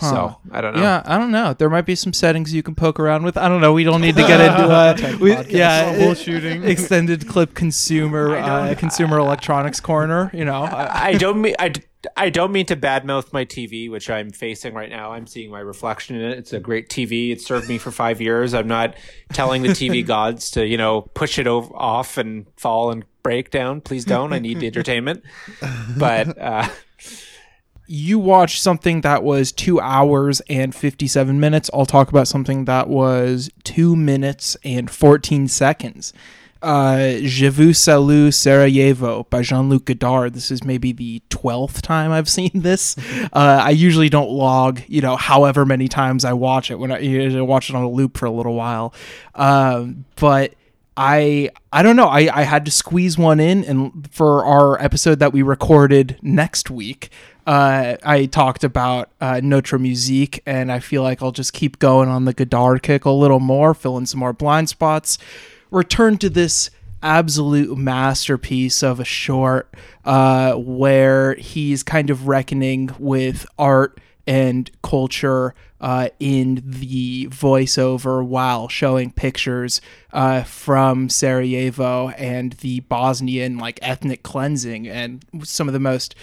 So 0.00 0.36
I 0.50 0.60
don't 0.60 0.74
know. 0.74 0.82
Yeah, 0.82 1.02
I 1.06 1.18
don't 1.18 1.30
know. 1.30 1.54
There 1.54 1.70
might 1.70 1.86
be 1.86 1.94
some 1.94 2.12
settings 2.12 2.52
you 2.52 2.62
can 2.62 2.74
poke 2.74 3.00
around 3.00 3.24
with. 3.24 3.36
I 3.36 3.48
don't 3.48 3.60
know. 3.60 3.72
We 3.72 3.84
don't 3.84 4.00
need 4.00 4.16
to 4.16 4.22
get 4.22 4.40
into 4.40 4.62
uh, 4.64 5.16
we, 5.20 5.32
yeah, 5.48 5.94
Troubleshooting. 5.94 6.64
extended 6.68 7.28
clip 7.28 7.54
consumer 7.54 8.36
uh, 8.36 8.74
consumer 8.76 9.18
electronics 9.18 9.80
corner. 9.80 10.30
You 10.34 10.44
know, 10.44 10.64
I, 10.64 11.08
I 11.08 11.12
don't 11.14 11.40
mean 11.40 11.54
I, 11.58 11.72
I 12.16 12.30
don't 12.30 12.52
mean 12.52 12.66
to 12.66 12.76
badmouth 12.76 13.32
my 13.32 13.44
TV, 13.44 13.90
which 13.90 14.10
I'm 14.10 14.30
facing 14.30 14.74
right 14.74 14.90
now. 14.90 15.12
I'm 15.12 15.26
seeing 15.26 15.50
my 15.50 15.60
reflection 15.60 16.16
in 16.16 16.30
it. 16.30 16.38
It's 16.38 16.52
a 16.52 16.60
great 16.60 16.88
TV. 16.88 17.30
It 17.30 17.40
served 17.40 17.68
me 17.68 17.78
for 17.78 17.90
five 17.90 18.20
years. 18.20 18.52
I'm 18.54 18.68
not 18.68 18.94
telling 19.32 19.62
the 19.62 19.68
TV 19.70 20.04
gods 20.06 20.50
to 20.52 20.66
you 20.66 20.76
know 20.76 21.02
push 21.02 21.38
it 21.38 21.46
over, 21.46 21.74
off 21.74 22.18
and 22.18 22.46
fall 22.56 22.90
and 22.90 23.04
break 23.22 23.50
down. 23.50 23.80
Please 23.80 24.04
don't. 24.04 24.32
I 24.32 24.38
need 24.38 24.60
the 24.60 24.66
entertainment. 24.66 25.24
But 25.96 26.36
uh, 26.38 26.68
you 27.86 28.18
watched 28.18 28.62
something 28.62 29.02
that 29.02 29.22
was 29.22 29.52
two 29.52 29.80
hours 29.80 30.40
and 30.48 30.74
57 30.74 31.38
minutes. 31.38 31.70
I'll 31.74 31.86
talk 31.86 32.08
about 32.08 32.28
something 32.28 32.64
that 32.64 32.88
was 32.88 33.50
two 33.62 33.94
minutes 33.94 34.56
and 34.64 34.90
14 34.90 35.48
seconds. 35.48 36.12
Uh, 36.62 37.18
Je 37.20 37.48
vous 37.50 37.74
salue 37.74 38.30
Sarajevo 38.30 39.24
by 39.28 39.42
Jean 39.42 39.68
Luc 39.68 39.84
Godard. 39.84 40.32
This 40.32 40.50
is 40.50 40.64
maybe 40.64 40.92
the 40.92 41.20
12th 41.28 41.82
time 41.82 42.10
I've 42.10 42.28
seen 42.30 42.50
this. 42.54 42.96
Uh, 43.34 43.60
I 43.62 43.70
usually 43.70 44.08
don't 44.08 44.30
log, 44.30 44.80
you 44.88 45.02
know, 45.02 45.16
however 45.16 45.66
many 45.66 45.88
times 45.88 46.24
I 46.24 46.32
watch 46.32 46.70
it 46.70 46.78
when 46.78 46.90
I, 46.90 47.00
you 47.00 47.28
know, 47.28 47.44
watch 47.44 47.68
it 47.68 47.76
on 47.76 47.82
a 47.82 47.90
loop 47.90 48.16
for 48.16 48.24
a 48.24 48.30
little 48.30 48.54
while. 48.54 48.94
Um, 49.34 50.06
but 50.16 50.54
I 50.96 51.50
I 51.72 51.82
don't 51.82 51.96
know. 51.96 52.06
I, 52.06 52.30
I 52.32 52.42
had 52.42 52.64
to 52.66 52.70
squeeze 52.70 53.18
one 53.18 53.40
in, 53.40 53.64
and 53.64 54.08
for 54.12 54.44
our 54.44 54.80
episode 54.80 55.18
that 55.18 55.32
we 55.32 55.42
recorded 55.42 56.18
next 56.22 56.70
week, 56.70 57.10
uh, 57.46 57.96
I 58.02 58.26
talked 58.26 58.64
about 58.64 59.10
uh, 59.20 59.40
Notre 59.42 59.78
Musique, 59.78 60.42
and 60.46 60.72
I 60.72 60.80
feel 60.80 61.02
like 61.02 61.22
I'll 61.22 61.32
just 61.32 61.52
keep 61.52 61.78
going 61.78 62.08
on 62.08 62.24
the 62.24 62.32
Godard 62.32 62.82
kick 62.82 63.04
a 63.04 63.10
little 63.10 63.40
more, 63.40 63.74
fill 63.74 63.98
in 63.98 64.06
some 64.06 64.20
more 64.20 64.32
blind 64.32 64.68
spots, 64.68 65.18
return 65.70 66.18
to 66.18 66.30
this 66.30 66.70
absolute 67.02 67.76
masterpiece 67.76 68.82
of 68.82 68.98
a 68.98 69.04
short 69.04 69.72
uh, 70.04 70.54
where 70.54 71.34
he's 71.34 71.82
kind 71.82 72.08
of 72.08 72.26
reckoning 72.26 72.90
with 72.98 73.46
art 73.58 74.00
and 74.26 74.70
culture 74.82 75.54
uh, 75.82 76.08
in 76.18 76.62
the 76.64 77.26
voiceover 77.26 78.24
while 78.24 78.68
showing 78.68 79.10
pictures 79.10 79.82
uh, 80.14 80.42
from 80.44 81.10
Sarajevo 81.10 82.08
and 82.10 82.54
the 82.54 82.80
Bosnian 82.80 83.58
like 83.58 83.78
ethnic 83.82 84.22
cleansing 84.22 84.88
and 84.88 85.22
some 85.42 85.68
of 85.68 85.74
the 85.74 85.80
most 85.80 86.14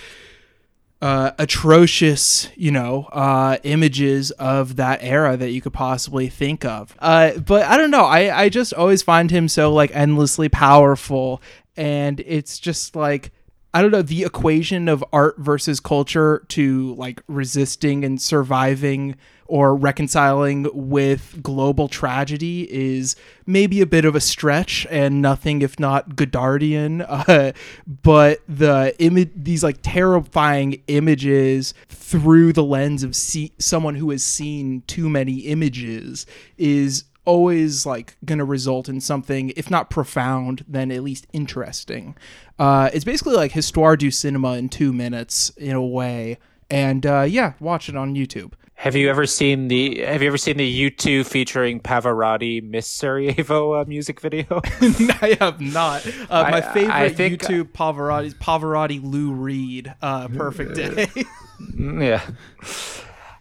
uh, 1.01 1.31
atrocious, 1.39 2.47
you 2.55 2.69
know, 2.71 3.05
uh, 3.11 3.57
images 3.63 4.29
of 4.31 4.75
that 4.75 4.99
era 5.01 5.35
that 5.35 5.49
you 5.49 5.59
could 5.59 5.73
possibly 5.73 6.29
think 6.29 6.63
of. 6.63 6.95
Uh, 6.99 7.39
but 7.39 7.63
I 7.63 7.77
don't 7.77 7.91
know. 7.91 8.05
I, 8.05 8.43
I 8.43 8.49
just 8.49 8.73
always 8.73 9.01
find 9.01 9.31
him 9.31 9.47
so 9.47 9.73
like 9.73 9.89
endlessly 9.95 10.47
powerful. 10.47 11.41
And 11.75 12.19
it's 12.21 12.59
just 12.59 12.95
like, 12.95 13.31
I 13.73 13.81
don't 13.81 13.91
know, 13.91 14.03
the 14.03 14.23
equation 14.23 14.87
of 14.87 15.03
art 15.11 15.37
versus 15.39 15.79
culture 15.79 16.45
to 16.49 16.93
like 16.95 17.23
resisting 17.27 18.05
and 18.05 18.21
surviving 18.21 19.15
or 19.51 19.75
reconciling 19.75 20.65
with 20.73 21.37
global 21.43 21.89
tragedy 21.89 22.65
is 22.71 23.17
maybe 23.45 23.81
a 23.81 23.85
bit 23.85 24.05
of 24.05 24.15
a 24.15 24.19
stretch 24.21 24.87
and 24.89 25.21
nothing 25.21 25.61
if 25.61 25.77
not 25.77 26.15
Godardian. 26.15 27.05
Uh, 27.31 27.51
but 27.87 28.41
the 28.47 28.95
image, 28.99 29.29
these 29.35 29.63
like 29.63 29.77
terrifying 29.83 30.81
images 30.87 31.73
through 31.87 32.51
the 32.51 32.63
lens 32.63 33.03
of 33.03 33.15
see- 33.15 33.53
someone 33.59 33.95
who 33.95 34.09
has 34.09 34.23
seen 34.23 34.81
too 34.87 35.09
many 35.09 35.39
images 35.41 36.25
is 36.57 37.03
always 37.25 37.85
like 37.85 38.17
gonna 38.25 38.45
result 38.45 38.89
in 38.89 38.99
something 38.99 39.51
if 39.55 39.69
not 39.69 39.89
profound 39.89 40.65
then 40.67 40.91
at 40.91 41.03
least 41.03 41.27
interesting. 41.33 42.15
Uh 42.57 42.89
it's 42.93 43.05
basically 43.05 43.35
like 43.35 43.51
histoire 43.51 43.95
du 43.97 44.09
cinema 44.09 44.53
in 44.53 44.69
two 44.69 44.91
minutes 44.93 45.49
in 45.57 45.75
a 45.75 45.85
way. 45.85 46.37
And 46.69 47.05
uh 47.05 47.25
yeah 47.27 47.53
watch 47.59 47.87
it 47.89 47.95
on 47.95 48.15
youtube 48.15 48.53
have 48.81 48.95
you 48.95 49.09
ever 49.09 49.27
seen 49.27 49.67
the 49.67 50.01
Have 50.01 50.21
you 50.23 50.27
ever 50.27 50.37
seen 50.37 50.57
the 50.57 50.89
U2 50.89 51.25
featuring 51.25 51.79
Pavarotti 51.79 52.63
Miss 52.63 52.87
Sarajevo 52.87 53.75
uh, 53.75 53.85
music 53.87 54.19
video? 54.19 54.45
i 54.81 55.37
have 55.39 55.61
not 55.61 56.05
uh, 56.29 56.49
my 56.49 56.57
I- 56.57 56.73
favorite 56.73 56.93
I 56.95 57.09
think- 57.09 57.41
youtube 57.41 57.71
pavarotti's 57.73 58.33
pavarotti 58.33 58.99
lou 59.03 59.31
reed 59.33 59.93
uh 60.01 60.27
perfect 60.29 60.73
day 60.75 61.07
yeah. 61.77 62.21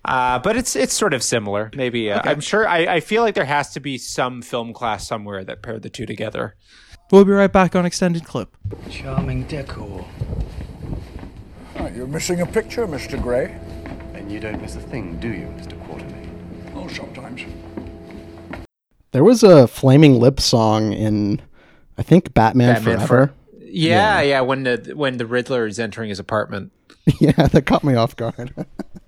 Uh, 0.05 0.39
but 0.39 0.57
it's 0.57 0.77
it's 0.77 0.95
sort 0.95 1.13
of 1.15 1.23
similar. 1.23 1.71
Maybe 1.75 2.11
uh, 2.11 2.23
I'm 2.25 2.41
sure. 2.41 2.67
I, 2.67 2.97
I 2.97 3.01
feel 3.01 3.23
like 3.23 3.35
there 3.35 3.45
has 3.45 3.71
to 3.75 3.81
be 3.81 3.99
some 3.99 4.41
film 4.41 4.73
class 4.73 5.07
somewhere 5.07 5.45
that 5.45 5.63
paired 5.63 5.83
the 5.83 5.91
two 5.91 6.07
together. 6.07 6.55
we'll 7.13 7.25
be 7.27 7.33
right 7.33 7.53
back 7.53 7.77
on 7.77 7.85
extended 7.85 8.25
clip 8.25 8.57
Charming 8.91 9.45
decor. 9.45 10.07
Right, 11.79 11.95
you're 11.95 12.07
missing 12.07 12.41
a 12.41 12.47
picture, 12.47 12.87
Mr. 12.87 13.21
Gray. 13.21 13.59
And 14.31 14.37
you 14.37 14.49
don't 14.49 14.63
miss 14.63 14.77
a 14.77 14.81
thing, 14.81 15.19
do 15.19 15.27
you, 15.27 15.47
Mr. 15.59 15.77
Quartermain? 15.89 16.31
Oh, 16.77 16.87
sometimes. 16.87 17.43
There 19.11 19.25
was 19.25 19.43
a 19.43 19.67
Flaming 19.67 20.21
Lip 20.21 20.39
song 20.39 20.93
in, 20.93 21.43
I 21.99 22.05
think, 22.05 22.33
Batman, 22.33 22.75
Batman 22.75 22.99
Forever. 22.99 23.35
Yeah, 23.59 24.21
yeah, 24.21 24.41
When 24.43 24.63
the 24.63 24.93
when 24.95 25.17
the 25.17 25.27
Riddler 25.27 25.67
is 25.67 25.81
entering 25.81 26.11
his 26.11 26.21
apartment. 26.21 26.71
yeah, 27.21 27.33
that 27.33 27.67
caught 27.67 27.83
me 27.83 27.97
off 27.97 28.15
guard. 28.15 28.55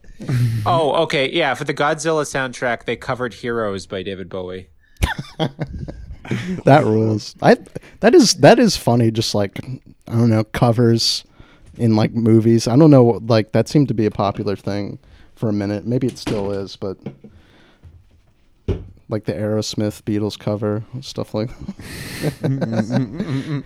oh, 0.67 1.05
okay, 1.05 1.31
yeah. 1.31 1.55
For 1.55 1.63
the 1.63 1.75
Godzilla 1.75 2.25
soundtrack, 2.25 2.85
they 2.85 2.97
covered 2.97 3.33
"Heroes" 3.33 3.87
by 3.87 4.03
David 4.03 4.29
Bowie. 4.29 4.71
that 6.65 6.83
rules. 6.85 7.37
I 7.41 7.59
that 8.01 8.13
is 8.13 8.35
that 8.39 8.59
is 8.59 8.77
funny. 8.77 9.13
Just 9.13 9.37
like 9.37 9.61
I 10.09 10.15
don't 10.15 10.31
know 10.31 10.43
covers 10.43 11.23
in 11.77 11.95
like 11.95 12.13
movies. 12.13 12.67
I 12.67 12.75
don't 12.75 12.91
know. 12.91 13.21
Like 13.25 13.53
that 13.53 13.69
seemed 13.69 13.87
to 13.87 13.95
be 13.95 14.07
a 14.07 14.11
popular 14.11 14.57
thing 14.57 14.99
for 15.43 15.49
a 15.49 15.53
minute. 15.53 15.85
Maybe 15.85 16.07
it 16.07 16.19
still 16.19 16.53
is, 16.53 16.77
but 16.77 16.97
like 19.09 19.25
the 19.25 19.33
Aerosmith 19.33 20.03
Beatles 20.05 20.39
cover 20.39 20.85
stuff 21.01 21.35
like. 21.35 21.51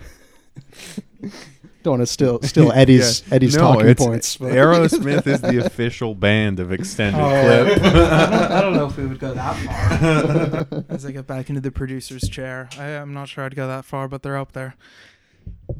Don't 1.83 1.91
want 1.99 2.01
to 2.01 2.07
steal 2.07 2.41
steal 2.41 2.71
Eddie's 2.71 3.21
Yeah. 3.27 3.35
Eddie's 3.35 3.55
No, 3.55 3.73
talking 3.73 3.93
points. 3.93 4.37
but- 4.37 4.51
Aerosmith 4.53 5.27
is 5.27 5.41
the 5.41 5.63
official 5.63 6.15
band 6.15 6.59
of 6.59 6.71
extended 6.71 7.21
Oh, 7.21 7.29
clip. 7.29 7.77
I, 7.83 7.93
don't, 7.93 8.51
I 8.53 8.61
don't 8.61 8.73
know 8.73 8.87
if 8.87 8.97
we 8.97 9.05
would 9.05 9.19
go 9.19 9.35
that 9.35 9.55
far. 9.55 10.83
As 10.89 11.05
I 11.05 11.11
get 11.11 11.27
back 11.27 11.49
into 11.49 11.61
the 11.61 11.69
producer's 11.69 12.27
chair, 12.27 12.69
I, 12.79 12.85
I'm 12.87 13.13
not 13.13 13.29
sure 13.29 13.43
I'd 13.43 13.55
go 13.55 13.67
that 13.67 13.85
far, 13.85 14.07
but 14.07 14.23
they're 14.23 14.35
up 14.35 14.53
there. 14.53 14.73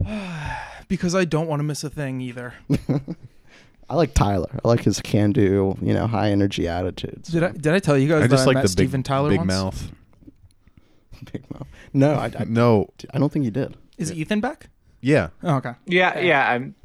because 0.88 1.16
I 1.16 1.26
don't 1.26 1.48
want 1.48 1.60
to 1.62 1.64
miss 1.64 1.84
a 1.84 1.90
thing 1.90 2.22
either. 2.22 2.54
I 3.90 3.96
like 3.96 4.14
Tyler. 4.14 4.50
I 4.64 4.68
like 4.68 4.82
his 4.82 5.00
can-do, 5.02 5.78
you 5.82 5.94
know, 5.94 6.08
high 6.08 6.32
energy 6.32 6.68
attitudes. 6.68 7.30
Did 7.30 7.44
I 7.44 7.52
did 7.52 7.68
I 7.74 7.80
tell 7.80 7.98
you 7.98 8.08
guys 8.10 8.18
I 8.24 8.28
that 8.28 8.30
just 8.30 8.44
I 8.44 8.46
like 8.48 8.56
met 8.56 8.68
the 8.70 8.86
big, 8.88 9.04
Tyler 9.04 9.30
big 9.30 9.40
once? 9.40 9.48
mouth. 9.48 9.92
Big 11.34 11.50
mouth. 11.52 11.68
No, 11.94 12.14
I, 12.14 12.26
I 12.38 12.44
No, 12.48 12.90
I 13.12 13.18
don't 13.18 13.32
think 13.32 13.44
you 13.46 13.50
did. 13.52 13.76
Is 13.98 14.12
Ethan 14.12 14.40
back? 14.40 14.70
yeah. 15.02 15.30
Oh, 15.42 15.56
okay. 15.56 15.74
Yeah, 15.86 16.20
yeah. 16.20 16.48
I'm. 16.52 16.76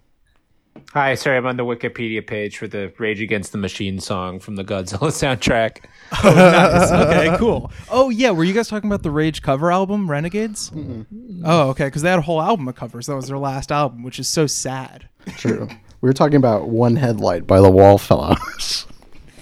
Hi, 0.95 1.15
sorry, 1.17 1.37
I'm 1.37 1.45
on 1.47 1.59
the 1.59 1.67
Wikipedia 1.67 2.27
page 2.27 2.57
for 2.57 2.67
the 2.67 2.91
Rage 2.99 3.21
Against 3.21 3.53
the 3.53 3.59
Machine 3.59 4.01
song 4.01 4.41
from 4.41 4.57
the 4.57 4.65
Godzilla 4.65 5.11
soundtrack. 5.13 5.85
Oh, 6.25 6.33
nice. 6.35 6.91
Okay, 6.91 7.37
cool. 7.37 7.71
Oh 7.91 8.09
yeah, 8.09 8.31
were 8.31 8.45
you 8.45 8.55
guys 8.55 8.69
talking 8.69 8.89
about 8.89 9.03
the 9.03 9.11
Rage 9.11 9.43
cover 9.43 9.71
album, 9.71 10.11
Renegades? 10.11 10.71
Mm-hmm. 10.71 11.43
Oh, 11.45 11.69
okay, 11.71 11.85
because 11.85 12.01
they 12.01 12.09
had 12.09 12.19
a 12.19 12.23
whole 12.23 12.41
album 12.41 12.67
of 12.69 12.75
covers. 12.75 13.07
That 13.09 13.17
was 13.17 13.29
their 13.29 13.37
last 13.39 13.71
album, 13.71 14.03
which 14.03 14.19
is 14.19 14.29
so 14.29 14.47
sad. 14.47 15.09
True. 15.37 15.69
we 16.03 16.09
were 16.09 16.13
talking 16.13 16.37
about 16.37 16.69
One 16.69 16.97
Headlight 16.97 17.47
by 17.47 17.61
the 17.61 17.71
Wallflowers. 17.71 18.87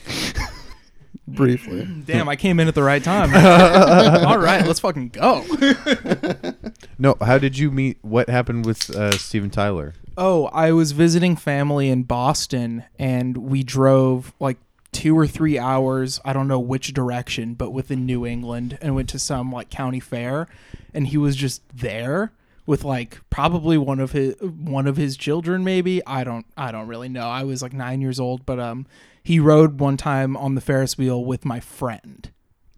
Briefly. 1.26 1.88
Damn, 2.04 2.28
I 2.28 2.36
came 2.36 2.60
in 2.60 2.68
at 2.68 2.74
the 2.74 2.82
right 2.82 3.02
time. 3.02 3.34
All 4.26 4.38
right, 4.38 4.64
let's 4.66 4.80
fucking 4.80 5.08
go. 5.08 5.44
No, 6.98 7.16
how 7.22 7.38
did 7.38 7.56
you 7.56 7.70
meet? 7.70 7.96
What 8.02 8.28
happened 8.28 8.66
with 8.66 8.94
uh, 8.94 9.12
Steven 9.12 9.48
Tyler? 9.48 9.94
Oh, 10.18 10.46
I 10.48 10.72
was 10.72 10.92
visiting 10.92 11.34
family 11.34 11.88
in 11.88 12.02
Boston 12.02 12.84
and 12.98 13.38
we 13.38 13.62
drove 13.62 14.34
like 14.38 14.58
two 14.92 15.18
or 15.18 15.26
three 15.26 15.58
hours, 15.58 16.20
I 16.26 16.34
don't 16.34 16.46
know 16.46 16.60
which 16.60 16.92
direction, 16.92 17.54
but 17.54 17.70
within 17.70 18.04
New 18.04 18.26
England 18.26 18.76
and 18.82 18.94
went 18.94 19.08
to 19.10 19.18
some 19.18 19.50
like 19.50 19.70
county 19.70 19.98
fair 19.98 20.46
and 20.92 21.06
he 21.06 21.16
was 21.16 21.36
just 21.36 21.62
there 21.74 22.32
with 22.70 22.84
like 22.84 23.18
probably 23.30 23.76
one 23.76 23.98
of 24.00 24.12
his 24.12 24.34
one 24.40 24.86
of 24.86 24.96
his 24.96 25.16
children 25.16 25.64
maybe. 25.64 26.00
I 26.06 26.22
don't 26.24 26.46
i 26.56 26.70
don't 26.72 26.86
really 26.86 27.08
know. 27.08 27.28
I 27.28 27.42
was 27.42 27.60
like 27.62 27.72
nine 27.72 28.00
years 28.00 28.18
old 28.20 28.46
but 28.46 28.58
um 28.60 28.86
he 29.22 29.38
rode 29.40 29.80
one 29.80 29.96
time 29.96 30.36
on 30.36 30.54
the 30.54 30.60
ferris 30.60 30.96
wheel 30.96 31.22
with 31.24 31.44
my 31.44 31.58
friend. 31.60 32.30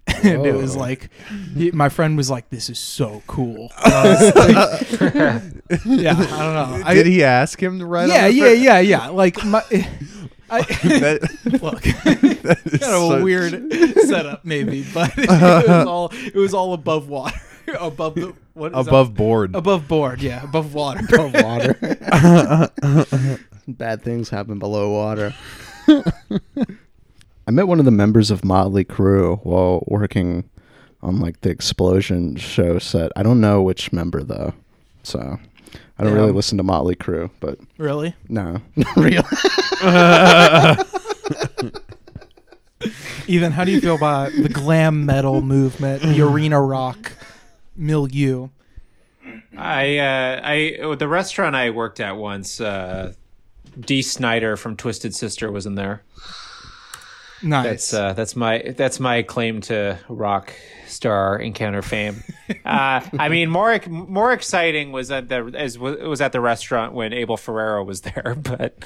And 0.25 0.47
it 0.47 0.55
was 0.55 0.75
like 0.77 1.11
he, 1.57 1.71
my 1.73 1.89
friend 1.89 2.17
was 2.17 2.31
like 2.31 2.49
this 2.51 2.71
is 2.71 2.79
so 2.79 3.23
cool. 3.27 3.71
I 3.79 4.33
like- 4.37 5.43
yeah 5.85 6.13
i 6.17 6.39
don't 6.43 6.55
know. 6.81 6.83
I, 6.87 6.95
Did 6.95 7.07
he 7.07 7.23
ask 7.23 7.63
him 7.63 7.79
to 7.79 7.87
ride? 7.87 8.09
yeah 8.09 8.27
on 8.27 8.35
yeah 8.35 8.45
Fer- 8.45 8.55
yeah 8.55 8.79
yeah. 8.81 9.09
Like 9.09 9.45
my 9.45 9.63
I, 10.51 10.61
That- 10.63 11.63
look, 11.63 11.83
that 11.83 12.61
is 12.67 12.81
kind 12.81 12.95
of 12.95 13.21
a 13.21 13.25
weird 13.25 13.73
setup, 14.07 14.45
maybe, 14.45 14.85
but 14.93 15.11
it 15.17 15.29
was 15.29 15.87
all 15.87 16.13
it 16.13 16.35
was 16.35 16.53
all 16.55 16.75
above 16.75 17.09
water, 17.09 17.41
above 17.81 18.15
the 18.15 18.35
what 18.55 18.73
is 18.73 18.87
Above 18.87 19.09
that? 19.09 19.15
board. 19.17 19.55
above 19.55 19.89
board, 19.89 20.23
yeah, 20.23 20.43
above 20.45 20.75
water, 20.75 21.01
Above 21.13 21.35
water. 21.35 22.69
Bad 23.69 24.03
things 24.03 24.29
happen 24.29 24.59
below 24.59 24.91
water. 24.93 25.35
I 25.89 27.51
met 27.51 27.67
one 27.67 27.79
of 27.79 27.85
the 27.85 27.91
members 27.91 28.31
of 28.31 28.45
Motley 28.45 28.85
Crue 28.85 29.45
while 29.45 29.83
working 29.89 30.49
on 31.03 31.19
like 31.21 31.41
the 31.41 31.51
explosion 31.51 32.37
show 32.37 32.79
set. 32.79 33.11
I 33.17 33.23
don't 33.23 33.41
know 33.41 33.63
which 33.63 33.93
member 33.93 34.23
though, 34.23 34.55
so 35.03 35.39
I 35.99 36.05
don't 36.05 36.13
Yeah. 36.13 36.19
really 36.21 36.33
listen 36.33 36.59
to 36.59 36.65
Motley 36.65 36.95
Crue. 36.95 37.31
But 37.41 37.59
Really? 37.79 38.15
no, 38.29 38.61
not 38.77 38.97
really. 38.97 39.25
Ethan, 43.29 43.53
how 43.53 43.65
do 43.65 43.71
you 43.71 43.81
feel 43.81 43.95
about 43.95 44.33
the 44.33 44.49
glam 44.49 45.07
metal 45.07 45.41
movement, 45.43 46.03
the 46.03 46.21
arena 46.23 46.61
rock 46.61 47.12
milieu? 47.77 48.49
I 49.57 49.99
uh, 49.99 50.41
I 50.43 50.95
the 50.97 51.09
restaurant 51.09 51.55
I 51.55 51.71
worked 51.71 52.01
at 52.01 52.17
once, 52.17 52.61
uh, 52.61 53.13
Dee 53.79 54.03
Snider 54.03 54.57
from 54.57 54.77
Twisted 54.77 55.15
Sister 55.15 55.51
was 55.51 55.67
in 55.67 55.75
there. 55.75 56.03
Nice. 57.43 57.65
That's 57.65 57.95
uh, 57.95 58.13
that's 58.13 58.37
my 58.37 58.75
that's 58.77 59.01
my 59.01 59.23
claim 59.23 59.61
to 59.63 59.99
rock 60.09 60.53
star 60.87 61.39
encounter 61.39 61.83
fame. 61.83 62.23
uh, 62.65 63.01
I 63.19 63.29
mean, 63.29 63.51
more 63.51 63.79
more 63.89 64.33
exciting 64.33 64.93
was 64.93 65.11
at 65.11 65.29
the 65.29 65.53
as 65.57 65.77
it 65.77 65.81
was 65.81 66.21
at 66.21 66.33
the 66.33 66.41
restaurant 66.41 66.95
when 66.95 67.13
Abel 67.13 67.37
Ferrara 67.37 67.83
was 67.83 68.03
there. 68.03 68.37
But 68.43 68.85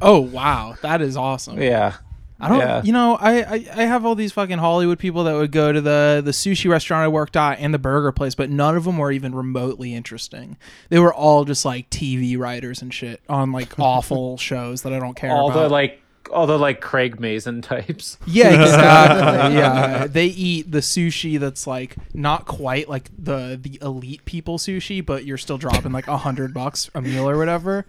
oh 0.00 0.20
wow, 0.20 0.76
that 0.82 1.02
is 1.02 1.16
awesome. 1.16 1.60
yeah, 1.60 1.96
I 2.40 2.48
don't, 2.48 2.58
Yeah. 2.60 2.82
you 2.84 2.92
know, 2.92 3.16
I, 3.16 3.42
I 3.42 3.66
I 3.74 3.82
have 3.84 4.04
all 4.06 4.14
these 4.14 4.30
fucking 4.32 4.58
Hollywood 4.58 4.98
people 4.98 5.24
that 5.24 5.34
would 5.34 5.50
go 5.50 5.72
to 5.72 5.80
the 5.80 6.22
the 6.24 6.30
sushi 6.30 6.70
restaurant 6.70 7.02
I 7.04 7.08
worked 7.08 7.36
at 7.36 7.58
and 7.58 7.74
the 7.74 7.78
burger 7.78 8.12
place, 8.12 8.34
but 8.36 8.48
none 8.50 8.76
of 8.76 8.84
them 8.84 8.96
were 8.98 9.10
even 9.10 9.34
remotely 9.34 9.94
interesting. 9.94 10.56
They 10.88 10.98
were 11.00 11.12
all 11.12 11.44
just 11.44 11.64
like 11.64 11.90
TV 11.90 12.38
writers 12.38 12.80
and 12.80 12.94
shit 12.94 13.20
on 13.28 13.50
like 13.52 13.70
awful 13.80 14.36
shows 14.38 14.82
that 14.82 14.92
I 14.92 14.98
don't 15.00 15.14
care 15.14 15.32
all 15.32 15.50
about. 15.50 15.62
the 15.64 15.68
like 15.68 16.00
all 16.32 16.46
the 16.46 16.58
like 16.58 16.80
Craig 16.82 17.18
Mazin 17.18 17.62
types. 17.62 18.18
Yeah, 18.26 18.50
exactly. 18.62 19.56
yeah, 19.58 20.06
they 20.06 20.26
eat 20.26 20.70
the 20.70 20.78
sushi 20.80 21.40
that's 21.40 21.66
like 21.66 21.96
not 22.14 22.44
quite 22.46 22.88
like 22.88 23.10
the 23.18 23.58
the 23.60 23.78
elite 23.82 24.24
people 24.26 24.58
sushi, 24.58 25.04
but 25.04 25.24
you're 25.24 25.38
still 25.38 25.58
dropping 25.58 25.90
like 25.90 26.06
a 26.06 26.18
hundred 26.18 26.54
bucks 26.54 26.88
a 26.94 27.00
meal 27.02 27.28
or 27.28 27.36
whatever. 27.36 27.84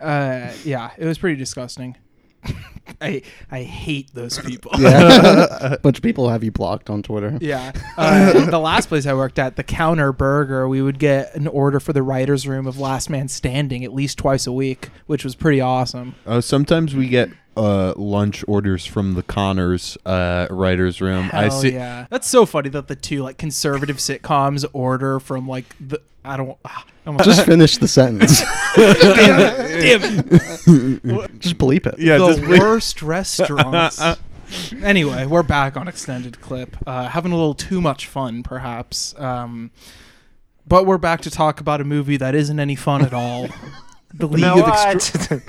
Uh, 0.00 0.52
yeah, 0.64 0.90
it 0.98 1.04
was 1.06 1.18
pretty 1.18 1.36
disgusting. 1.36 1.96
I 3.00 3.22
I 3.50 3.62
hate 3.62 4.12
those 4.14 4.38
people. 4.46 4.72
yeah, 4.78 5.74
a 5.74 5.78
bunch 5.82 5.98
of 5.98 6.02
people 6.02 6.28
have 6.28 6.42
you 6.44 6.50
blocked 6.50 6.90
on 6.90 7.02
Twitter. 7.02 7.38
Yeah. 7.40 7.72
Uh, 7.96 8.48
the 8.50 8.58
last 8.58 8.88
place 8.88 9.06
I 9.06 9.14
worked 9.14 9.38
at, 9.38 9.56
the 9.56 9.62
Counter 9.64 10.12
Burger, 10.12 10.68
we 10.68 10.82
would 10.82 10.98
get 10.98 11.34
an 11.34 11.46
order 11.46 11.80
for 11.80 11.92
the 11.92 12.02
writers' 12.02 12.46
room 12.46 12.66
of 12.66 12.78
Last 12.78 13.10
Man 13.10 13.28
Standing 13.28 13.84
at 13.84 13.92
least 13.92 14.18
twice 14.18 14.46
a 14.46 14.52
week, 14.52 14.88
which 15.06 15.24
was 15.24 15.34
pretty 15.34 15.60
awesome. 15.60 16.14
Uh, 16.26 16.40
sometimes 16.40 16.94
we 16.94 17.08
get 17.08 17.30
uh, 17.56 17.92
lunch 17.96 18.44
orders 18.46 18.86
from 18.86 19.14
the 19.14 19.22
Conners 19.22 19.96
uh, 20.06 20.46
writers' 20.50 21.00
room. 21.00 21.30
I 21.32 21.48
see. 21.48 21.72
yeah. 21.72 22.06
That's 22.10 22.28
so 22.28 22.46
funny 22.46 22.68
that 22.70 22.88
the 22.88 22.96
two 22.96 23.22
like 23.22 23.36
conservative 23.38 23.96
sitcoms 23.96 24.64
order 24.72 25.18
from 25.20 25.48
like 25.48 25.74
the 25.80 26.00
I 26.28 26.36
don't. 26.36 26.56
ah, 26.64 26.84
I'm 27.06 27.18
Just 27.18 27.44
finish 27.46 27.78
the 27.78 27.88
sentence. 27.88 28.40
damn 28.76 29.40
it! 29.40 29.80
Damn 29.80 30.18
it! 30.30 31.30
Just 31.40 31.58
bleep 31.58 31.86
it. 31.86 31.98
Yeah, 31.98 32.18
the 32.18 32.26
just 32.28 32.40
bleep- 32.40 32.58
worst 32.60 33.02
restaurants. 33.02 34.00
anyway, 34.82 35.24
we're 35.26 35.42
back 35.42 35.76
on 35.76 35.88
extended 35.88 36.40
clip, 36.40 36.76
uh, 36.86 37.08
having 37.08 37.32
a 37.32 37.36
little 37.36 37.54
too 37.54 37.80
much 37.80 38.06
fun, 38.06 38.42
perhaps. 38.42 39.18
Um, 39.18 39.70
but 40.66 40.84
we're 40.86 40.98
back 40.98 41.22
to 41.22 41.30
talk 41.30 41.60
about 41.60 41.80
a 41.80 41.84
movie 41.84 42.18
that 42.18 42.34
isn't 42.34 42.60
any 42.60 42.74
fun 42.76 43.02
at 43.02 43.14
all. 43.14 43.48
The 44.14 44.26
League 44.26 44.40
No, 44.42 44.64
of 44.64 44.68
Extra- 44.74 45.42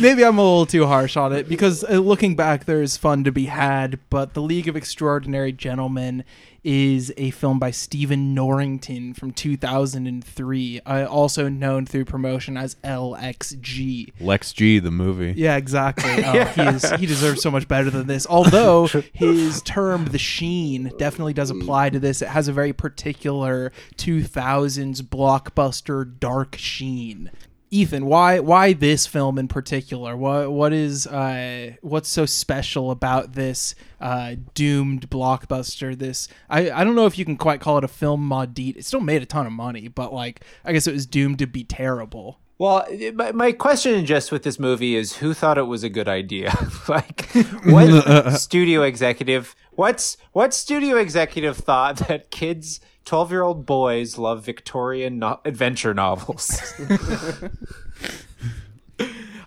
Maybe 0.00 0.24
I'm 0.24 0.36
a 0.38 0.42
little 0.42 0.66
too 0.66 0.86
harsh 0.86 1.16
on 1.16 1.32
it 1.32 1.48
because 1.48 1.84
uh, 1.84 1.92
looking 1.98 2.34
back, 2.36 2.64
there's 2.64 2.96
fun 2.96 3.22
to 3.24 3.32
be 3.32 3.46
had. 3.46 3.98
But 4.10 4.34
The 4.34 4.42
League 4.42 4.68
of 4.68 4.76
Extraordinary 4.76 5.52
Gentlemen 5.52 6.24
is 6.64 7.12
a 7.16 7.30
film 7.30 7.58
by 7.58 7.70
Stephen 7.70 8.34
Norrington 8.34 9.14
from 9.14 9.32
2003, 9.32 10.80
uh, 10.86 11.04
also 11.04 11.48
known 11.48 11.86
through 11.86 12.06
promotion 12.06 12.56
as 12.56 12.74
LXG. 12.76 14.12
Lex 14.20 14.52
G, 14.52 14.78
the 14.78 14.90
movie. 14.90 15.34
Yeah, 15.36 15.56
exactly. 15.56 16.24
Oh, 16.24 16.44
he 16.44 16.62
is 16.62 16.90
he 16.92 17.06
deserves 17.06 17.42
so 17.42 17.50
much 17.50 17.68
better 17.68 17.90
than 17.90 18.06
this. 18.06 18.26
Although 18.26 18.86
his 19.12 19.60
term 19.62 20.06
"the 20.06 20.18
sheen" 20.18 20.90
definitely 20.96 21.34
does 21.34 21.50
apply 21.50 21.90
to 21.90 22.00
this. 22.00 22.22
It 22.22 22.28
has 22.28 22.48
a 22.48 22.52
very 22.52 22.72
particular 22.72 23.70
2000s 23.96 25.02
blockbuster 25.02 26.18
dark 26.18 26.56
sheen. 26.56 27.30
Ethan, 27.70 28.06
why 28.06 28.38
why 28.38 28.72
this 28.72 29.06
film 29.06 29.38
in 29.38 29.48
particular? 29.48 30.16
What 30.16 30.52
what 30.52 30.72
is 30.72 31.06
uh, 31.06 31.72
what's 31.80 32.08
so 32.08 32.26
special 32.26 32.90
about 32.90 33.32
this 33.32 33.74
uh, 34.00 34.36
doomed 34.54 35.10
blockbuster? 35.10 35.98
This 35.98 36.28
I, 36.48 36.70
I 36.70 36.84
don't 36.84 36.94
know 36.94 37.06
if 37.06 37.18
you 37.18 37.24
can 37.24 37.36
quite 37.36 37.60
call 37.60 37.78
it 37.78 37.84
a 37.84 37.88
film 37.88 38.24
maudit. 38.24 38.76
It 38.76 38.84
still 38.84 39.00
made 39.00 39.22
a 39.22 39.26
ton 39.26 39.46
of 39.46 39.52
money, 39.52 39.88
but 39.88 40.12
like 40.12 40.44
I 40.64 40.72
guess 40.72 40.86
it 40.86 40.92
was 40.92 41.06
doomed 41.06 41.38
to 41.40 41.46
be 41.46 41.64
terrible. 41.64 42.38
Well, 42.56 42.86
my, 43.14 43.32
my 43.32 43.52
question 43.52 44.06
just 44.06 44.30
with 44.30 44.44
this 44.44 44.58
movie 44.60 44.94
is 44.94 45.16
who 45.16 45.34
thought 45.34 45.58
it 45.58 45.62
was 45.62 45.82
a 45.82 45.88
good 45.88 46.08
idea? 46.08 46.52
like, 46.88 47.28
what 47.64 48.30
studio 48.38 48.82
executive? 48.82 49.56
What's 49.72 50.16
what 50.32 50.54
studio 50.54 50.96
executive 50.96 51.56
thought 51.56 51.96
that 52.08 52.30
kids, 52.30 52.80
twelve 53.04 53.32
year 53.32 53.42
old 53.42 53.66
boys, 53.66 54.18
love 54.18 54.44
Victorian 54.44 55.18
no- 55.18 55.40
adventure 55.44 55.94
novels? 55.94 56.74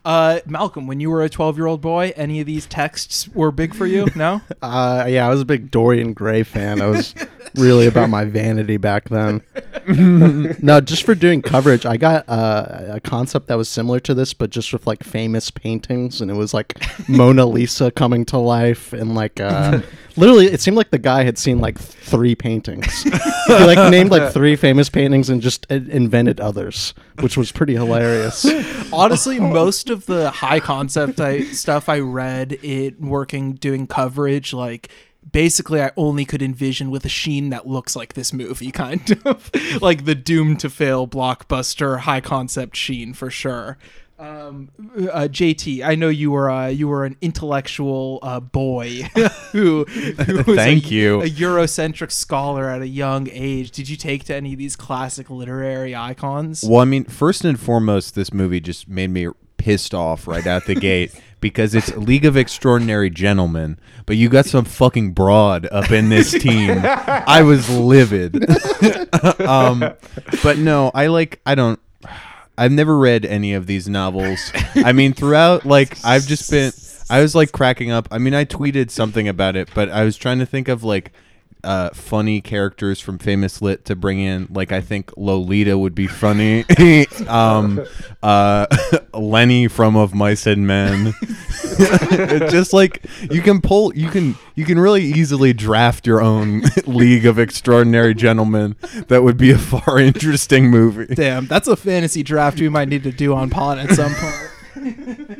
Uh, 0.05 0.39
Malcolm, 0.45 0.87
when 0.87 1.01
you 1.01 1.09
were 1.09 1.21
a 1.21 1.27
12 1.27 1.57
year 1.57 1.65
old 1.65 1.81
boy, 1.81 2.13
any 2.15 2.39
of 2.39 2.45
these 2.45 2.65
texts 2.65 3.27
were 3.33 3.51
big 3.51 3.75
for 3.75 3.85
you? 3.85 4.07
No? 4.15 4.39
Uh, 4.61 5.05
yeah, 5.05 5.27
I 5.27 5.29
was 5.29 5.41
a 5.41 5.45
big 5.45 5.69
Dorian 5.69 6.13
Gray 6.13 6.43
fan. 6.43 6.81
I 6.81 6.85
was 6.85 7.13
really 7.55 7.87
about 7.87 8.09
my 8.09 8.25
vanity 8.25 8.77
back 8.77 9.09
then. 9.09 9.41
no, 10.61 10.81
just 10.81 11.03
for 11.03 11.15
doing 11.15 11.41
coverage, 11.41 11.85
I 11.85 11.97
got 11.97 12.27
uh, 12.27 12.85
a 12.89 12.99
concept 12.99 13.47
that 13.47 13.57
was 13.57 13.69
similar 13.69 13.99
to 14.01 14.13
this, 14.13 14.33
but 14.33 14.49
just 14.49 14.73
with 14.73 14.85
like 14.85 15.03
famous 15.03 15.49
paintings, 15.49 16.19
and 16.21 16.29
it 16.29 16.33
was 16.33 16.53
like 16.53 16.77
Mona 17.07 17.45
Lisa 17.45 17.91
coming 17.91 18.25
to 18.25 18.37
life, 18.37 18.91
and 18.91 19.15
like 19.15 19.39
uh, 19.39 19.79
literally, 20.17 20.47
it 20.47 20.59
seemed 20.59 20.75
like 20.75 20.89
the 20.89 20.97
guy 20.97 21.23
had 21.23 21.37
seen 21.37 21.59
like 21.59 21.79
three 21.79 22.35
paintings. 22.35 23.03
he 23.03 23.11
like 23.49 23.91
named 23.91 24.11
like 24.11 24.33
three 24.33 24.55
famous 24.55 24.89
paintings 24.89 25.29
and 25.29 25.41
just 25.41 25.65
uh, 25.71 25.75
invented 25.75 26.39
others, 26.41 26.93
which 27.21 27.37
was 27.37 27.51
pretty 27.51 27.73
hilarious. 27.73 28.45
Honestly, 28.91 29.39
most 29.39 29.89
of 29.89 30.05
the 30.05 30.31
high 30.31 30.59
concept 30.59 31.19
I, 31.19 31.43
stuff 31.45 31.87
I 31.87 31.99
read 31.99 32.57
it 32.61 32.99
working 32.99 33.53
doing 33.53 33.87
coverage, 33.87 34.53
like 34.53 34.89
basically 35.37 35.79
I 35.79 35.91
only 35.95 36.25
could 36.25 36.41
envision 36.41 36.89
with 36.89 37.05
a 37.05 37.09
sheen 37.09 37.51
that 37.51 37.67
looks 37.67 37.95
like 37.95 38.13
this 38.13 38.33
movie, 38.33 38.71
kind 38.85 39.21
of 39.23 39.51
like 39.83 40.05
the 40.05 40.15
doomed 40.15 40.59
to 40.61 40.69
fail 40.69 41.07
blockbuster 41.07 41.99
high 41.99 42.21
concept 42.21 42.75
sheen 42.75 43.13
for 43.13 43.29
sure. 43.29 43.77
Um, 44.17 44.71
uh, 44.79 45.27
JT, 45.29 45.85
I 45.85 45.93
know 45.93 46.09
you 46.09 46.31
were 46.31 46.49
uh, 46.49 46.69
you 46.69 46.87
were 46.87 47.05
an 47.05 47.17
intellectual 47.21 48.17
uh, 48.23 48.39
boy 48.39 49.03
who, 49.51 49.83
who 49.85 50.37
was 50.47 50.55
Thank 50.55 50.87
a, 50.87 50.95
you. 50.95 51.21
a 51.21 51.29
Eurocentric 51.29 52.11
scholar 52.11 52.67
at 52.67 52.81
a 52.81 52.87
young 52.87 53.29
age. 53.31 53.69
Did 53.69 53.89
you 53.89 53.95
take 53.95 54.23
to 54.23 54.35
any 54.35 54.53
of 54.53 54.57
these 54.57 54.75
classic 54.75 55.29
literary 55.29 55.95
icons? 55.95 56.63
Well, 56.67 56.79
I 56.79 56.85
mean, 56.85 57.03
first 57.03 57.45
and 57.45 57.59
foremost, 57.59 58.15
this 58.15 58.33
movie 58.33 58.59
just 58.59 58.89
made 58.89 59.11
me 59.11 59.27
pissed 59.57 59.93
off 59.93 60.27
right 60.27 60.47
out 60.47 60.65
the 60.65 60.73
gate 60.73 61.13
because 61.39 61.75
it's 61.75 61.95
League 61.95 62.25
of 62.25 62.35
Extraordinary 62.35 63.09
Gentlemen, 63.09 63.79
but 64.05 64.17
you 64.17 64.29
got 64.29 64.45
some 64.45 64.65
fucking 64.65 65.11
broad 65.11 65.67
up 65.71 65.91
in 65.91 66.09
this 66.09 66.31
team. 66.41 66.81
I 66.83 67.41
was 67.43 67.69
livid. 67.69 68.35
um, 69.41 69.79
but 70.43 70.57
no, 70.57 70.91
I 70.93 71.07
like, 71.07 71.39
I 71.45 71.55
don't. 71.55 71.79
I've 72.57 72.71
never 72.71 72.97
read 72.97 73.23
any 73.23 73.53
of 73.53 73.67
these 73.67 73.87
novels. 73.87 74.51
I 74.75 74.91
mean, 74.91 75.13
throughout, 75.13 75.65
like, 75.65 76.03
I've 76.03 76.25
just 76.25 76.49
been. 76.49 76.71
I 77.09 77.21
was 77.21 77.35
like 77.35 77.51
cracking 77.51 77.91
up. 77.91 78.07
I 78.11 78.17
mean, 78.17 78.33
I 78.33 78.45
tweeted 78.45 78.89
something 78.89 79.27
about 79.27 79.55
it, 79.55 79.69
but 79.73 79.89
I 79.89 80.03
was 80.03 80.17
trying 80.17 80.39
to 80.39 80.45
think 80.45 80.67
of 80.67 80.83
like 80.83 81.13
uh, 81.67 81.89
funny 81.89 82.39
characters 82.39 83.01
from 83.01 83.19
famous 83.19 83.61
lit 83.61 83.83
to 83.85 83.95
bring 83.95 84.21
in. 84.21 84.47
Like 84.49 84.71
I 84.71 84.79
think 84.79 85.11
Lolita 85.17 85.77
would 85.77 85.93
be 85.93 86.07
funny. 86.07 86.63
um, 87.27 87.85
uh, 88.23 88.67
Lenny 89.13 89.67
from 89.67 89.97
Of 89.97 90.15
Mice 90.15 90.47
and 90.47 90.65
Men. 90.65 91.13
It's 91.79 92.51
just 92.51 92.73
like 92.73 93.05
you 93.29 93.41
can 93.43 93.61
pull, 93.61 93.95
you 93.95 94.09
can 94.09 94.35
you 94.55 94.65
can 94.65 94.79
really 94.79 95.03
easily 95.03 95.53
draft 95.53 96.07
your 96.07 96.21
own 96.21 96.63
League 96.87 97.27
of 97.27 97.37
Extraordinary 97.37 98.15
Gentlemen. 98.15 98.75
That 99.09 99.21
would 99.21 99.37
be 99.37 99.51
a 99.51 99.59
far 99.59 99.99
interesting 99.99 100.71
movie. 100.71 101.13
Damn, 101.13 101.45
that's 101.45 101.67
a 101.67 101.75
fantasy 101.75 102.23
draft 102.23 102.59
we 102.59 102.69
might 102.69 102.89
need 102.89 103.03
to 103.03 103.11
do 103.11 103.35
on 103.35 103.51
Pod 103.51 103.77
at 103.77 103.91
some 103.91 104.11
point. 104.15 105.36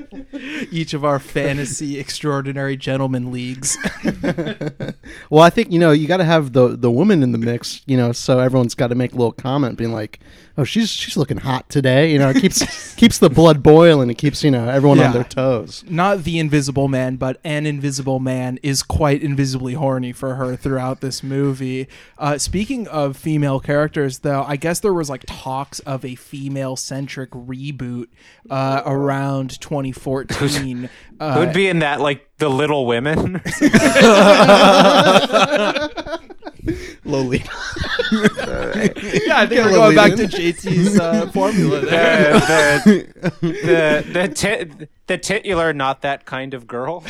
Each 0.72 0.94
of 0.94 1.04
our 1.04 1.20
fantasy 1.20 2.00
extraordinary 2.00 2.78
gentlemen 2.78 3.32
leagues. 3.32 3.78
well, 5.30 5.44
I 5.44 5.50
think 5.50 5.72
you 5.72 5.80
know 5.80 5.92
you 5.92 6.08
got 6.08 6.18
to 6.18 6.26
have 6.26 6.54
the 6.54 6.70
the 6.76 6.92
woman 6.92 7.24
in 7.24 7.32
the 7.32 7.38
mix, 7.38 7.82
you 7.86 7.98
know, 7.98 8.12
so 8.12 8.40
everyone's 8.40 8.76
got 8.76 8.88
to 8.88 8.96
make 8.96 9.14
a 9.14 9.16
little 9.16 9.32
comment, 9.32 9.78
being 9.78 9.94
like, 9.94 10.20
"Oh, 10.58 10.64
she's 10.64 10.90
she's 10.90 11.18
looking 11.18 11.38
hot 11.38 11.70
today," 11.70 12.12
you 12.12 12.20
know. 12.20 12.30
It 12.30 12.42
keeps 12.42 12.96
keeps 12.96 13.20
the 13.20 13.30
blood 13.30 13.62
boiling. 13.64 14.10
It 14.10 14.18
keeps 14.18 14.44
you 14.44 14.52
know 14.52 14.68
everyone 14.68 14.98
Yeah. 14.98 15.08
on 15.08 15.14
their 15.14 15.24
toes. 15.24 15.84
Not 15.88 16.24
the 16.24 16.40
invisible 16.40 16.88
man, 16.88 17.16
but 17.18 17.40
an 17.44 17.66
invisible 17.66 18.20
man 18.20 18.60
is 18.64 18.84
quite 18.84 19.22
invisibly 19.22 19.74
horny 19.76 20.12
for 20.12 20.36
her 20.36 20.56
throughout 20.56 21.02
this 21.02 21.22
movie. 21.24 21.88
Uh, 22.18 22.38
speaking 22.38 22.88
of 22.88 23.16
female 23.18 23.60
characters, 23.60 24.20
though, 24.20 24.44
I 24.48 24.56
guess 24.56 24.80
there 24.80 24.94
was 24.94 25.10
like 25.10 25.24
talks 25.28 25.80
of 25.82 26.04
a 26.04 26.16
female 26.16 26.76
centric 26.76 27.32
reboot 27.32 28.08
uh, 28.50 28.82
around 28.86 29.60
2014. 29.62 30.90
Uh, 31.20 31.34
Who'd 31.46 31.54
be 31.54 31.68
in 31.68 31.80
that, 31.80 32.02
like 32.02 32.28
the 32.38 32.50
Little 32.50 32.86
Women? 32.86 33.42
Lolita. 37.06 37.50
yeah, 38.12 39.40
I 39.40 39.46
think 39.48 39.66
we're 39.66 39.72
going 39.72 39.96
back 39.96 40.16
to 40.16 40.28
JT's 40.28 41.00
uh, 41.00 41.28
formula 41.34 41.82
there. 41.82 42.34
the 42.34 43.08
the 43.24 43.48
the, 43.48 44.14
the, 44.14 44.28
tit, 44.36 44.90
the 45.08 45.18
titular, 45.18 45.74
not 45.74 46.02
that 46.02 46.26
kind 46.26 46.54
of 46.54 46.68
girl. 46.68 47.04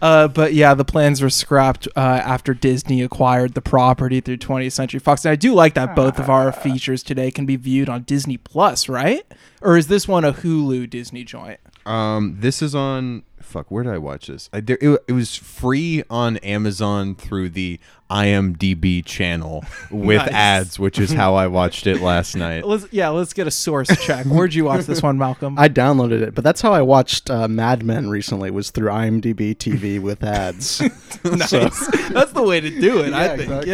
Uh, 0.00 0.28
but 0.28 0.54
yeah, 0.54 0.74
the 0.74 0.84
plans 0.84 1.20
were 1.20 1.30
scrapped 1.30 1.86
uh, 1.96 2.00
after 2.00 2.54
Disney 2.54 3.02
acquired 3.02 3.54
the 3.54 3.60
property 3.60 4.20
through 4.20 4.38
20th 4.38 4.72
Century 4.72 5.00
Fox. 5.00 5.24
And 5.24 5.32
I 5.32 5.36
do 5.36 5.54
like 5.54 5.74
that 5.74 5.94
both 5.94 6.18
of 6.18 6.30
our 6.30 6.52
features 6.52 7.02
today 7.02 7.30
can 7.30 7.46
be 7.46 7.56
viewed 7.56 7.88
on 7.88 8.02
Disney 8.02 8.36
Plus, 8.36 8.88
right? 8.88 9.24
Or 9.60 9.76
is 9.76 9.88
this 9.88 10.08
one 10.08 10.24
a 10.24 10.32
Hulu 10.32 10.88
Disney 10.88 11.24
joint? 11.24 11.60
Um, 11.86 12.36
this 12.40 12.62
is 12.62 12.74
on. 12.74 13.24
Fuck, 13.44 13.70
where 13.70 13.84
did 13.84 13.92
I 13.92 13.98
watch 13.98 14.26
this? 14.26 14.50
I 14.52 14.60
there, 14.60 14.78
it, 14.80 15.04
it 15.06 15.12
was 15.12 15.36
free 15.36 16.02
on 16.10 16.38
Amazon 16.38 17.14
through 17.14 17.50
the 17.50 17.78
IMDb 18.10 19.04
channel 19.04 19.64
with 19.90 20.18
Nice. 20.18 20.32
ads, 20.32 20.78
which 20.78 20.98
is 20.98 21.12
how 21.12 21.34
I 21.34 21.46
watched 21.46 21.86
it 21.86 22.00
last 22.00 22.36
night. 22.36 22.66
Let's 22.66 22.86
yeah, 22.92 23.08
let's 23.08 23.32
get 23.32 23.46
a 23.46 23.50
source 23.50 23.88
check. 24.04 24.26
Where'd 24.26 24.54
you 24.54 24.64
watch 24.66 24.84
this 24.86 25.02
one, 25.02 25.18
Malcolm? 25.18 25.56
I 25.58 25.68
downloaded 25.68 26.20
it, 26.22 26.34
but 26.34 26.44
that's 26.44 26.60
how 26.60 26.72
I 26.72 26.82
watched 26.82 27.30
uh, 27.30 27.48
Mad 27.48 27.82
Men 27.82 28.08
recently. 28.10 28.50
Was 28.50 28.70
through 28.70 28.88
IMDb 28.90 29.56
TV 29.56 30.00
with 30.00 30.22
ads. 30.22 30.80
nice. 31.24 31.48
So- 31.50 31.68
That's 32.10 32.32
the 32.32 32.42
way 32.42 32.60
to 32.60 32.70
do 32.70 33.00
it, 33.00 33.12
I 33.12 33.36
think. 33.36 33.50
exactly, 33.50 33.70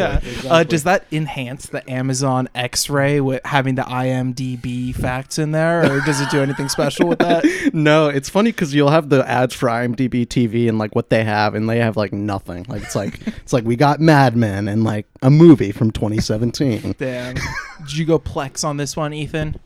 yeah. 0.48 0.52
Uh, 0.52 0.62
does 0.64 0.84
that 0.84 1.04
enhance 1.12 1.66
the 1.66 1.88
Amazon 1.90 2.48
X-ray 2.54 3.20
with 3.20 3.44
having 3.44 3.74
the 3.74 3.82
IMDb 3.82 4.94
facts 4.94 5.38
in 5.38 5.50
there, 5.52 5.80
or 5.92 6.00
does 6.02 6.20
it 6.20 6.30
do 6.30 6.40
anything 6.40 6.68
special 6.68 7.08
with 7.08 7.18
that? 7.18 7.44
no, 7.74 8.08
it's 8.08 8.28
funny 8.28 8.52
because 8.52 8.74
you'll 8.74 8.90
have 8.90 9.08
the 9.08 9.28
ads 9.28 9.54
for 9.54 9.68
IMDb 9.68 10.26
TV 10.26 10.68
and 10.68 10.78
like 10.78 10.94
what 10.94 11.10
they 11.10 11.24
have, 11.24 11.54
and 11.54 11.68
they 11.68 11.78
have 11.78 11.96
like 11.96 12.12
nothing. 12.12 12.64
Like 12.68 12.82
it's 12.82 12.94
like 12.94 13.20
it's 13.26 13.52
like 13.52 13.64
we 13.64 13.76
got 13.76 14.00
Mad 14.00 14.19
Men 14.36 14.68
and 14.68 14.84
like 14.84 15.06
a 15.22 15.30
movie 15.30 15.72
from 15.72 15.90
2017. 15.90 16.94
Damn. 16.98 17.34
Did 17.34 17.96
you 17.96 18.04
go 18.04 18.18
Plex 18.18 18.64
on 18.64 18.76
this 18.76 18.96
one, 18.96 19.12
Ethan? 19.12 19.58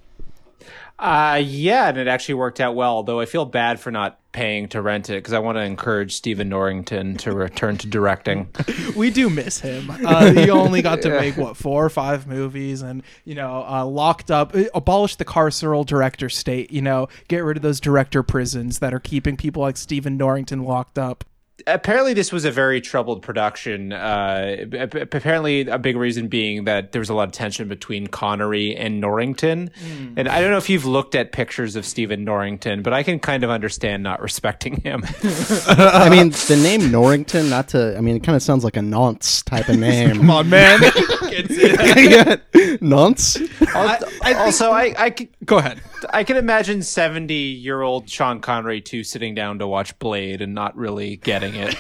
Uh, 0.98 1.42
yeah, 1.44 1.88
and 1.88 1.98
it 1.98 2.07
actually 2.07 2.36
worked 2.36 2.61
out 2.61 2.76
well. 2.76 3.02
Though 3.02 3.18
I 3.18 3.26
feel 3.26 3.44
bad 3.44 3.80
for 3.80 3.90
not 3.90 4.20
paying 4.30 4.68
to 4.68 4.80
rent 4.80 5.11
it 5.11 5.14
because 5.14 5.32
I 5.32 5.38
want 5.40 5.57
to 5.57 5.62
encourage 5.62 6.14
Stephen 6.14 6.48
Norrington 6.48 7.16
to 7.18 7.32
return 7.32 7.78
to 7.78 7.88
directing. 7.88 8.48
we 8.96 9.11
do 9.11 9.28
miss 9.28 9.61
him. 9.61 9.90
Uh, 9.90 10.30
he 10.32 10.50
only 10.50 10.82
got 10.82 11.02
to 11.02 11.11
make 11.11 11.36
what 11.36 11.57
four 11.57 11.84
or 11.84 11.90
five 11.90 12.26
movies, 12.28 12.80
and 12.80 13.02
you 13.24 13.34
know, 13.34 13.64
uh, 13.68 13.84
locked 13.84 14.30
up, 14.30 14.55
uh, 14.55 14.64
abolish 14.72 15.16
the 15.16 15.24
carceral 15.24 15.84
director 15.84 16.28
state. 16.28 16.70
You 16.70 16.82
know, 16.82 17.09
get 17.26 17.38
rid 17.38 17.57
of 17.57 17.62
those 17.62 17.80
director 17.80 18.22
prisons 18.22 18.78
that 18.78 18.94
are 18.94 19.00
keeping 19.00 19.36
people 19.36 19.62
like 19.62 19.76
Stephen 19.76 20.16
Norrington 20.16 20.62
locked 20.62 20.98
up. 20.98 21.24
Apparently 21.66 22.14
this 22.14 22.32
was 22.32 22.44
a 22.44 22.50
very 22.50 22.80
troubled 22.80 23.22
production. 23.22 23.92
Uh, 23.92 24.57
apparently, 24.72 25.62
a 25.62 25.78
big 25.78 25.96
reason 25.96 26.28
being 26.28 26.64
that 26.64 26.92
there 26.92 27.00
was 27.00 27.11
a 27.11 27.14
lot 27.14 27.28
of 27.28 27.32
tension 27.32 27.68
between 27.68 28.07
Connery 28.07 28.76
and 28.76 29.00
Norrington. 29.00 29.70
And 30.16 30.28
I 30.28 30.40
don't 30.40 30.50
know 30.50 30.57
if 30.57 30.68
you've 30.68 30.84
looked 30.84 31.14
at 31.14 31.32
pictures 31.32 31.76
of 31.76 31.84
Stephen 31.86 32.24
Norrington, 32.24 32.82
but 32.82 32.92
I 32.92 33.02
can 33.02 33.18
kind 33.18 33.44
of 33.44 33.50
understand 33.50 34.02
not 34.02 34.20
respecting 34.20 34.80
him. 34.80 35.05
I 35.22 36.09
mean, 36.11 36.30
the 36.30 36.61
name 36.62 36.90
Norrington, 36.90 37.48
not 37.48 37.68
to, 37.68 37.96
I 37.96 38.00
mean, 38.00 38.16
it 38.16 38.22
kind 38.22 38.36
of 38.36 38.42
sounds 38.42 38.64
like 38.64 38.76
a 38.76 38.82
nonce 38.82 39.42
type 39.42 39.68
of 39.68 39.78
name. 39.78 40.16
Come 40.16 40.30
on, 40.30 40.48
man. 40.48 40.80
yeah, 41.51 42.37
nonce. 42.80 43.37
also, 43.74 44.70
I, 44.70 44.95
I 44.99 45.14
c- 45.16 45.28
Go 45.45 45.59
ahead. 45.59 45.80
I 46.11 46.24
can 46.24 46.37
imagine 46.37 46.82
seventy-year-old 46.82 48.09
Sean 48.09 48.41
Connery 48.41 48.80
too 48.80 49.05
sitting 49.05 49.35
down 49.35 49.59
to 49.59 49.66
watch 49.66 49.99
Blade 49.99 50.41
and 50.41 50.55
not 50.55 50.76
really 50.76 51.16
getting 51.16 51.55
it. 51.55 51.76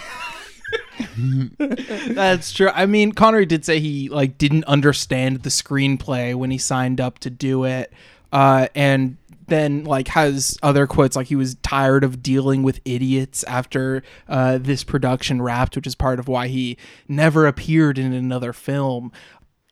That's 2.14 2.52
true. 2.52 2.70
I 2.74 2.86
mean, 2.86 3.12
Connery 3.12 3.46
did 3.46 3.64
say 3.64 3.80
he 3.80 4.08
like 4.08 4.38
didn't 4.38 4.64
understand 4.64 5.42
the 5.42 5.50
screenplay 5.50 6.34
when 6.34 6.50
he 6.50 6.58
signed 6.58 7.00
up 7.00 7.18
to 7.20 7.30
do 7.30 7.64
it, 7.64 7.92
uh, 8.32 8.68
and 8.74 9.16
then 9.46 9.84
like 9.84 10.08
has 10.08 10.56
other 10.62 10.86
quotes 10.86 11.16
like 11.16 11.26
he 11.26 11.36
was 11.36 11.54
tired 11.56 12.02
of 12.02 12.22
dealing 12.22 12.62
with 12.62 12.80
idiots 12.84 13.44
after 13.44 14.02
uh, 14.28 14.58
this 14.58 14.84
production 14.84 15.42
wrapped, 15.42 15.76
which 15.76 15.86
is 15.86 15.94
part 15.94 16.18
of 16.18 16.28
why 16.28 16.48
he 16.48 16.76
never 17.08 17.46
appeared 17.46 17.98
in 17.98 18.12
another 18.12 18.52
film. 18.52 19.12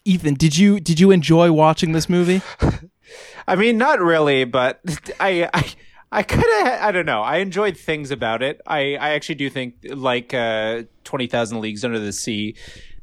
Ethan, 0.04 0.34
did 0.34 0.56
you 0.56 0.80
did 0.80 0.98
you 1.00 1.10
enjoy 1.10 1.52
watching 1.52 1.92
this 1.92 2.08
movie? 2.08 2.42
I 3.46 3.56
mean, 3.56 3.76
not 3.78 4.00
really, 4.00 4.44
but 4.44 4.80
I, 5.20 5.48
I, 5.52 5.72
I 6.10 6.22
kind 6.22 6.44
of, 6.44 6.82
I 6.82 6.92
don't 6.92 7.06
know. 7.06 7.22
I 7.22 7.38
enjoyed 7.38 7.76
things 7.76 8.10
about 8.10 8.42
it. 8.42 8.60
I, 8.66 8.94
I 8.96 9.10
actually 9.10 9.34
do 9.36 9.50
think, 9.50 9.74
like 9.88 10.32
uh, 10.34 10.82
Twenty 11.04 11.26
Thousand 11.26 11.60
Leagues 11.60 11.84
Under 11.84 11.98
the 11.98 12.12
Sea, 12.12 12.54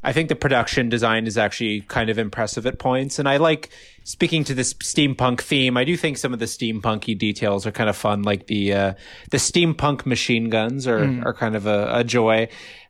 I 0.04 0.14
think 0.14 0.30
the 0.30 0.36
production 0.36 0.88
design 0.90 1.28
is 1.28 1.38
actually 1.38 1.82
kind 1.82 2.10
of 2.10 2.18
impressive 2.18 2.66
at 2.66 2.80
points, 2.80 3.20
and 3.20 3.28
I 3.28 3.38
like 3.38 3.70
speaking 4.06 4.44
to 4.46 4.54
this 4.56 4.74
steampunk 4.76 5.42
theme. 5.42 5.76
I 5.78 5.84
do 5.84 5.96
think 5.98 6.18
some 6.18 6.34
of 6.34 6.40
the 6.40 6.46
steampunky 6.46 7.18
details 7.18 7.68
are 7.68 7.72
kind 7.72 7.90
of 7.90 7.98
fun, 7.98 8.24
like 8.24 8.48
the 8.48 8.74
uh, 8.74 8.94
the 9.32 9.38
steampunk 9.38 10.06
machine 10.06 10.50
guns 10.50 10.88
are 10.88 11.00
Mm. 11.00 11.26
are 11.26 11.34
kind 11.34 11.56
of 11.56 11.66
a, 11.68 11.90
a 11.98 12.04
joy. 12.04 12.48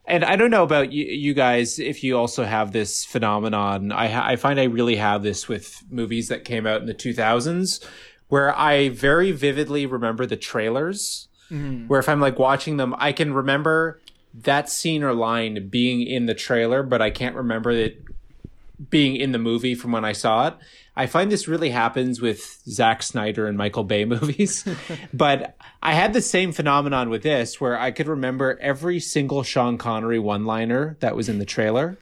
And 0.09 0.25
I 0.25 0.35
don't 0.35 0.49
know 0.51 0.63
about 0.63 0.91
you, 0.91 1.05
you 1.05 1.33
guys 1.33 1.77
if 1.79 2.03
you 2.03 2.17
also 2.17 2.43
have 2.43 2.71
this 2.71 3.05
phenomenon. 3.05 3.91
I, 3.91 4.07
ha- 4.07 4.25
I 4.25 4.35
find 4.35 4.59
I 4.59 4.63
really 4.63 4.95
have 4.95 5.23
this 5.23 5.47
with 5.47 5.83
movies 5.91 6.27
that 6.29 6.43
came 6.45 6.65
out 6.65 6.81
in 6.81 6.87
the 6.87 6.93
2000s, 6.95 7.85
where 8.27 8.57
I 8.57 8.89
very 8.89 9.31
vividly 9.31 9.85
remember 9.85 10.25
the 10.25 10.35
trailers. 10.37 11.27
Mhm. 11.51 11.87
Where 11.87 11.99
if 11.99 12.09
I'm 12.09 12.19
like 12.19 12.37
watching 12.39 12.77
them, 12.77 12.95
I 12.97 13.11
can 13.11 13.33
remember 13.33 13.99
that 14.33 14.69
scene 14.69 15.03
or 15.03 15.13
line 15.13 15.69
being 15.69 16.01
in 16.01 16.25
the 16.27 16.35
trailer, 16.35 16.83
but 16.83 17.01
I 17.01 17.09
can't 17.09 17.35
remember 17.35 17.71
it 17.71 18.03
being 18.89 19.15
in 19.15 19.31
the 19.31 19.39
movie 19.39 19.75
from 19.75 19.91
when 19.91 20.05
I 20.05 20.11
saw 20.13 20.47
it. 20.47 20.53
I 20.99 21.07
find 21.07 21.31
this 21.31 21.47
really 21.47 21.69
happens 21.69 22.19
with 22.19 22.61
Zack 22.67 23.03
Snyder 23.03 23.47
and 23.47 23.57
Michael 23.57 23.85
Bay 23.85 24.03
movies. 24.15 24.65
but 25.13 25.55
I 25.81 25.93
had 25.93 26.11
the 26.11 26.21
same 26.21 26.51
phenomenon 26.51 27.09
with 27.09 27.23
this 27.23 27.61
where 27.61 27.79
I 27.79 27.91
could 27.91 28.09
remember 28.09 28.59
every 28.59 28.99
single 28.99 29.43
Sean 29.43 29.77
Connery 29.77 30.19
one 30.19 30.43
liner 30.43 30.97
that 30.99 31.15
was 31.15 31.29
in 31.29 31.39
the 31.39 31.45
trailer. 31.45 31.97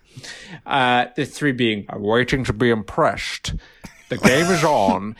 Uh, 0.65 1.05
the 1.15 1.27
three 1.27 1.51
being, 1.51 1.85
I'm 1.89 2.01
waiting 2.01 2.43
to 2.45 2.53
be 2.53 2.71
impressed. 2.71 3.53
The 4.09 4.17
game 4.17 4.47
is 4.47 4.63
on. 4.63 5.15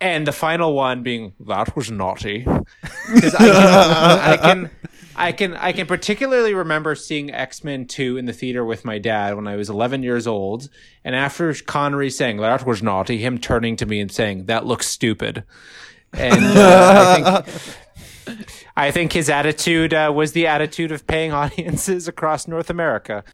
And 0.00 0.26
the 0.26 0.32
final 0.32 0.72
one 0.72 1.02
being, 1.02 1.34
that 1.40 1.76
was 1.76 1.90
naughty. 1.90 2.46
I 2.48 4.38
can. 4.40 4.70
I 5.16 5.32
can 5.32 5.54
I 5.54 5.72
can 5.72 5.86
particularly 5.86 6.54
remember 6.54 6.94
seeing 6.94 7.32
X 7.32 7.62
Men 7.62 7.86
Two 7.86 8.16
in 8.16 8.26
the 8.26 8.32
theater 8.32 8.64
with 8.64 8.84
my 8.84 8.98
dad 8.98 9.36
when 9.36 9.46
I 9.46 9.56
was 9.56 9.70
11 9.70 10.02
years 10.02 10.26
old, 10.26 10.68
and 11.04 11.14
after 11.14 11.54
Connery 11.54 12.10
saying 12.10 12.38
that 12.38 12.66
was 12.66 12.82
naughty, 12.82 13.18
him 13.18 13.38
turning 13.38 13.76
to 13.76 13.86
me 13.86 14.00
and 14.00 14.10
saying 14.10 14.46
that 14.46 14.66
looks 14.66 14.86
stupid, 14.86 15.44
and 16.12 16.44
uh, 16.44 17.42
I 17.44 17.44
think 17.44 17.58
I 18.76 18.90
think 18.90 19.12
his 19.12 19.28
attitude 19.28 19.94
uh, 19.94 20.12
was 20.14 20.32
the 20.32 20.46
attitude 20.46 20.92
of 20.92 21.06
paying 21.06 21.32
audiences 21.32 22.08
across 22.08 22.48
North 22.48 22.70
America. 22.70 23.24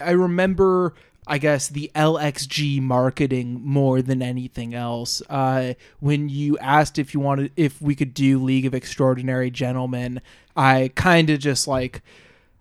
I 0.00 0.12
remember, 0.12 0.94
I 1.26 1.38
guess, 1.38 1.68
the 1.68 1.90
LXG 1.94 2.80
marketing 2.80 3.60
more 3.62 4.02
than 4.02 4.22
anything 4.22 4.74
else. 4.74 5.22
Uh, 5.28 5.74
when 6.00 6.28
you 6.28 6.58
asked 6.58 6.98
if 6.98 7.14
you 7.14 7.20
wanted, 7.20 7.52
if 7.56 7.80
we 7.80 7.94
could 7.94 8.14
do 8.14 8.42
League 8.42 8.66
of 8.66 8.74
Extraordinary 8.74 9.50
Gentlemen, 9.50 10.20
I 10.56 10.90
kind 10.94 11.30
of 11.30 11.38
just 11.38 11.68
like. 11.68 12.02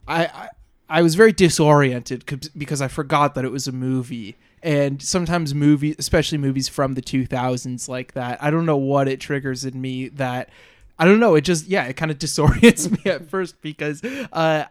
I, 0.07 0.25
I 0.25 0.49
I 0.89 1.03
was 1.03 1.13
very 1.13 1.31
disoriented 1.31 2.25
because 2.57 2.81
I 2.81 2.87
forgot 2.87 3.35
that 3.35 3.45
it 3.45 3.51
was 3.51 3.67
a 3.67 3.71
movie. 3.71 4.35
And 4.63 5.01
sometimes 5.01 5.53
movies, 5.53 5.95
especially 5.99 6.39
movies 6.39 6.67
from 6.67 6.95
the 6.95 7.01
2000s 7.01 7.87
like 7.87 8.13
that, 8.13 8.43
I 8.43 8.49
don't 8.49 8.65
know 8.65 8.75
what 8.75 9.07
it 9.07 9.19
triggers 9.19 9.63
in 9.63 9.79
me 9.79 10.09
that 10.09 10.49
I 10.97 11.05
don't 11.05 11.19
know. 11.19 11.35
It 11.35 11.41
just 11.41 11.67
yeah, 11.67 11.85
it 11.85 11.95
kind 11.95 12.11
of 12.11 12.17
disorients 12.19 12.91
me 12.91 13.09
at 13.09 13.29
first 13.29 13.61
because 13.61 14.03
uh, 14.03 14.65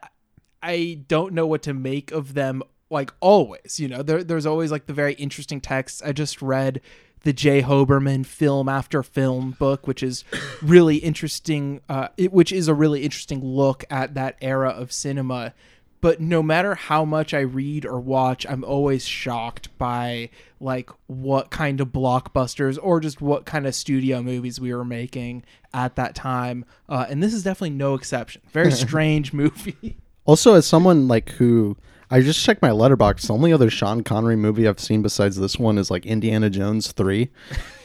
I 0.62 1.00
don't 1.06 1.32
know 1.34 1.46
what 1.46 1.62
to 1.62 1.72
make 1.72 2.10
of 2.10 2.34
them. 2.34 2.62
Like 2.90 3.12
always, 3.20 3.78
you 3.78 3.88
know, 3.88 4.02
there, 4.02 4.24
there's 4.24 4.46
always 4.46 4.70
like 4.70 4.86
the 4.86 4.92
very 4.92 5.14
interesting 5.14 5.60
texts. 5.60 6.02
I 6.02 6.12
just 6.12 6.40
read 6.40 6.80
the 7.22 7.32
J. 7.32 7.62
Hoberman 7.62 8.24
film 8.24 8.68
after 8.68 9.02
film 9.02 9.56
book, 9.58 9.86
which 9.86 10.02
is 10.02 10.24
really 10.62 10.96
interesting. 10.96 11.80
Uh, 11.88 12.08
it, 12.16 12.32
which 12.32 12.52
is 12.52 12.68
a 12.68 12.74
really 12.74 13.02
interesting 13.02 13.44
look 13.44 13.84
at 13.90 14.14
that 14.14 14.36
era 14.40 14.70
of 14.70 14.92
cinema. 14.92 15.54
But 16.00 16.20
no 16.20 16.42
matter 16.44 16.76
how 16.76 17.04
much 17.04 17.34
I 17.34 17.40
read 17.40 17.84
or 17.84 17.98
watch, 17.98 18.46
I'm 18.48 18.62
always 18.62 19.04
shocked 19.04 19.76
by 19.78 20.30
like 20.60 20.90
what 21.08 21.50
kind 21.50 21.80
of 21.80 21.88
blockbusters 21.88 22.78
or 22.80 23.00
just 23.00 23.20
what 23.20 23.44
kind 23.46 23.66
of 23.66 23.74
studio 23.74 24.22
movies 24.22 24.60
we 24.60 24.72
were 24.72 24.84
making 24.84 25.44
at 25.74 25.96
that 25.96 26.14
time. 26.14 26.64
Uh, 26.88 27.06
and 27.08 27.20
this 27.20 27.34
is 27.34 27.42
definitely 27.42 27.70
no 27.70 27.94
exception. 27.94 28.42
Very 28.52 28.70
strange 28.72 29.32
movie. 29.32 29.96
Also, 30.24 30.54
as 30.54 30.66
someone 30.66 31.08
like 31.08 31.30
who 31.30 31.76
I 32.10 32.20
just 32.22 32.42
checked 32.42 32.62
my 32.62 32.70
Letterboxd, 32.70 33.26
the 33.26 33.34
only 33.34 33.52
other 33.52 33.68
Sean 33.70 34.02
Connery 34.02 34.36
movie 34.36 34.66
I've 34.66 34.80
seen 34.80 35.02
besides 35.02 35.36
this 35.36 35.58
one 35.58 35.76
is 35.76 35.90
like 35.90 36.06
Indiana 36.06 36.48
Jones 36.48 36.92
three. 36.92 37.28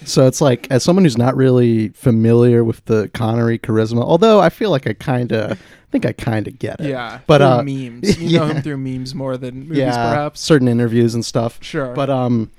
so 0.05 0.27
it's 0.27 0.39
like 0.41 0.67
as 0.71 0.83
someone 0.83 1.03
who's 1.03 1.17
not 1.17 1.35
really 1.35 1.89
familiar 1.89 2.63
with 2.63 2.83
the 2.85 3.09
Connery 3.13 3.59
charisma, 3.59 4.01
although 4.03 4.39
I 4.39 4.49
feel 4.49 4.69
like 4.69 4.87
I 4.87 4.93
kind 4.93 5.31
of 5.33 5.51
I 5.51 5.91
think 5.91 6.05
I 6.05 6.13
kind 6.13 6.47
of 6.47 6.57
get 6.57 6.79
it. 6.79 6.87
Yeah, 6.89 7.19
but 7.27 7.39
through 7.39 7.47
uh, 7.47 7.63
memes. 7.63 8.17
You 8.19 8.39
know 8.39 8.45
yeah. 8.47 8.53
him 8.53 8.61
through 8.63 8.77
memes 8.77 9.13
more 9.13 9.35
than 9.37 9.61
movies, 9.67 9.77
yeah, 9.79 10.09
perhaps. 10.13 10.39
certain 10.39 10.67
interviews 10.67 11.13
and 11.15 11.23
stuff. 11.25 11.59
Sure. 11.61 11.93
but 11.93 12.09
um, 12.09 12.49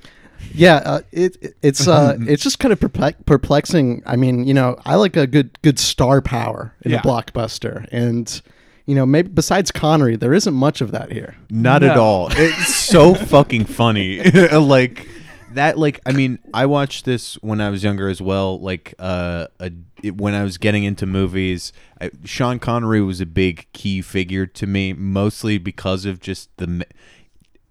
yeah, 0.52 0.76
uh, 0.84 1.00
it 1.12 1.36
it- 1.40 1.56
it's 1.62 1.88
uh 1.88 2.16
it's 2.20 2.42
just 2.42 2.58
kind 2.58 2.72
of 2.72 2.78
perplex- 2.80 3.22
perplexing. 3.24 4.02
I 4.04 4.16
mean, 4.16 4.44
you 4.44 4.52
know, 4.54 4.78
I 4.84 4.96
like 4.96 5.16
a 5.16 5.26
good 5.26 5.58
good 5.62 5.78
star 5.78 6.20
power 6.20 6.74
in 6.82 6.90
Yeah. 6.92 6.98
a 6.98 7.02
blockbuster, 7.02 7.88
and 7.90 8.40
you 8.86 8.94
know, 8.94 9.06
maybe 9.06 9.28
besides 9.28 9.70
Connery, 9.70 10.16
there 10.16 10.34
isn't 10.34 10.54
much 10.54 10.80
of 10.80 10.90
that 10.92 11.10
here. 11.10 11.36
Not 11.50 11.82
at 11.82 11.96
all. 11.96 12.28
It's 12.32 12.74
so 12.74 13.14
fucking 13.26 13.64
funny. 13.64 14.22
like 14.52 15.08
that 15.52 15.78
like 15.78 16.00
I 16.04 16.12
mean, 16.12 16.38
I 16.52 16.66
watched 16.66 17.04
this 17.04 17.34
when 17.36 17.60
I 17.60 17.70
was 17.70 17.82
younger 17.82 18.08
as 18.08 18.20
well, 18.20 18.60
like 18.60 18.94
uh 18.98 19.46
a, 19.58 19.72
it, 20.02 20.16
when 20.16 20.34
I 20.34 20.42
was 20.42 20.58
getting 20.58 20.84
into 20.84 21.06
movies. 21.06 21.72
I, 22.00 22.10
Sean 22.24 22.58
Connery 22.58 23.00
was 23.00 23.20
a 23.20 23.26
big 23.26 23.66
key 23.72 24.02
figure 24.02 24.46
to 24.46 24.66
me 24.66 24.92
mostly 24.92 25.56
because 25.56 26.04
of 26.04 26.20
just 26.20 26.54
the 26.58 26.86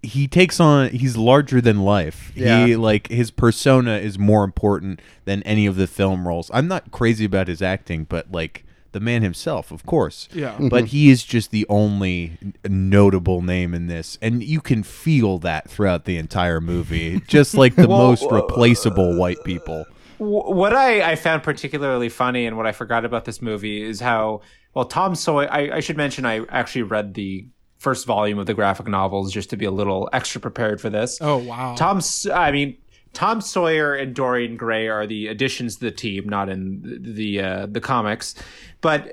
he 0.01 0.27
takes 0.27 0.59
on 0.59 0.89
he's 0.89 1.15
larger 1.15 1.61
than 1.61 1.83
life. 1.83 2.31
Yeah. 2.35 2.65
He 2.65 2.75
like 2.75 3.07
his 3.09 3.29
persona 3.29 3.97
is 3.97 4.17
more 4.17 4.43
important 4.43 4.99
than 5.25 5.43
any 5.43 5.67
of 5.67 5.75
the 5.75 5.87
film 5.87 6.27
roles. 6.27 6.49
I'm 6.53 6.67
not 6.67 6.91
crazy 6.91 7.25
about 7.25 7.47
his 7.47 7.61
acting, 7.61 8.05
but 8.05 8.31
like 8.31 8.65
the 8.93 8.99
man 8.99 9.21
himself, 9.21 9.71
of 9.71 9.85
course. 9.85 10.29
Yeah. 10.33 10.57
But 10.59 10.85
he 10.85 11.09
is 11.09 11.23
just 11.23 11.51
the 11.51 11.65
only 11.67 12.37
notable 12.67 13.41
name 13.41 13.73
in 13.73 13.87
this, 13.87 14.17
and 14.21 14.43
you 14.43 14.61
can 14.61 14.83
feel 14.83 15.39
that 15.39 15.69
throughout 15.69 16.05
the 16.05 16.17
entire 16.17 16.61
movie. 16.61 17.19
Just 17.27 17.55
like 17.55 17.75
the 17.75 17.87
Well, 17.87 18.09
most 18.09 18.23
uh, 18.23 18.29
replaceable 18.35 19.17
white 19.17 19.43
people. 19.43 19.85
What 20.17 20.73
I, 20.73 21.11
I 21.11 21.15
found 21.15 21.43
particularly 21.43 22.09
funny 22.09 22.45
and 22.45 22.55
what 22.55 22.65
I 22.65 22.71
forgot 22.71 23.03
about 23.03 23.25
this 23.25 23.41
movie 23.41 23.81
is 23.81 23.99
how 23.99 24.41
well 24.73 24.85
Tom 24.85 25.15
Sawyer. 25.15 25.51
I, 25.51 25.77
I 25.77 25.79
should 25.79 25.97
mention 25.97 26.25
I 26.25 26.45
actually 26.49 26.83
read 26.83 27.13
the 27.13 27.47
first 27.77 28.05
volume 28.05 28.39
of 28.39 28.45
the 28.45 28.53
graphic 28.53 28.87
novels 28.87 29.33
just 29.33 29.49
to 29.49 29.57
be 29.57 29.65
a 29.65 29.71
little 29.71 30.09
extra 30.13 30.39
prepared 30.39 30.79
for 30.79 30.89
this. 30.89 31.17
Oh 31.19 31.37
wow. 31.37 31.75
Tom, 31.75 32.01
I 32.33 32.51
mean 32.51 32.77
Tom 33.13 33.41
Sawyer 33.41 33.93
and 33.95 34.13
Dorian 34.15 34.57
Gray 34.57 34.87
are 34.87 35.05
the 35.07 35.27
additions 35.27 35.75
to 35.75 35.85
the 35.85 35.91
team, 35.91 36.27
not 36.27 36.49
in 36.49 36.81
the 36.81 37.11
the, 37.13 37.41
uh, 37.41 37.65
the 37.67 37.81
comics, 37.81 38.35
but. 38.81 39.07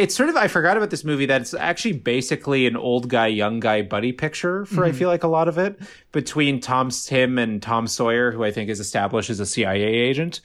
It's 0.00 0.14
sort 0.14 0.28
of 0.28 0.36
I 0.36 0.46
forgot 0.46 0.76
about 0.76 0.90
this 0.90 1.02
movie 1.02 1.26
that 1.26 1.40
it's 1.40 1.54
actually 1.54 1.94
basically 1.94 2.68
an 2.68 2.76
old 2.76 3.08
guy 3.08 3.26
young 3.26 3.58
guy 3.58 3.82
buddy 3.82 4.12
picture 4.12 4.64
for 4.64 4.84
I 4.84 4.92
Mhm. 4.92 4.94
feel 4.94 5.08
like 5.08 5.24
a 5.24 5.26
lot 5.26 5.48
of 5.48 5.58
it 5.58 5.76
between 6.12 6.60
Tom 6.60 6.90
Tim 6.90 7.36
and 7.36 7.60
Tom 7.60 7.88
Sawyer 7.88 8.30
who 8.30 8.44
I 8.44 8.52
think 8.52 8.70
is 8.70 8.78
established 8.78 9.28
as 9.28 9.40
a 9.40 9.44
CIA 9.46 9.82
agent 9.82 10.40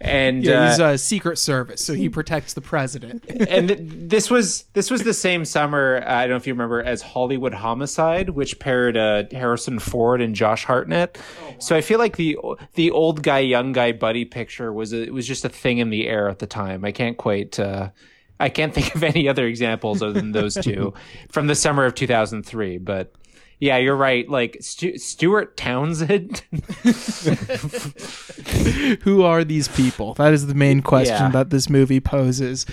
and 0.00 0.42
yeah, 0.42 0.52
uh, 0.52 0.68
he's 0.70 0.78
a 0.78 0.98
Secret 0.98 1.36
Service, 1.38 1.84
so 1.84 1.92
he 1.92 2.08
protects 2.08 2.54
the 2.54 2.62
president. 2.62 3.24
and 3.28 3.68
th- 3.68 3.80
this 3.82 4.30
was 4.30 4.64
this 4.72 4.90
was 4.90 5.02
the 5.02 5.12
same 5.12 5.44
summer. 5.44 6.02
uh, 6.06 6.14
I 6.14 6.22
don't 6.22 6.30
know 6.30 6.36
if 6.36 6.46
you 6.46 6.54
remember 6.54 6.82
as 6.82 7.02
Hollywood 7.02 7.52
Homicide, 7.52 8.30
which 8.30 8.58
paired 8.58 8.96
uh, 8.96 9.24
Harrison 9.30 9.78
Ford 9.78 10.22
and 10.22 10.34
Josh 10.34 10.64
Hartnett. 10.64 11.18
So 11.58 11.76
I 11.76 11.82
feel 11.82 11.98
like 11.98 12.16
the 12.16 12.38
the 12.74 12.90
old 12.90 13.22
guy 13.22 13.40
young 13.40 13.72
guy 13.72 13.92
buddy 13.92 14.24
picture 14.24 14.72
was 14.72 14.94
a, 14.94 15.02
it 15.02 15.12
was 15.12 15.26
just 15.26 15.44
a 15.44 15.50
thing 15.50 15.78
in 15.78 15.90
the 15.90 16.08
air 16.08 16.28
at 16.28 16.38
the 16.38 16.46
time. 16.46 16.84
I 16.84 16.92
can't 16.92 17.16
quite. 17.18 17.58
Uh, 17.58 17.90
I 18.38 18.48
can't 18.48 18.72
think 18.72 18.94
of 18.94 19.04
any 19.04 19.28
other 19.28 19.46
examples 19.46 20.02
other 20.02 20.14
than 20.14 20.32
those 20.32 20.54
two 20.54 20.94
from 21.30 21.46
the 21.46 21.54
summer 21.54 21.84
of 21.84 21.94
2003. 21.94 22.78
But 22.78 23.12
yeah, 23.60 23.76
you're 23.76 23.94
right. 23.96 24.28
Like 24.28 24.56
Stu- 24.60 24.98
Stuart 24.98 25.56
Townsend. 25.56 26.40
Who 29.02 29.22
are 29.22 29.44
these 29.44 29.68
people? 29.68 30.14
That 30.14 30.32
is 30.32 30.46
the 30.46 30.54
main 30.54 30.82
question 30.82 31.14
Yeah. 31.16 31.30
that 31.30 31.50
this 31.50 31.68
movie 31.70 32.00
poses. 32.00 32.66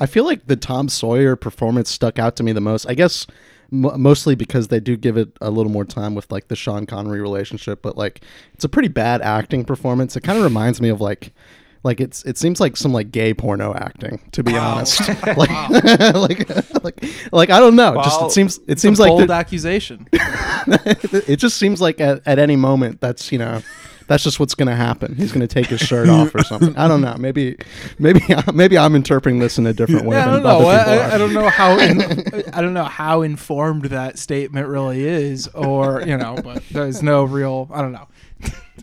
I 0.00 0.06
feel 0.06 0.24
like 0.24 0.46
the 0.46 0.56
Tom 0.56 0.88
Sawyer 0.88 1.36
performance 1.36 1.90
stuck 1.90 2.18
out 2.18 2.36
to 2.36 2.42
me 2.42 2.52
the 2.52 2.60
most. 2.60 2.86
I 2.88 2.94
guess 2.94 3.26
m- 3.72 4.00
mostly 4.00 4.34
because 4.34 4.68
they 4.68 4.80
do 4.80 4.96
give 4.96 5.16
it 5.16 5.30
a 5.40 5.50
little 5.50 5.72
more 5.72 5.84
time 5.84 6.14
with 6.14 6.30
like 6.30 6.48
the 6.48 6.56
Sean 6.56 6.86
Connery 6.86 7.20
relationship, 7.20 7.82
but 7.82 7.96
like 7.96 8.22
it's 8.54 8.64
a 8.64 8.68
pretty 8.68 8.88
bad 8.88 9.20
acting 9.22 9.64
performance. 9.64 10.16
It 10.16 10.22
kind 10.22 10.38
of 10.38 10.44
reminds 10.44 10.80
me 10.80 10.88
of 10.88 11.00
like 11.00 11.32
like 11.82 12.00
it's 12.00 12.24
it 12.24 12.36
seems 12.36 12.60
like 12.60 12.76
some 12.76 12.92
like 12.92 13.10
gay 13.10 13.32
porno 13.34 13.74
acting 13.74 14.20
to 14.32 14.42
be 14.42 14.56
honest. 14.56 15.00
like, 15.26 15.50
like 16.14 16.84
like 16.84 17.04
like 17.32 17.50
I 17.50 17.60
don't 17.60 17.76
know. 17.76 17.94
just 18.02 18.22
it 18.22 18.30
seems 18.32 18.60
it 18.66 18.80
seems 18.80 18.98
like 18.98 19.10
bold 19.10 19.30
accusation. 19.30 20.06
it 20.12 21.36
just 21.36 21.56
seems 21.56 21.80
like 21.80 22.00
at, 22.00 22.22
at 22.26 22.38
any 22.38 22.56
moment 22.56 23.00
that's 23.00 23.30
you 23.32 23.38
know 23.38 23.62
that's 24.08 24.24
just 24.24 24.40
what's 24.40 24.54
going 24.54 24.68
to 24.68 24.74
happen. 24.74 25.14
He's 25.14 25.32
going 25.32 25.46
to 25.46 25.54
take 25.54 25.66
his 25.66 25.80
shirt 25.80 26.08
off 26.08 26.34
or 26.34 26.42
something. 26.42 26.74
I 26.76 26.88
don't 26.88 27.02
know. 27.02 27.14
Maybe 27.18 27.56
maybe 27.98 28.20
maybe 28.52 28.78
I'm 28.78 28.96
interpreting 28.96 29.38
this 29.38 29.58
in 29.58 29.66
a 29.66 29.74
different 29.74 30.06
way. 30.06 30.16
Yeah, 30.16 30.28
I 30.28 30.32
don't 30.32 30.42
know. 30.42 30.68
other 30.68 30.90
I. 30.90 31.14
I 31.14 31.18
don't 31.18 31.34
know 31.34 31.48
how 31.48 31.78
in, 31.78 32.00
I 32.52 32.62
don't 32.62 32.74
know 32.74 32.84
how 32.84 33.22
informed 33.22 33.84
that 33.86 34.18
statement 34.18 34.66
really 34.66 35.06
is, 35.06 35.46
or 35.48 36.02
you 36.02 36.16
know, 36.16 36.38
but 36.42 36.62
there's 36.70 37.02
no 37.02 37.24
real. 37.24 37.68
I 37.72 37.82
don't 37.82 37.92
know. 37.92 38.08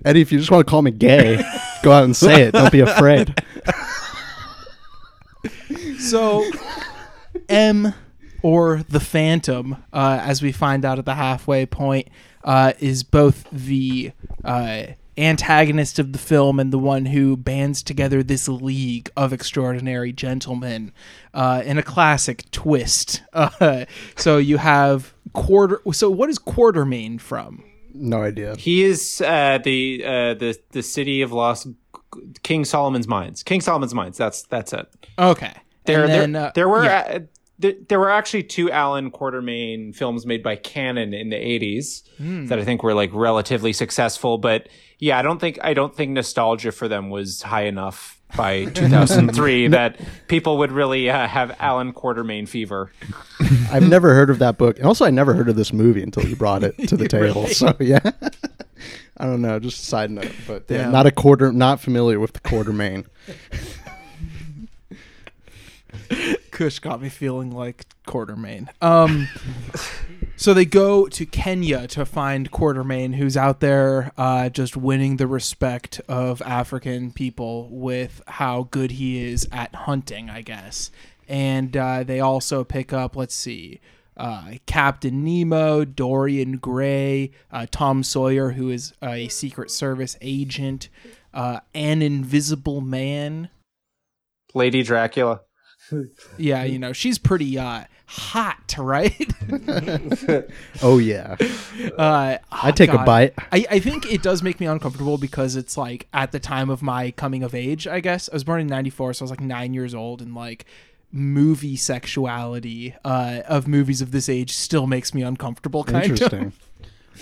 Eddie, 0.04 0.22
if 0.22 0.32
you 0.32 0.38
just 0.38 0.52
want 0.52 0.66
to 0.66 0.70
call 0.70 0.82
me 0.82 0.92
gay, 0.92 1.42
go 1.86 1.92
out 1.92 2.04
and 2.04 2.16
say 2.16 2.42
it. 2.48 2.52
Don't 2.52 2.72
be 2.72 2.80
afraid. 2.82 3.34
So, 6.00 6.44
M 7.48 7.94
or 8.42 8.84
the 8.90 9.00
Phantom, 9.00 9.84
uh, 9.94 10.20
as 10.22 10.42
we 10.42 10.52
find 10.52 10.84
out 10.84 11.00
at 11.00 11.06
the 11.06 11.16
halfway 11.16 11.66
point, 11.66 12.10
uh, 12.44 12.74
is 12.80 13.04
both 13.04 13.48
the 13.52 14.12
uh, 14.44 14.84
antagonist 15.18 15.98
of 15.98 16.12
the 16.12 16.20
film 16.20 16.60
and 16.60 16.74
the 16.74 16.80
one 16.80 17.06
who 17.06 17.38
bands 17.38 17.82
together 17.82 18.22
this 18.22 18.48
league 18.48 19.10
of 19.16 19.32
extraordinary 19.32 20.12
gentlemen 20.12 20.92
uh, 21.34 21.62
in 21.66 21.78
a 21.78 21.84
classic 21.84 22.50
twist. 22.52 23.22
Uh, 23.34 23.86
so 24.16 24.38
you 24.38 24.58
have 24.58 25.14
quarter. 25.34 25.82
So 25.92 26.10
what 26.10 26.30
is 26.30 26.40
Quartermain 26.40 27.20
from? 27.22 27.64
No 27.98 28.22
idea. 28.22 28.56
He 28.56 28.84
is 28.84 29.22
uh, 29.22 29.60
the 29.64 30.04
uh, 30.06 30.34
the 30.36 30.58
the 30.72 30.84
city 30.84 31.22
of 31.22 31.32
Lost 31.32 31.68
King 32.44 32.66
Solomon's 32.66 33.08
Mines. 33.08 33.42
King 33.44 33.62
Solomon's 33.62 33.94
Mines. 33.94 34.18
That's 34.18 34.44
that's 34.44 34.74
it. 34.74 34.88
Okay. 35.18 35.54
There 35.86 36.06
And 36.06 36.36
there, 36.36 36.48
uh, 36.48 36.52
there 36.56 36.68
were 36.70 36.84
yeah. 36.84 37.04
uh, 37.08 37.20
there, 37.60 37.74
there 37.88 38.00
were 38.00 38.10
actually 38.10 38.44
two 38.44 38.70
Alan 38.72 39.12
Quartermain 39.12 39.96
films 39.96 40.26
made 40.26 40.44
by 40.44 40.56
Canon 40.58 41.14
in 41.14 41.30
the 41.30 41.38
80s 41.38 42.04
Hmm. 42.18 42.48
that 42.48 42.60
I 42.60 42.64
think 42.66 42.84
were 42.84 42.94
like 42.94 43.12
relatively 43.14 43.72
successful, 43.74 44.38
but 44.38 44.68
yeah, 45.00 45.20
I 45.20 45.22
don't 45.22 45.40
think 45.40 45.58
I 45.62 45.74
don't 45.74 45.96
think 45.96 46.12
nostalgia 46.12 46.72
for 46.72 46.88
them 46.88 47.10
was 47.10 47.42
high 47.44 47.64
enough 47.66 48.15
by 48.36 48.66
2003 48.74 49.68
that 49.70 50.00
people 50.28 50.58
would 50.60 50.72
really 50.72 51.10
uh, 51.10 51.28
have 51.28 51.56
Alan 51.60 51.94
Quartermain 51.94 52.48
fever. 52.48 52.92
I've 53.72 53.88
never 53.88 54.14
heard 54.14 54.30
of 54.30 54.40
that 54.40 54.58
book, 54.58 54.78
and 54.78 54.86
also 54.86 55.06
I 55.06 55.10
never 55.12 55.34
heard 55.34 55.50
of 55.50 55.56
this 55.56 55.72
movie 55.74 56.02
until 56.04 56.26
you 56.28 56.36
brought 56.36 56.64
it 56.64 56.76
to 56.88 56.98
the 56.98 57.08
table. 57.10 57.44
Really? 57.44 57.54
So 57.54 57.76
yeah, 57.80 58.00
I 59.18 59.26
don't 59.26 59.42
know. 59.42 59.60
Just 59.60 59.84
a 59.84 59.86
side 59.86 60.12
note, 60.12 60.32
but 60.48 60.66
yeah, 60.70 60.84
Damn. 60.84 60.92
not 60.92 61.06
a 61.06 61.12
quarter, 61.12 61.52
not 61.52 61.80
familiar 61.80 62.20
with 62.20 62.34
the 62.34 62.40
Quartermain. 62.42 63.06
Kush 66.52 66.80
got 66.80 67.02
me 67.02 67.10
feeling 67.10 67.52
like 67.52 67.86
Quartermain. 68.08 68.70
Um, 68.82 69.28
so 70.38 70.54
they 70.54 70.66
go 70.66 71.08
to 71.08 71.26
Kenya 71.26 71.88
to 71.88 72.06
find 72.06 72.52
Quartermain, 72.52 73.16
who's 73.16 73.38
out 73.38 73.60
there 73.60 74.12
uh, 74.18 74.50
just 74.50 74.76
winning 74.78 75.18
the 75.18 75.28
respect 75.28 76.02
of 76.08 76.42
African 76.42 77.12
people 77.12 77.70
with 77.72 78.22
how 78.28 78.68
good 78.72 78.92
he 78.92 79.24
is 79.24 79.48
at 79.52 79.74
hunting, 79.76 80.30
I 80.30 80.42
guess. 80.42 80.92
and 81.28 81.76
uh, 81.76 82.04
they 82.04 82.20
also 82.20 82.64
pick 82.64 82.94
up. 82.94 83.16
Let's 83.16 83.36
see. 83.36 83.80
Uh, 84.18 84.54
Captain 84.66 85.24
Nemo, 85.26 85.84
Dorian 85.84 86.58
Gray, 86.58 87.32
uh, 87.52 87.66
Tom 87.70 88.04
Sawyer, 88.04 88.52
who 88.52 88.70
is 88.70 88.94
a 89.02 89.28
Secret 89.28 89.70
Service 89.72 90.18
agent, 90.22 90.88
uh, 91.34 91.60
an 91.74 92.02
Invisible 92.02 92.80
Man. 92.80 93.50
Lady 94.54 94.84
Dracula. 94.84 95.42
Yeah, 96.38 96.64
you 96.64 96.80
know 96.80 96.94
she's 96.94 97.18
pretty 97.18 97.58
uh, 97.58 97.86
hot, 98.08 98.76
right? 98.78 99.34
Oh 100.82 100.98
yeah. 100.98 101.36
Uh, 101.98 102.38
I 102.52 102.72
take 102.72 102.92
a 102.92 102.98
bite. 103.00 103.34
I, 103.52 103.66
I 103.70 103.80
think 103.80 104.12
it 104.12 104.22
does 104.22 104.42
make 104.42 104.60
me 104.60 104.66
uncomfortable 104.66 105.18
because 105.18 105.56
it's 105.56 105.78
like 105.78 106.08
at 106.14 106.32
the 106.32 106.40
time 106.40 106.70
of 106.70 106.82
my 106.82 107.12
coming 107.12 107.44
of 107.44 107.54
age, 107.54 107.86
I 107.86 108.00
guess. 108.00 108.30
I 108.30 108.36
was 108.36 108.44
born 108.44 108.62
in 108.62 108.68
94, 108.68 109.14
so 109.14 109.24
I 109.24 109.26
was 109.26 109.30
like 109.32 109.42
nine 109.42 109.74
years 109.74 109.94
old, 109.94 110.22
and 110.22 110.34
like 110.34 110.66
movie 111.12 111.76
sexuality 111.76 112.96
uh, 113.04 113.42
of 113.48 113.68
movies 113.68 114.02
of 114.02 114.12
this 114.12 114.30
age 114.30 114.52
still 114.52 114.88
makes 114.88 115.14
me 115.14 115.22
uncomfortable, 115.22 115.84
kind 115.84 116.06
Interesting. 116.06 116.46
of. 116.48 116.60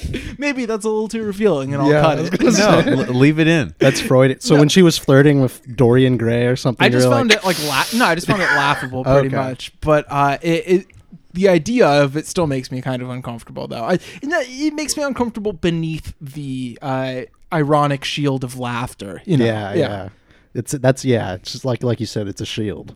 Maybe 0.38 0.66
that's 0.66 0.86
a 0.86 0.90
little 0.90 1.08
too 1.08 1.24
revealing, 1.24 1.74
and 1.74 1.82
I'll 1.82 1.90
Yeah, 1.92 2.02
cut 2.02 2.20
it. 2.20 2.42
No, 2.58 2.80
l- 3.04 3.14
leave 3.14 3.40
it 3.40 3.48
in. 3.48 3.76
That's 3.80 4.00
Freud. 4.02 4.42
So 4.42 4.56
No. 4.56 4.62
when 4.62 4.70
she 4.70 4.82
was 4.82 4.98
flirting 4.98 5.42
with 5.42 5.62
Dorian 5.76 6.18
Gray 6.18 6.48
or 6.48 6.56
something, 6.56 6.84
I 6.86 6.90
just 6.90 7.04
you're 7.06 7.12
found 7.14 7.30
like, 7.30 7.40
it 7.40 7.46
like 7.46 7.64
la- 7.94 8.00
no, 8.00 8.06
I 8.06 8.16
just 8.16 8.28
found 8.28 8.42
it 8.42 8.46
laughable 8.56 9.04
pretty 9.04 9.28
Okay. 9.28 9.36
much. 9.36 9.72
But 9.82 10.06
uh, 10.10 10.38
it, 10.42 10.64
it 10.68 10.88
the 11.34 11.50
idea 11.50 11.88
of 11.88 12.16
it 12.18 12.28
still 12.28 12.48
makes 12.48 12.72
me 12.72 12.82
kind 12.82 13.02
of 13.02 13.10
uncomfortable 13.10 13.68
though. 13.68 13.84
I, 13.84 14.00
and 14.22 14.32
that- 14.32 14.46
it 14.48 14.74
makes 14.74 14.98
me 14.98 15.04
uncomfortable 15.04 15.54
beneath 15.54 16.14
the 16.22 16.78
uh, 16.82 17.22
ironic 17.52 18.04
shield 18.04 18.44
of 18.44 18.58
laughter. 18.60 19.22
You 19.26 19.38
know? 19.38 19.46
yeah, 19.46 19.74
yeah, 19.74 20.10
It's 20.54 20.72
that's 20.74 21.06
yeah. 21.06 21.36
It's 21.36 21.52
just 21.52 21.66
like 21.66 21.84
like 21.84 22.00
you 22.00 22.06
said, 22.08 22.28
it's 22.28 22.42
a 22.42 22.46
shield. 22.46 22.96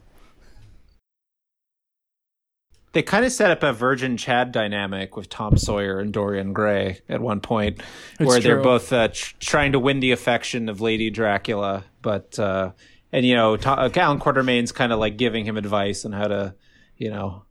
They 2.93 3.03
kind 3.03 3.25
of 3.25 3.31
set 3.31 3.51
up 3.51 3.63
a 3.63 3.73
Virgin 3.73 4.17
Chad 4.17 4.51
dynamic 4.51 5.15
with 5.15 5.29
Tom 5.29 5.57
Sawyer 5.57 5.99
and 5.99 6.11
Dorian 6.11 6.53
Gray 6.53 7.01
at 7.09 7.21
one 7.21 7.41
point, 7.41 7.81
It's 8.19 8.27
where 8.27 8.39
they're 8.39 8.61
both 8.61 8.91
uh, 8.91 9.09
tr- 9.09 9.35
trying 9.39 9.73
to 9.73 9.79
win 9.79 9.99
the 9.99 10.11
affection 10.13 10.67
of 10.69 10.81
Lady 10.81 11.09
Dracula, 11.09 11.83
but 12.01 12.39
uh, 12.39 12.71
and 13.11 13.25
you 13.25 13.35
know, 13.35 13.57
to- 13.57 13.69
uh, 13.69 13.89
Alan 13.95 14.19
Quartermain's 14.19 14.71
kind 14.71 14.91
of 14.91 14.99
like 14.99 15.17
giving 15.17 15.45
him 15.45 15.57
advice 15.57 16.05
on 16.05 16.11
how 16.13 16.27
to, 16.27 16.55
you 16.97 17.09
know, 17.09 17.43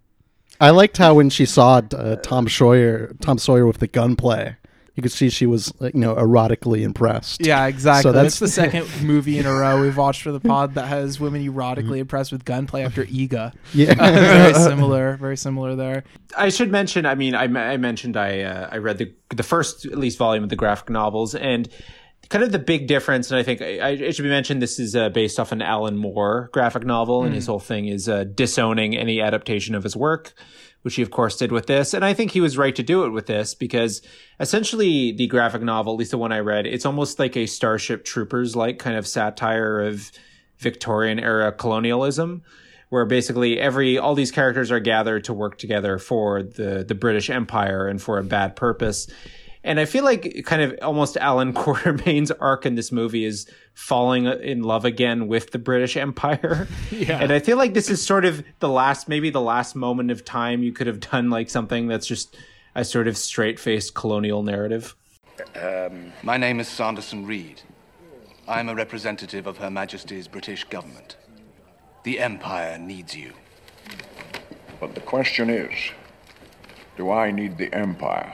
I 0.61 0.70
liked 0.70 0.97
how 0.97 1.14
when 1.14 1.28
she 1.28 1.45
saw 1.45 1.82
uh, 1.95 2.16
Tom 2.16 2.49
Sawyer, 2.49 3.14
Tom 3.20 3.37
Sawyer 3.39 3.66
with 3.66 3.78
the 3.78 3.87
gunplay, 3.87 4.57
you 4.97 5.03
could 5.03 5.12
see 5.12 5.30
she 5.30 5.47
was 5.47 5.72
you 5.80 5.90
know 5.94 6.14
erotically 6.16 6.80
impressed. 6.82 7.44
Yeah, 7.47 7.66
exactly. 7.66 8.03
So 8.03 8.12
that's 8.12 8.38
that's 8.38 8.38
the 8.40 8.49
second 8.62 8.88
movie 9.07 9.38
in 9.38 9.47
a 9.47 9.53
row 9.53 9.80
we've 9.80 9.97
watched 9.97 10.22
for 10.22 10.32
the 10.32 10.40
pod 10.40 10.74
that 10.74 10.86
has 10.86 11.20
women 11.20 11.47
erotically 11.47 11.99
impressed 11.99 12.32
with 12.32 12.44
gunplay 12.44 12.82
after 12.82 13.05
Ega. 13.05 13.53
Yeah. 13.72 13.94
very 13.94 14.55
similar. 14.55 15.16
Very 15.18 15.36
similar 15.36 15.76
there. 15.76 16.05
I 16.36 16.49
should 16.49 16.70
mention. 16.72 17.07
I 17.07 17.14
mean, 17.14 17.34
I, 17.34 17.44
I 17.44 17.76
mentioned 17.76 18.16
I 18.16 18.40
uh, 18.40 18.68
I 18.72 18.78
read 18.78 18.99
the 18.99 19.14
the 19.34 19.42
first 19.42 19.84
at 19.86 19.99
least 19.99 20.18
volume 20.18 20.42
of 20.42 20.51
the 20.51 20.57
graphic 20.57 20.90
novels 20.90 21.34
and 21.34 21.68
kind 22.28 22.42
of 22.42 22.51
the 22.51 22.59
big 22.59 22.88
difference. 22.88 23.30
And 23.30 23.38
I 23.38 23.42
think 23.44 23.62
I, 23.62 23.78
I, 23.78 23.88
it 23.90 24.14
should 24.16 24.24
be 24.24 24.28
mentioned. 24.28 24.61
This 24.61 24.78
is 24.80 24.97
uh, 24.97 25.11
based 25.11 25.38
off 25.38 25.53
an 25.53 25.62
Alan 25.62 25.97
Moore 25.97 26.51
graphic 26.53 26.84
novel, 26.84 27.22
and 27.22 27.34
his 27.34 27.44
Mm. 27.44 27.49
whole 27.49 27.61
thing 27.61 27.86
is 27.86 28.09
uh, 28.09 28.24
disowning 28.24 28.97
any 28.97 29.20
adaptation 29.20 29.74
of 29.76 29.84
his 29.84 29.94
work, 29.94 30.32
which 30.83 30.97
he 30.97 31.03
of 31.03 31.11
course 31.11 31.37
did 31.37 31.53
with 31.53 31.66
this. 31.66 31.95
And 31.95 32.05
I 32.05 32.14
think 32.14 32.31
he 32.31 32.41
was 32.41 32.57
right 32.57 32.74
to 32.77 32.83
do 32.83 33.05
it 33.05 33.11
with 33.11 33.27
this 33.27 33.55
because 33.55 34.03
essentially 34.39 35.12
the 35.12 35.27
graphic 35.27 35.62
novel, 35.62 35.95
at 35.95 35.99
least 35.99 36.12
the 36.12 36.18
one 36.18 36.33
I 36.33 36.41
read, 36.41 36.66
it's 36.66 36.87
almost 36.87 37.18
like 37.18 37.37
a 37.37 37.47
Starship 37.47 38.05
Troopers 38.05 38.55
like 38.55 38.79
kind 38.79 38.97
of 38.97 39.07
satire 39.07 39.81
of 39.81 40.12
Victorian 40.59 41.18
era 41.18 41.53
colonialism 41.53 42.43
where 42.89 43.05
basically 43.05 43.59
every 43.59 43.99
all 43.99 44.14
these 44.14 44.31
characters 44.31 44.70
are 44.70 44.81
gathered 44.81 45.24
to 45.24 45.35
work 45.35 45.59
together 45.59 45.99
for 45.99 46.43
the 46.43 46.85
the 46.87 46.95
British 46.95 47.31
Empire 47.31 47.87
and 47.87 48.01
for 48.01 48.18
a 48.18 48.24
bad 48.24 48.57
purpose. 48.57 49.09
And 49.64 49.81
I 49.81 49.85
feel 49.85 50.05
like 50.05 50.45
kind 50.47 50.62
of 50.62 50.79
almost 50.83 51.16
Alan 51.16 51.53
Quartermain's 51.55 52.31
arc 52.31 52.64
in 52.66 52.77
this 52.77 52.93
movie 52.93 53.24
is 53.24 53.51
falling 53.77 54.24
in 54.24 54.62
love 54.62 54.87
again 54.87 55.29
with 55.29 55.51
the 55.51 55.59
British 55.59 55.97
Empire. 56.09 56.66
Yeah. 56.91 57.20
And 57.20 57.31
I 57.31 57.39
feel 57.39 57.59
like 57.59 57.74
this 57.74 57.91
is 57.91 58.05
sort 58.05 58.24
of 58.24 58.43
the 58.59 58.70
last 58.70 59.07
maybe 59.07 59.31
the 59.31 59.41
last 59.41 59.77
moment 59.77 60.11
of 60.11 60.24
time 60.24 60.62
you 60.62 60.72
could 60.72 60.87
have 60.87 60.99
done 60.99 61.31
like 61.31 61.51
something 61.51 61.87
that's 61.87 62.07
just 62.07 62.37
a 62.74 62.85
sort 62.85 63.07
of 63.07 63.16
straight-faced 63.16 63.95
colonial 63.95 64.43
narrative. 64.43 64.97
Um, 65.55 66.12
my 66.22 66.39
name 66.39 66.59
is 66.59 66.68
Sanderson 66.68 67.27
Reed. 67.27 67.61
I'm 68.49 68.68
a 68.68 68.74
representative 68.74 69.47
of 69.47 69.59
Her 69.59 69.70
Majesty's 69.70 70.27
British 70.27 70.64
government. 70.64 71.16
The 72.05 72.18
Empire 72.18 72.79
needs 72.79 73.14
you. 73.14 73.35
But 74.81 74.95
the 74.95 75.01
question 75.01 75.51
is 75.51 75.74
do 76.97 77.11
I 77.11 77.31
need 77.31 77.59
the 77.59 77.72
Empire? 77.74 78.33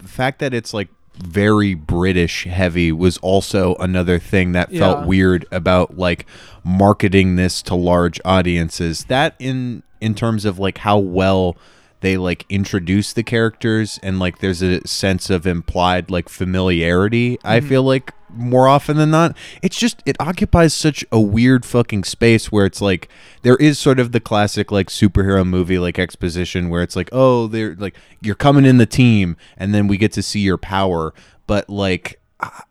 the 0.00 0.08
fact 0.08 0.38
that 0.38 0.54
it's 0.54 0.72
like 0.72 0.88
very 1.22 1.74
British 1.74 2.44
heavy 2.44 2.92
was 2.92 3.18
also 3.18 3.74
another 3.76 4.18
thing 4.18 4.52
that 4.52 4.70
Yeah. 4.72 4.80
felt 4.80 5.06
weird 5.06 5.46
about 5.50 5.98
like 5.98 6.26
marketing 6.64 7.36
this 7.36 7.62
to 7.62 7.74
large 7.74 8.20
audiences. 8.24 9.04
That 9.04 9.34
in 9.38 9.82
in 10.00 10.14
terms 10.14 10.44
of 10.44 10.58
like 10.58 10.78
how 10.78 10.98
well 10.98 11.56
they 12.00 12.16
like 12.16 12.44
introduce 12.48 13.12
the 13.12 13.24
characters 13.24 13.98
and 14.02 14.20
like 14.20 14.38
there's 14.38 14.62
a 14.62 14.86
sense 14.86 15.30
of 15.30 15.46
implied 15.46 16.10
like 16.10 16.28
familiarity. 16.28 17.38
I 17.44 17.58
Mhm. 17.60 17.68
feel 17.68 17.82
like 17.82 18.12
more 18.30 18.68
often 18.68 18.96
than 18.96 19.10
not, 19.10 19.36
it's 19.62 19.78
just 19.78 20.02
it 20.06 20.16
occupies 20.20 20.74
such 20.74 21.04
a 21.10 21.20
weird 21.20 21.64
fucking 21.64 22.04
space 22.04 22.50
where 22.52 22.66
it's 22.66 22.80
like 22.80 23.08
there 23.42 23.56
is 23.56 23.78
sort 23.78 23.98
of 23.98 24.12
the 24.12 24.20
classic 24.20 24.70
like 24.70 24.88
superhero 24.88 25.46
movie 25.46 25.78
like 25.78 25.98
exposition 25.98 26.68
where 26.68 26.82
it's 26.82 26.96
like 26.96 27.08
oh 27.12 27.46
they're 27.46 27.74
like 27.76 27.96
you're 28.20 28.34
coming 28.34 28.64
in 28.64 28.78
the 28.78 28.86
team 28.86 29.36
and 29.56 29.74
then 29.74 29.86
we 29.88 29.96
get 29.96 30.12
to 30.12 30.22
see 30.22 30.40
your 30.40 30.58
power, 30.58 31.14
but 31.46 31.68
like 31.68 32.20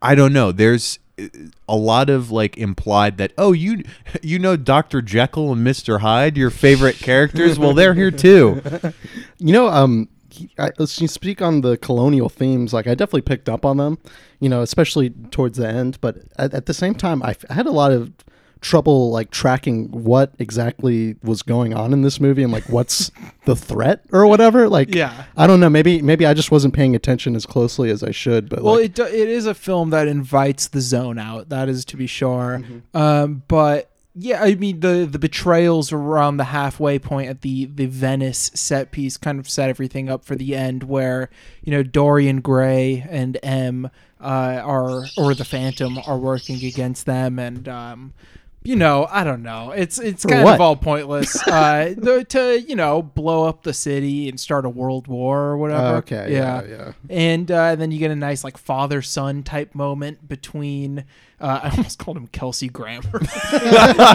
I- 0.01 0.15
don't 0.15 0.33
know, 0.33 0.51
there's 0.51 0.99
uh, 1.19 1.27
a 1.67 1.75
lot 1.75 2.09
of 2.09 2.31
like 2.31 2.57
implied 2.57 3.17
that 3.17 3.33
oh 3.37 3.51
you 3.51 3.83
you 4.21 4.39
know 4.39 4.55
Dr. 4.55 5.01
Jekyll 5.01 5.51
and 5.53 5.65
Mr. 5.65 5.99
Hyde 6.01 6.37
your 6.37 6.49
favorite 6.51 6.97
characters 6.97 7.57
well 7.59 7.73
they're 7.73 7.93
here 7.95 8.11
too 8.11 8.61
You 9.39 9.53
know, 9.53 9.67
um, 9.67 10.09
I, 10.57 10.71
let's 10.79 10.93
speak 11.11 11.41
on 11.41 11.61
the 11.61 11.77
colonial 11.77 12.29
themes. 12.29 12.73
Like, 12.73 12.87
I 12.87 12.95
definitely 12.95 13.21
picked 13.21 13.49
up 13.49 13.65
on 13.65 13.77
them. 13.77 13.97
You 14.39 14.49
know, 14.49 14.61
especially 14.61 15.09
towards 15.31 15.57
the 15.57 15.67
end. 15.67 15.99
But 16.01 16.17
at, 16.38 16.53
at 16.53 16.65
the 16.67 16.73
same 16.73 16.93
time, 16.95 17.23
I, 17.23 17.31
f- 17.31 17.45
I 17.49 17.53
had 17.53 17.65
a 17.65 17.71
lot 17.71 17.91
of 17.91 18.11
trouble 18.59 19.11
like 19.11 19.29
tracking 19.29 19.85
what 19.91 20.33
exactly 20.39 21.15
was 21.23 21.43
going 21.43 21.75
on 21.75 21.93
in 21.93 22.01
this 22.01 22.19
movie 22.19 22.41
and 22.41 22.51
like 22.51 22.67
what's 22.69 23.11
the 23.45 23.55
threat 23.55 24.03
or 24.11 24.25
whatever. 24.25 24.67
Like, 24.67 24.93
Yeah. 24.95 25.25
I 25.35 25.45
don't 25.47 25.59
know. 25.59 25.69
Maybe 25.69 26.01
maybe 26.01 26.25
I 26.25 26.33
just 26.33 26.49
wasn't 26.51 26.73
paying 26.73 26.95
attention 26.95 27.35
as 27.35 27.45
closely 27.45 27.89
as 27.91 28.01
I 28.03 28.11
should. 28.11 28.49
But 28.49 28.63
Well, 28.63 28.75
like, 28.75 28.85
it 28.85 28.95
do- 28.95 29.03
it 29.05 29.29
is 29.29 29.45
a 29.45 29.53
film 29.53 29.91
that 29.91 30.07
invites 30.07 30.67
the 30.69 30.81
zone 30.81 31.19
out. 31.19 31.49
That 31.49 31.69
is 31.69 31.85
to 31.85 31.97
be 31.97 32.07
sure. 32.07 32.61
Mm-hmm. 32.63 32.97
Um, 32.97 33.43
but 33.47 33.91
yeah, 34.20 34.41
I 34.41 34.55
mean 34.55 34.80
the 34.80 35.07
the 35.09 35.20
betrayals 35.20 35.91
around 35.91 36.38
the 36.38 36.45
halfway 36.45 36.97
point 36.97 37.30
at 37.30 37.41
the 37.41 37.65
the 37.65 37.86
Venice 37.86 38.49
set 38.55 38.91
piece 38.91 39.15
kind 39.15 39.39
of 39.39 39.47
set 39.47 39.70
everything 39.70 40.09
up 40.09 40.26
for 40.26 40.36
the 40.36 40.55
end, 40.55 40.84
where 40.84 41.30
you 41.61 41.72
know 41.72 41.84
Dorian 41.84 42.41
Gray 42.41 43.05
and 43.07 43.38
M 43.43 43.91
uh, 44.20 44.61
are 44.63 45.05
or 45.18 45.36
the 45.36 45.45
Phantom 45.45 45.99
are 46.07 46.18
working 46.18 46.63
against 46.65 47.05
them, 47.05 47.38
and 47.38 47.70
um, 47.70 48.13
you 48.68 48.76
know 48.76 49.07
I 49.09 49.24
don't 49.24 49.43
know. 49.43 49.72
It's 49.72 49.97
it's 49.97 50.26
kind 50.26 50.43
what? 50.43 50.55
of 50.55 50.61
all 50.61 50.76
pointless. 50.76 51.41
uh, 51.47 51.95
to 52.30 52.61
you 52.61 52.76
know 52.76 53.01
blow 53.01 53.47
up 53.47 53.63
the 53.63 53.74
city 53.74 54.28
and 54.28 54.38
start 54.38 54.65
a 54.65 54.70
world 54.70 55.07
war 55.07 55.39
or 55.39 55.57
whatever. 55.57 55.88
Oh, 55.88 55.95
okay, 55.95 56.34
yeah, 56.34 56.63
yeah. 56.63 56.91
And 57.09 57.49
uh, 57.49 57.76
then 57.76 57.91
you 57.91 57.99
get 57.99 58.11
a 58.11 58.15
nice 58.15 58.43
like 58.43 58.57
father 58.57 59.01
son 59.01 59.43
type 59.43 59.74
moment 59.74 60.28
between. 60.28 61.05
Uh, 61.39 61.59
I 61.63 61.70
almost 61.70 61.99
called 61.99 62.18
him 62.18 62.28
Kelsey 62.28 62.68
Grammer, 62.68 63.24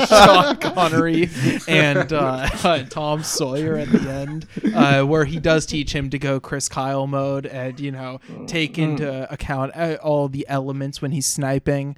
Sean 0.09 0.57
Connery, 0.57 1.31
and 1.67 2.13
uh, 2.13 2.49
Tom 2.91 3.23
Sawyer 3.23 3.79
at 3.79 3.91
the 3.91 4.11
end, 4.11 4.47
uh, 4.75 5.05
where 5.05 5.25
he 5.25 5.39
does 5.39 5.65
teach 5.65 5.95
him 5.95 6.11
to 6.11 6.19
go 6.19 6.41
Chris 6.41 6.69
Kyle 6.69 7.07
mode 7.07 7.47
and 7.47 7.81
you 7.81 7.93
know 7.93 8.21
take 8.47 8.77
into 8.77 9.33
account 9.33 9.73
uh, 9.75 9.97
all 10.03 10.29
the 10.29 10.45
elements 10.49 11.01
when 11.01 11.13
he's 11.13 11.27
sniping. 11.27 11.97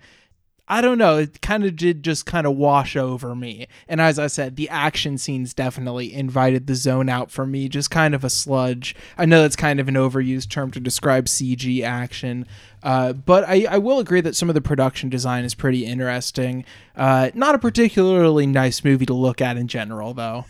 I 0.67 0.81
don't 0.81 0.97
know. 0.97 1.19
It 1.19 1.43
kind 1.43 1.65
of 1.65 1.77
did 1.77 2.03
just 2.03 2.25
kind 2.25 2.47
of 2.47 2.57
wash 2.57 2.97
over 2.97 3.35
me. 3.35 3.67
And 3.87 4.01
as 4.01 4.19
I 4.19 4.29
said, 4.29 4.57
the 4.57 4.69
action 4.71 5.19
scenes 5.19 5.53
definitely 5.53 6.15
invited 6.15 6.67
the 6.67 6.75
zone 6.75 7.11
out 7.11 7.31
for 7.31 7.47
me. 7.47 7.69
Just 7.69 7.91
kind 7.91 8.15
of 8.15 8.25
a 8.25 8.31
sludge. 8.31 8.97
I 9.19 9.27
know 9.27 9.43
that's 9.43 9.57
kind 9.57 9.79
of 9.79 9.89
an 9.89 9.95
overused 9.95 10.49
term 10.49 10.71
to 10.71 10.81
describe 10.81 11.27
CG 11.27 11.83
action, 11.83 12.47
uh, 12.83 13.13
but 13.13 13.45
I, 13.47 13.67
I 13.69 13.79
will 13.79 13.99
agree 13.99 14.23
that 14.23 14.37
some 14.37 14.49
of 14.49 14.55
the 14.55 14.63
production 14.63 15.11
design 15.11 15.45
is 15.45 15.55
pretty 15.55 15.85
interesting. 15.85 16.65
Uh, 16.97 17.31
not 17.35 17.55
a 17.55 17.59
particularly 17.59 18.47
nice 18.47 18.83
movie 18.83 19.07
to 19.07 19.15
look 19.15 19.43
at 19.43 19.59
in 19.59 19.69
general, 19.69 20.15
though. 20.15 20.47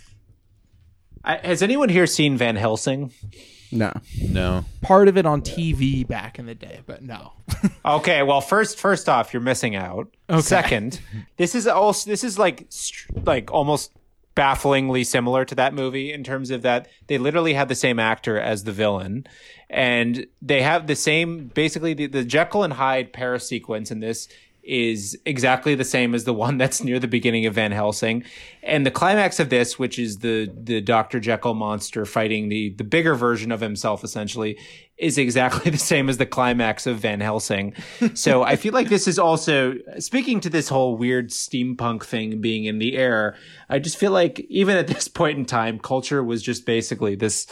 I, 1.25 1.39
has 1.39 1.61
anyone 1.61 1.89
here 1.89 2.07
seen 2.07 2.37
Van 2.37 2.55
Helsing? 2.55 3.11
No, 3.75 3.93
no 4.31 4.65
Part 4.81 5.09
of 5.09 5.17
it 5.17 5.27
on 5.27 5.43
TV 5.43 6.07
back 6.07 6.39
in 6.39 6.47
the 6.47 6.55
day, 6.55 6.81
but 6.87 7.03
no. 7.03 7.33
Okay, 7.85 8.23
well, 8.23 8.41
first, 8.41 8.79
first 8.79 9.09
off, 9.09 9.33
you're 9.33 9.43
missing 9.43 9.77
out. 9.77 10.09
Okay. 10.31 10.41
Second, 10.41 11.01
this 11.37 11.55
is 11.55 11.67
also 11.67 12.09
this 12.09 12.25
is 12.25 12.39
like 12.39 12.67
like 13.25 13.53
almost 13.53 13.93
bafflingly 14.35 15.05
similar 15.05 15.45
to 15.45 15.55
that 15.55 15.75
movie 15.75 16.13
in 16.13 16.25
terms 16.25 16.51
of 16.51 16.63
that 16.63 16.89
they 17.07 17.19
literally 17.19 17.55
had 17.55 17.69
the 17.69 17.75
same 17.75 18.01
actor 18.01 18.39
as 18.39 18.65
the 18.65 18.73
villain 18.73 19.25
and 19.71 20.27
they 20.43 20.61
have 20.61 20.89
the 20.89 20.97
same 20.97 21.47
basically 21.49 21.95
the, 21.95 22.07
the 22.07 22.25
Jekyll 22.25 22.65
and 22.65 22.73
Hyde 22.73 23.13
Paris 23.13 23.47
sequence 23.47 23.93
in 23.93 24.01
this 24.01 24.29
is 24.65 25.19
exactly 25.27 25.75
the 25.75 25.85
same 25.85 26.15
as 26.15 26.25
the 26.25 26.33
one 26.33 26.59
that's 26.59 26.83
near 26.83 26.99
the 26.99 27.09
beginning 27.09 27.47
of 27.47 27.55
Van 27.55 27.73
Helsing. 27.73 28.25
And 28.63 28.87
the 28.87 28.91
climax 28.91 29.39
of 29.39 29.51
this, 29.51 29.79
which 29.79 29.99
is 29.99 30.19
the 30.19 30.51
the 30.55 30.81
Dr. 30.81 31.21
Jekyll 31.21 31.55
monster 31.55 32.05
fighting 32.05 32.49
the 32.49 32.71
the 32.71 32.85
bigger 32.85 33.15
version 33.15 33.53
of 33.53 33.61
himself 33.61 34.03
essentially, 34.03 34.59
is 34.97 35.19
exactly 35.19 35.71
the 35.73 35.79
same 35.79 36.09
as 36.09 36.17
the 36.17 36.27
climax 36.27 36.87
of 36.87 36.99
Van 36.99 37.21
Helsing. 37.21 37.75
So 38.15 38.43
I 38.43 38.57
feel 38.57 38.73
like 38.73 38.89
this 38.89 39.07
is 39.07 39.19
also 39.19 39.75
speaking 39.99 40.41
to 40.41 40.51
this 40.51 40.69
whole 40.69 40.97
weird 40.97 41.31
steampunk 41.31 42.05
thing 42.05 42.41
being 42.41 42.65
in 42.65 42.79
the 42.79 42.97
air. 42.97 43.37
I 43.69 43.79
just 43.79 43.97
feel 43.97 44.13
like 44.13 44.41
even 44.49 44.77
at 44.77 44.87
this 44.87 45.09
point 45.09 45.39
in 45.39 45.45
time, 45.45 45.79
culture 45.79 46.25
was 46.25 46.43
just 46.43 46.65
basically 46.65 47.15
this 47.15 47.47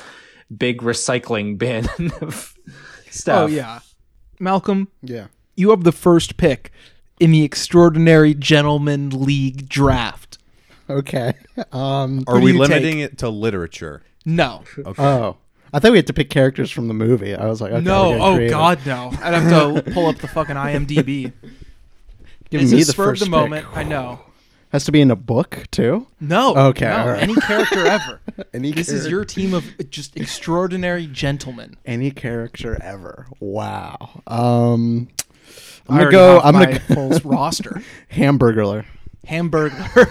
big 0.56 0.82
recycling 0.82 1.58
bin 1.58 1.86
of 2.20 2.54
oh, 2.68 2.72
stuff. 3.10 3.42
Oh 3.42 3.46
yeah, 3.46 3.80
Malcolm. 4.40 4.88
Yeah. 5.02 5.26
You 5.54 5.68
have 5.70 5.84
the 5.84 5.92
first 5.92 6.38
pick 6.38 6.72
in 7.22 7.30
the 7.30 7.44
Extraordinary 7.44 8.34
Gentleman 8.34 9.10
League 9.10 9.68
draft. 9.68 10.38
Okay. 10.90 11.34
Um, 11.70 12.24
Are 12.26 12.40
we 12.40 12.52
limiting 12.52 12.98
it 12.98 13.18
to 13.18 13.28
literature? 13.28 14.02
No. 14.24 14.64
Okay. 14.76 15.02
Oh. 15.02 15.36
I 15.72 15.78
thought 15.78 15.92
we 15.92 15.98
had 15.98 16.08
to 16.08 16.12
pick 16.12 16.28
characters 16.30 16.70
from 16.70 16.88
the 16.88 16.94
movie. 16.94 17.34
I 17.34 17.46
was 17.46 17.60
like, 17.60 17.72
okay, 17.72 17.84
no. 17.84 18.20
Oh 18.20 18.34
creative. 18.34 18.50
God, 18.52 18.80
no. 18.84 19.10
I'd 19.22 19.34
have 19.34 19.84
to 19.84 19.90
pull 19.92 20.08
up 20.08 20.16
the 20.16 20.26
fucking 20.28 20.56
IMDb. 20.56 21.32
Give 22.50 22.60
It's 22.60 22.72
me 22.72 22.82
a 22.82 22.84
the 22.84 22.92
spur 22.92 23.04
of 23.04 23.08
first 23.10 23.20
the 23.20 23.26
pick. 23.26 23.30
moment. 23.30 23.66
I 23.72 23.84
know. 23.84 24.20
Has 24.72 24.84
to 24.86 24.92
be 24.92 25.00
in 25.00 25.10
a 25.10 25.16
book 25.16 25.64
too. 25.70 26.08
No. 26.20 26.56
Okay. 26.56 26.86
no, 26.86 26.96
all 26.96 27.08
right. 27.08 27.22
Any 27.22 27.34
character 27.36 27.86
ever. 27.86 28.20
Any 28.52 28.72
this 28.72 28.88
is 28.88 29.06
your 29.06 29.24
team 29.24 29.54
of 29.54 29.64
just 29.90 30.16
extraordinary 30.16 31.06
gentlemen. 31.06 31.76
any 31.86 32.10
character 32.10 32.78
ever. 32.82 33.26
Wow. 33.38 34.22
Um, 34.26 35.08
I'm 35.88 35.98
gonna 35.98 36.10
go. 36.10 36.34
have 36.34 36.44
I'm 36.44 36.54
my 36.54 36.66
gonna 36.66 36.80
full 36.80 37.30
roster. 37.30 37.82
Hamburglar. 38.12 38.84
Hamburger. 39.26 40.08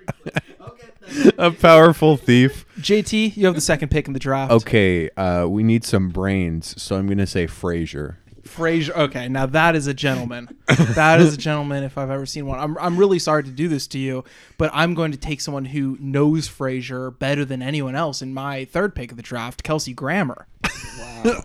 a 1.37 1.51
powerful 1.51 2.17
thief. 2.17 2.65
JT, 2.79 3.35
you 3.35 3.45
have 3.45 3.55
the 3.55 3.61
second 3.61 3.89
pick 3.89 4.07
in 4.07 4.13
the 4.13 4.19
draft. 4.19 4.51
Okay, 4.51 5.09
uh, 5.11 5.47
we 5.47 5.63
need 5.63 5.83
some 5.83 6.09
brains, 6.09 6.81
so 6.81 6.95
I'm 6.95 7.07
gonna 7.07 7.27
say 7.27 7.47
Frasier. 7.47 8.17
Frasier. 8.55 8.95
Okay, 8.95 9.27
now 9.27 9.45
that 9.47 9.75
is 9.75 9.87
a 9.87 9.93
gentleman. 9.93 10.55
that 10.67 11.19
is 11.21 11.33
a 11.33 11.37
gentleman 11.37 11.83
if 11.83 11.97
I've 11.97 12.09
ever 12.09 12.25
seen 12.25 12.45
one. 12.45 12.59
I'm, 12.59 12.77
I'm 12.77 12.97
really 12.97 13.19
sorry 13.19 13.43
to 13.43 13.49
do 13.49 13.67
this 13.67 13.87
to 13.87 13.99
you, 13.99 14.23
but 14.57 14.69
I'm 14.73 14.93
going 14.93 15.11
to 15.11 15.17
take 15.17 15.41
someone 15.41 15.65
who 15.65 15.97
knows 15.99 16.47
Frasier 16.49 17.17
better 17.17 17.45
than 17.45 17.61
anyone 17.61 17.95
else 17.95 18.21
in 18.21 18.33
my 18.33 18.65
third 18.65 18.95
pick 18.95 19.11
of 19.11 19.17
the 19.17 19.23
draft, 19.23 19.63
Kelsey 19.63 19.93
Grammer. 19.93 20.47
Wow. 20.99 21.43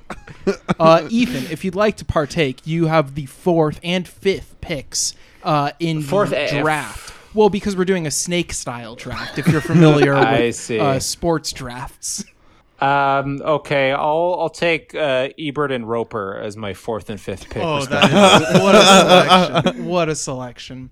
uh, 0.78 1.06
Ethan, 1.10 1.50
if 1.50 1.64
you'd 1.64 1.74
like 1.74 1.96
to 1.98 2.04
partake, 2.04 2.66
you 2.66 2.86
have 2.86 3.14
the 3.14 3.26
fourth 3.26 3.80
and 3.82 4.06
fifth 4.06 4.60
picks 4.60 5.14
uh, 5.42 5.72
in 5.78 6.02
Fourth 6.02 6.30
the 6.30 6.40
F. 6.52 6.62
draft. 6.62 7.14
Well, 7.34 7.50
because 7.50 7.76
we're 7.76 7.84
doing 7.84 8.06
a 8.06 8.10
snake 8.10 8.52
style 8.52 8.94
draft. 8.94 9.38
If 9.38 9.46
you're 9.48 9.60
familiar 9.60 10.14
I 10.16 10.40
with 10.40 10.56
see. 10.56 10.78
Uh, 10.78 10.98
sports 10.98 11.52
drafts. 11.52 12.24
Um, 12.80 13.42
okay, 13.44 13.90
I'll 13.90 14.36
I'll 14.38 14.48
take 14.50 14.94
uh, 14.94 15.30
Ebert 15.36 15.72
and 15.72 15.88
Roeper 15.88 16.38
as 16.38 16.56
my 16.56 16.74
fourth 16.74 17.10
and 17.10 17.20
fifth 17.20 17.50
pick. 17.50 17.62
Oh, 17.62 17.84
that 17.84 18.04
is, 18.54 18.60
what 18.62 18.74
a 18.76 18.82
selection! 18.84 19.84
What 19.86 20.08
a 20.08 20.14
selection! 20.14 20.90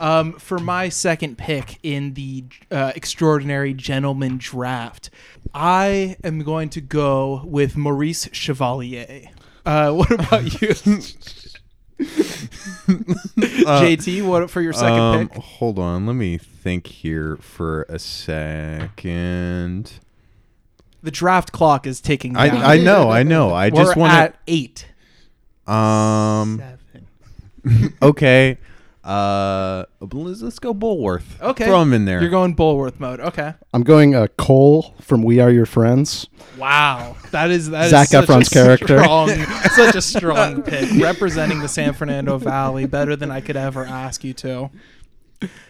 Um, 0.00 0.32
for 0.32 0.58
my 0.58 0.88
second 0.88 1.38
pick 1.38 1.78
in 1.84 2.14
the 2.14 2.44
uh, 2.72 2.92
extraordinary 2.96 3.72
gentleman 3.72 4.38
draft, 4.38 5.10
I 5.54 6.16
am 6.24 6.40
going 6.40 6.70
to 6.70 6.80
go 6.80 7.42
with 7.44 7.76
Maurice 7.76 8.28
Chevalier. 8.32 9.30
Uh, 9.64 9.92
what 9.94 10.10
about 10.10 10.60
you, 10.60 10.68
JT? 13.38 14.22
What 14.26 14.50
for 14.50 14.60
your 14.60 14.72
second 14.72 14.98
Um, 14.98 15.28
pick? 15.28 15.38
Hold 15.38 15.78
on, 15.78 16.04
let 16.06 16.14
me 16.14 16.36
think 16.38 16.86
here 16.88 17.36
for 17.36 17.82
a 17.88 17.98
second. 18.00 19.92
The 21.02 21.10
draft 21.10 21.52
clock 21.52 21.86
is 21.86 22.00
ticking 22.00 22.32
down. 22.32 22.50
I, 22.50 22.74
I 22.74 22.78
know, 22.78 23.10
I 23.10 23.22
know. 23.22 23.50
I 23.50 23.68
We're 23.68 23.84
just 23.84 23.96
want 23.96 24.12
at 24.12 24.36
eight. 24.46 24.86
Um. 25.66 26.62
okay. 28.02 28.58
Uh, 29.08 29.84
let's, 30.00 30.42
let's 30.42 30.58
go 30.58 30.74
Bulworth. 30.74 31.40
Okay, 31.40 31.64
Throw 31.64 31.80
him 31.80 31.94
in 31.94 32.04
there. 32.04 32.20
You're 32.20 32.30
going 32.30 32.54
Bulworth 32.54 33.00
mode. 33.00 33.20
Okay. 33.20 33.54
I'm 33.72 33.82
going 33.82 34.14
uh, 34.14 34.26
Cole 34.36 34.94
from 35.00 35.22
We 35.22 35.40
Are 35.40 35.50
Your 35.50 35.64
Friends. 35.64 36.28
Wow, 36.58 37.16
that 37.30 37.50
is 37.50 37.70
that 37.70 37.86
is 37.86 37.90
Zac 37.90 38.08
such 38.08 38.26
Efron's 38.26 38.48
a 38.48 38.50
character. 38.50 38.98
Strong, 38.98 39.30
such 39.74 39.94
a 39.94 40.02
strong 40.02 40.62
pick, 40.62 40.90
representing 41.02 41.60
the 41.60 41.68
San 41.68 41.94
Fernando 41.94 42.36
Valley 42.36 42.84
better 42.84 43.16
than 43.16 43.30
I 43.30 43.40
could 43.40 43.56
ever 43.56 43.82
ask 43.82 44.24
you 44.24 44.34
to. 44.34 44.70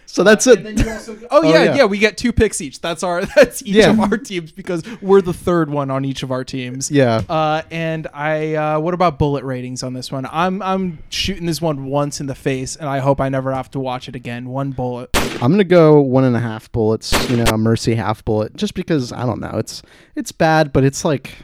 So 0.07 0.25
that's 0.25 0.47
it. 0.47 0.59
Oh, 1.31 1.43
yeah, 1.43 1.65
yeah. 1.65 1.75
yeah, 1.77 1.85
we 1.85 1.99
get 1.99 2.17
two 2.17 2.33
picks 2.33 2.61
each. 2.63 2.81
That's 2.81 3.03
our 3.03 3.25
that's 3.37 3.61
each 3.63 3.75
Yeah. 3.75 3.91
of 3.91 4.01
our 4.01 4.17
teams 4.17 4.51
because 4.51 4.83
we're 5.03 5.21
the 5.21 5.35
third 5.35 5.69
one 5.69 5.91
on 5.91 6.05
each 6.07 6.23
of 6.23 6.33
our 6.33 6.43
teams. 6.45 6.91
Yeah. 6.91 7.21
Uh, 7.29 7.63
and 7.71 8.07
I, 8.15 8.55
uh, 8.55 8.81
what 8.81 8.95
about 8.95 9.19
bullet 9.19 9.45
ratings 9.45 9.83
on 9.83 9.93
this 9.93 10.11
one? 10.11 10.27
I'm 10.33 10.63
I'm 10.63 10.99
shooting 11.11 11.45
this 11.45 11.61
one 11.61 11.85
once 11.85 12.21
in 12.21 12.27
the 12.27 12.35
face, 12.35 12.77
and 12.77 12.89
I 12.89 12.99
hope 13.01 13.21
I 13.21 13.29
never 13.29 13.53
have 13.53 13.71
to 13.73 13.81
watch 13.81 14.09
it 14.09 14.17
again. 14.17 14.49
One 14.49 14.71
bullet. 14.73 15.11
I'm 15.15 15.51
gonna 15.53 15.65
go 15.65 16.01
one 16.01 16.25
and 16.25 16.35
a 16.35 16.41
half 16.41 16.73
bullets. 16.73 17.13
You 17.29 17.37
know, 17.37 17.57
mercy 17.59 17.95
half 17.95 18.25
bullet, 18.25 18.57
just 18.57 18.73
because 18.75 19.13
I 19.13 19.27
don't 19.27 19.41
know. 19.41 19.53
It's 19.59 19.83
it's 20.17 20.33
bad, 20.33 20.73
but 20.73 20.85
it's 20.85 21.05
like 21.05 21.35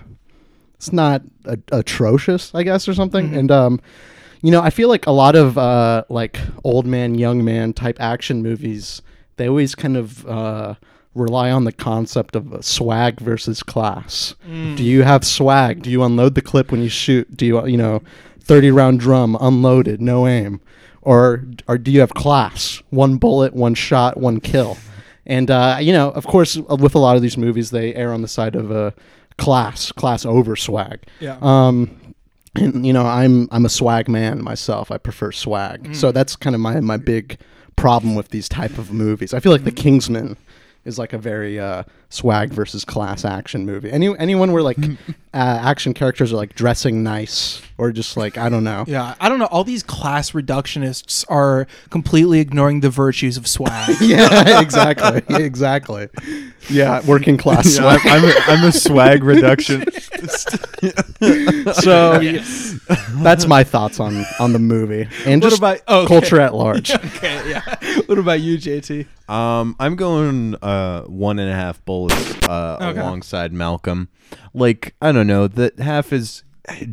it's 0.76 0.92
not 0.92 1.22
a- 1.44 1.58
atrocious, 1.70 2.50
I 2.54 2.62
guess, 2.62 2.88
or 2.88 2.94
something. 2.94 3.34
And 3.36 3.50
um, 3.50 3.80
you 4.44 4.50
know, 4.50 4.60
I 4.60 4.68
feel 4.68 4.90
like 4.90 5.06
a 5.06 5.10
lot 5.10 5.36
of 5.36 5.56
uh, 5.56 6.04
like 6.10 6.38
old 6.64 6.84
man, 6.84 7.14
young 7.14 7.42
man 7.42 7.72
type 7.72 7.96
action 7.98 8.42
movies, 8.42 9.00
they 9.36 9.48
always 9.48 9.74
kind 9.74 9.96
of 9.96 10.26
uh, 10.26 10.74
rely 11.14 11.50
on 11.50 11.64
the 11.64 11.72
concept 11.72 12.36
of 12.36 12.52
uh, 12.52 12.60
swag 12.60 13.20
versus 13.20 13.62
class. 13.62 14.34
Mm. 14.46 14.76
Do 14.76 14.84
you 14.84 15.02
have 15.02 15.24
swag? 15.24 15.82
Do 15.82 15.90
you 15.90 16.02
unload 16.02 16.34
the 16.34 16.42
clip 16.42 16.70
when 16.70 16.82
you 16.82 16.90
shoot? 16.90 17.34
Do 17.34 17.46
you, 17.46 17.66
you 17.66 17.78
know, 17.78 18.02
thirty 18.38 18.70
round 18.70 19.00
drum 19.00 19.34
unloaded, 19.40 20.02
no 20.02 20.26
aim, 20.26 20.60
or 21.00 21.42
or 21.66 21.78
do 21.78 21.90
you 21.90 22.00
have 22.00 22.12
class? 22.12 22.82
One 22.90 23.16
bullet, 23.16 23.54
one 23.54 23.74
shot, 23.74 24.18
one 24.18 24.40
kill. 24.40 24.76
And 25.24 25.50
uh, 25.50 25.78
you 25.80 25.94
know, 25.94 26.10
of 26.10 26.26
course, 26.26 26.56
with 26.56 26.94
a 26.94 26.98
lot 26.98 27.16
of 27.16 27.22
these 27.22 27.38
movies, 27.38 27.70
they 27.70 27.94
err 27.94 28.12
on 28.12 28.20
the 28.20 28.28
side 28.28 28.56
of 28.56 28.70
uh, 28.70 28.90
class, 29.38 29.90
class 29.90 30.26
over 30.26 30.54
swag. 30.54 31.00
Yeah. 31.18 31.38
Um, 31.40 31.98
and 32.56 32.86
you 32.86 32.92
know, 32.92 33.06
I'm 33.06 33.48
I'm 33.50 33.64
a 33.64 33.68
swag 33.68 34.08
man 34.08 34.42
myself. 34.42 34.90
I 34.90 34.98
prefer 34.98 35.32
swag. 35.32 35.94
So 35.94 36.12
that's 36.12 36.36
kind 36.36 36.54
of 36.54 36.60
my 36.60 36.80
my 36.80 36.96
big 36.96 37.38
problem 37.76 38.14
with 38.14 38.28
these 38.28 38.48
type 38.48 38.78
of 38.78 38.92
movies. 38.92 39.34
I 39.34 39.40
feel 39.40 39.52
like 39.52 39.64
The 39.64 39.72
Kingsman 39.72 40.36
is 40.84 40.98
like 40.98 41.12
a 41.12 41.18
very 41.18 41.58
uh, 41.58 41.84
swag 42.14 42.50
versus 42.50 42.84
class 42.84 43.24
action 43.24 43.66
movie. 43.66 43.90
Any 43.90 44.16
anyone 44.18 44.52
where 44.52 44.62
like 44.62 44.78
uh, 44.78 44.88
action 45.34 45.92
characters 45.94 46.32
are 46.32 46.36
like 46.36 46.54
dressing 46.54 47.02
nice 47.02 47.60
or 47.76 47.90
just 47.92 48.16
like 48.16 48.38
I 48.38 48.48
don't 48.48 48.64
know. 48.64 48.84
Yeah, 48.86 49.14
I 49.20 49.28
don't 49.28 49.38
know. 49.38 49.46
All 49.46 49.64
these 49.64 49.82
class 49.82 50.30
reductionists 50.30 51.24
are 51.28 51.66
completely 51.90 52.40
ignoring 52.40 52.80
the 52.80 52.90
virtues 52.90 53.36
of 53.36 53.46
swag. 53.46 53.96
yeah, 54.00 54.60
exactly, 54.60 55.22
exactly. 55.44 56.08
Yeah, 56.70 57.04
working 57.06 57.36
class 57.36 57.76
Yeah, 57.76 57.86
I'm, 57.86 58.00
swag. 58.00 58.12
I'm, 58.12 58.24
a, 58.24 58.34
I'm 58.46 58.68
a 58.68 58.72
swag 58.72 59.20
reductionist. 59.22 60.12
so 61.82 62.18
that's 63.22 63.46
my 63.46 63.64
thoughts 63.64 64.00
on 64.00 64.24
on 64.38 64.52
the 64.52 64.58
movie 64.58 65.08
and 65.26 65.42
What 65.42 65.48
just 65.50 65.58
about- 65.58 65.80
okay. 65.88 66.06
culture 66.06 66.40
at 66.40 66.54
large. 66.54 66.90
okay, 66.90 67.50
yeah. 67.50 67.62
What 68.06 68.18
about 68.18 68.40
you, 68.40 68.56
JT? 68.58 69.06
Um, 69.28 69.74
I'm 69.78 69.96
going 69.96 70.54
uh 70.56 71.02
one 71.02 71.38
and 71.38 71.50
a 71.50 71.54
half 71.54 71.82
bullets 71.84 72.03
uh 72.12 72.78
Okay. 72.80 73.00
alongside 73.00 73.52
Malcolm. 73.52 74.08
Like 74.52 74.94
I 75.00 75.12
don't 75.12 75.26
know, 75.26 75.48
that 75.48 75.78
half 75.78 76.12
is 76.12 76.42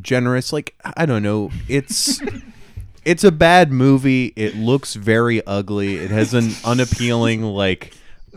generous. 0.02 0.52
Like 0.54 0.76
I 0.98 1.06
don't 1.06 1.24
know, 1.24 1.52
it's 1.68 2.22
it's 3.06 3.24
a 3.24 3.32
bad 3.32 3.72
movie. 3.72 4.34
It 4.36 4.56
looks 4.56 4.96
very 4.96 5.46
ugly. 5.46 5.96
It 5.98 6.12
has 6.12 6.34
an 6.34 6.52
unappealing 6.66 7.42
like 7.44 7.94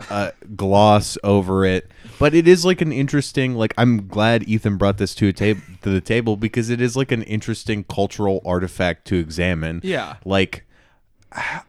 uh, 0.09 0.31
gloss 0.55 1.17
over 1.23 1.65
it. 1.65 1.89
But 2.19 2.33
it 2.33 2.47
is 2.47 2.65
like 2.65 2.81
an 2.81 2.91
interesting 2.91 3.55
like 3.55 3.73
I'm 3.77 4.07
glad 4.07 4.47
Ethan 4.47 4.77
brought 4.77 4.97
this 4.97 5.13
to 5.15 5.27
a 5.27 5.33
table 5.33 5.61
to 5.81 5.89
the 5.89 6.01
table 6.01 6.37
because 6.37 6.69
it 6.69 6.81
is 6.81 6.95
like 6.95 7.11
an 7.11 7.23
interesting 7.23 7.83
cultural 7.83 8.41
artifact 8.45 9.05
to 9.07 9.15
examine. 9.17 9.81
Yeah. 9.83 10.15
Like 10.25 10.64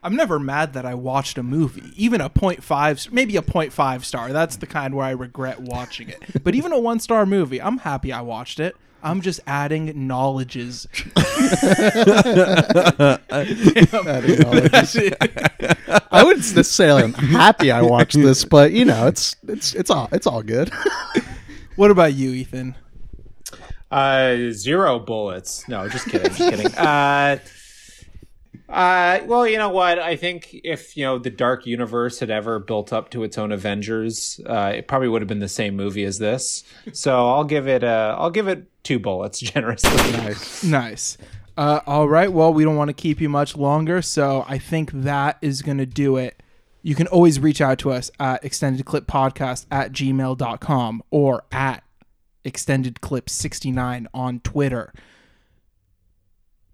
I'm 0.03 0.15
never 0.15 0.39
mad 0.39 0.75
that 0.75 0.87
I 0.87 0.95
watched 0.95 1.39
a 1.39 1.43
movie, 1.43 1.93
even 1.97 2.21
a 2.21 2.31
0.5, 2.31 3.11
maybe 3.11 3.37
a 3.37 3.43
0.5 3.43 4.05
star. 4.05 4.33
That's 4.33 4.57
the 4.57 4.67
kind 4.67 4.95
where 4.95 5.07
I 5.07 5.11
regret 5.11 5.61
watching 5.61 6.09
it. 6.09 6.45
But 6.45 6.55
even 6.55 6.73
a 6.73 6.79
one 6.79 7.01
star 7.01 7.27
movie, 7.27 7.61
I'm 7.61 7.79
happy 7.79 8.13
I 8.13 8.21
watched 8.21 8.61
it. 8.61 8.77
I'm 9.03 9.21
just 9.21 9.41
adding 9.47 10.07
knowledges. 10.09 10.89
Adding 11.17 11.39
knowledges. 14.41 14.97
I 16.11 16.23
wouldn't 16.25 16.57
necessarily 16.57 17.05
I'm 17.05 17.13
happy 17.13 17.71
I 17.71 17.83
watched 17.83 18.17
this, 18.17 18.45
but 18.45 18.73
you 18.73 18.85
know, 18.85 19.07
it's 19.07 19.37
it's 19.47 19.75
it's 19.75 19.91
all 19.91 20.09
it's 20.11 20.27
all 20.27 20.43
good. 20.43 20.73
what 21.77 21.91
about 21.91 22.15
you, 22.15 22.31
Ethan? 22.31 22.75
Uh, 23.91 24.51
zero 24.51 24.99
bullets. 24.99 25.69
No, 25.69 25.89
just 25.89 26.09
kidding. 26.09 26.33
Just 26.33 26.51
kidding. 26.51 26.75
Uh, 26.75 27.39
uh, 28.69 29.21
well, 29.27 29.47
you 29.47 29.59
know 29.59 29.69
what? 29.69 29.99
I 29.99 30.17
think 30.17 30.51
if 30.65 30.97
you 30.97 31.05
know 31.05 31.19
the 31.19 31.31
Dark 31.31 31.67
Universe 31.67 32.19
had 32.19 32.31
ever 32.31 32.59
built 32.59 32.93
up 32.93 33.11
to 33.11 33.23
its 33.23 33.39
own 33.39 33.53
Avengers, 33.53 34.41
uh, 34.47 34.73
it 34.75 34.89
probably 34.89 35.09
would 35.09 35.23
have 35.23 35.29
been 35.29 35.39
the 35.39 35.49
same 35.49 35.77
movie 35.77 36.05
as 36.05 36.19
this. 36.19 36.65
So 36.93 37.29
I'll 37.29 37.45
give 37.45 37.69
it. 37.69 37.85
Uh, 37.85 38.17
I'll 38.19 38.31
give 38.31 38.49
it 38.49 38.67
two 38.83 38.99
bullets 38.99 39.39
generously. 39.41 40.13
Nice. 40.13 40.65
Nice. 40.65 41.19
Uh, 41.57 41.81
all 41.87 42.09
right. 42.09 42.33
Well, 42.33 42.53
we 42.53 42.65
don't 42.65 42.77
want 42.77 42.89
to 42.89 42.95
keep 42.95 43.21
you 43.21 43.29
much 43.29 43.57
longer, 43.57 44.03
so 44.03 44.45
I 44.49 44.59
think 44.59 44.91
that 44.93 45.39
is 45.41 45.63
going 45.63 45.79
to 45.79 45.87
do 45.87 46.17
it. 46.17 46.43
You 46.83 46.95
can 46.95 47.07
always 47.07 47.41
reach 47.41 47.61
out 47.61 47.79
to 47.81 47.93
us 47.93 48.11
at 48.21 48.43
extendedclippodcast 48.43 49.67
at 49.71 49.93
gmail.com 49.93 51.03
or 51.11 51.45
at 51.51 51.83
extendedclip69 52.45 54.07
on 54.13 54.41
Twitter. 54.41 54.93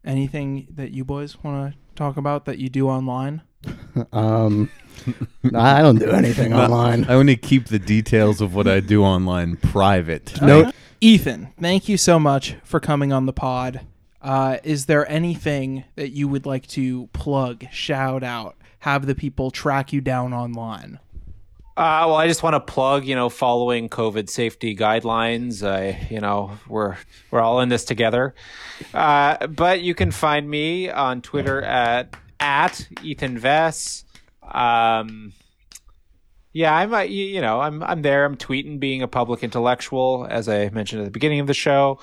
Anything 0.04 0.66
that 0.70 0.90
you 0.90 1.04
boys 1.04 1.42
want 1.42 1.72
to 1.74 1.78
talk 1.94 2.16
about 2.16 2.44
that 2.46 2.58
you 2.58 2.68
do 2.68 2.88
online? 2.88 3.42
Um, 4.12 4.70
I 5.54 5.82
don't 5.82 5.98
do 5.98 6.10
anything 6.10 6.52
online. 6.54 7.04
I 7.04 7.14
only 7.14 7.36
keep 7.36 7.66
the 7.66 7.78
details 7.78 8.40
of 8.40 8.54
what 8.54 8.66
I 8.66 8.80
do 8.80 9.04
online 9.04 9.56
private. 9.56 10.40
No, 10.40 10.72
Ethan, 11.00 11.52
thank 11.60 11.88
you 11.88 11.96
so 11.96 12.18
much 12.18 12.56
for 12.64 12.80
coming 12.80 13.12
on 13.12 13.26
the 13.26 13.32
pod. 13.32 13.82
Uh, 14.22 14.58
is 14.64 14.86
there 14.86 15.08
anything 15.10 15.84
that 15.96 16.10
you 16.10 16.26
would 16.28 16.46
like 16.46 16.66
to 16.68 17.08
plug, 17.12 17.66
shout 17.70 18.22
out, 18.22 18.56
have 18.80 19.06
the 19.06 19.14
people 19.14 19.50
track 19.50 19.92
you 19.92 20.00
down 20.00 20.32
online? 20.32 20.98
Uh, 21.74 22.04
well, 22.06 22.16
I 22.16 22.28
just 22.28 22.42
want 22.42 22.52
to 22.54 22.60
plug, 22.60 23.06
you 23.06 23.14
know, 23.14 23.30
following 23.30 23.88
COVID 23.88 24.28
safety 24.28 24.76
guidelines. 24.76 25.66
I, 25.66 26.06
you 26.10 26.20
know, 26.20 26.58
we're 26.68 26.96
we're 27.30 27.40
all 27.40 27.60
in 27.60 27.70
this 27.70 27.86
together. 27.86 28.34
Uh, 28.92 29.46
but 29.46 29.80
you 29.80 29.94
can 29.94 30.10
find 30.10 30.48
me 30.48 30.90
on 30.90 31.22
Twitter 31.22 31.62
at 31.62 32.14
at 32.38 32.86
Ethan 33.02 33.40
Vess. 33.40 34.04
Um, 34.42 35.32
yeah, 36.52 36.74
I'm, 36.74 36.92
uh, 36.92 37.00
you 37.00 37.24
you 37.24 37.40
know, 37.40 37.60
I'm 37.60 37.82
I'm 37.82 38.02
there. 38.02 38.26
I'm 38.26 38.36
tweeting, 38.36 38.78
being 38.78 39.00
a 39.00 39.08
public 39.08 39.42
intellectual, 39.42 40.26
as 40.28 40.50
I 40.50 40.68
mentioned 40.68 41.00
at 41.00 41.04
the 41.06 41.10
beginning 41.10 41.40
of 41.40 41.46
the 41.46 41.54
show. 41.54 42.00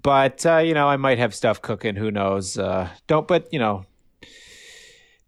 But 0.00 0.44
uh, 0.44 0.58
you 0.58 0.74
know, 0.74 0.86
I 0.86 0.98
might 0.98 1.16
have 1.16 1.34
stuff 1.34 1.62
cooking. 1.62 1.96
Who 1.96 2.10
knows? 2.10 2.58
Uh, 2.58 2.90
don't, 3.06 3.26
but 3.26 3.50
you 3.52 3.58
know, 3.58 3.86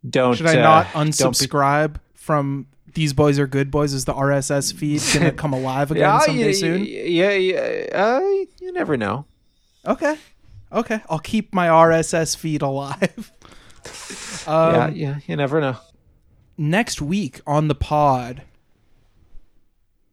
don't. 0.09 0.35
Should 0.35 0.47
I 0.49 0.59
uh, 0.59 0.63
not 0.63 0.93
be- 0.93 0.99
unsubscribe 0.99 1.97
from 2.13 2.67
These 2.95 3.13
Boys 3.13 3.39
Are 3.39 3.47
Good 3.47 3.71
Boys? 3.71 3.93
Is 3.93 4.05
the 4.05 4.15
RSS 4.15 4.73
feed 4.73 5.03
going 5.15 5.27
to 5.31 5.37
come 5.37 5.53
alive 5.53 5.91
again 5.91 6.03
Yeah, 6.03 6.19
someday 6.21 6.47
yeah, 6.47 6.53
soon? 6.53 6.85
Yeah, 6.85 7.31
yeah. 7.31 7.87
Uh, 7.93 8.21
you 8.61 8.73
never 8.73 8.97
know. 8.97 9.27
Okay. 9.87 10.17
Okay. 10.73 11.01
I'll 11.09 11.19
keep 11.19 11.55
my 11.55 11.69
RSS 11.69 12.37
feed 12.37 12.63
alive. 12.63 13.33
um, 14.47 14.75
yeah, 14.75 14.89
yeah. 14.91 15.19
You 15.27 15.37
never 15.37 15.61
know. 15.61 15.77
Next 16.57 17.01
week 17.01 17.41
on 17.47 17.69
the 17.69 17.75
pod. 17.75 18.43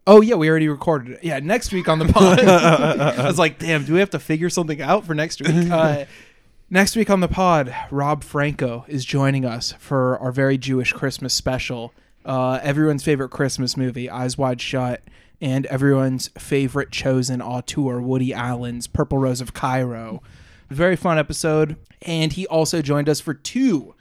Oh 0.05 0.21
yeah, 0.21 0.35
we 0.35 0.49
already 0.49 0.69
recorded 0.69 1.15
it. 1.15 1.23
Yeah, 1.23 1.39
next 1.39 1.73
week 1.73 1.89
on 1.89 1.99
the 1.99 2.05
pod. 2.05 2.39
I 2.47 3.27
was 3.27 3.37
like, 3.37 3.59
damn, 3.59 3.83
do 3.83 3.93
we 3.93 3.99
have 3.99 4.11
to 4.11 4.19
figure 4.19 4.49
something 4.49 4.81
out 4.81 5.05
for 5.05 5.13
next 5.13 5.41
week? 5.41 5.69
Uh, 5.69 6.05
next 6.69 6.95
week 6.95 7.09
on 7.09 7.19
the 7.19 7.27
pod, 7.27 7.75
Rob 7.91 8.23
Franco 8.23 8.85
is 8.87 9.03
joining 9.03 9.43
us 9.43 9.73
for 9.79 10.17
our 10.19 10.31
very 10.31 10.57
Jewish 10.57 10.93
Christmas 10.93 11.33
special. 11.33 11.93
Uh, 12.27 12.59
everyone's 12.61 13.03
favorite 13.03 13.29
Christmas 13.29 13.75
movie, 13.77 14.09
Eyes 14.09 14.37
Wide 14.37 14.59
Shut, 14.61 15.01
and 15.41 15.65
everyone's 15.67 16.27
favorite 16.37 16.91
chosen 16.91 17.41
auteur, 17.41 18.01
Woody 18.01 18.33
Allen's 18.33 18.85
Purple 18.87 19.17
Rose 19.17 19.39
of 19.41 19.53
Cairo. 19.53 20.21
Very 20.69 20.95
fun 20.97 21.17
episode. 21.17 21.77
And 22.01 22.33
he 22.33 22.45
also 22.47 22.81
joined 22.81 23.07
us 23.07 23.19
for 23.21 23.33
two 23.33 23.95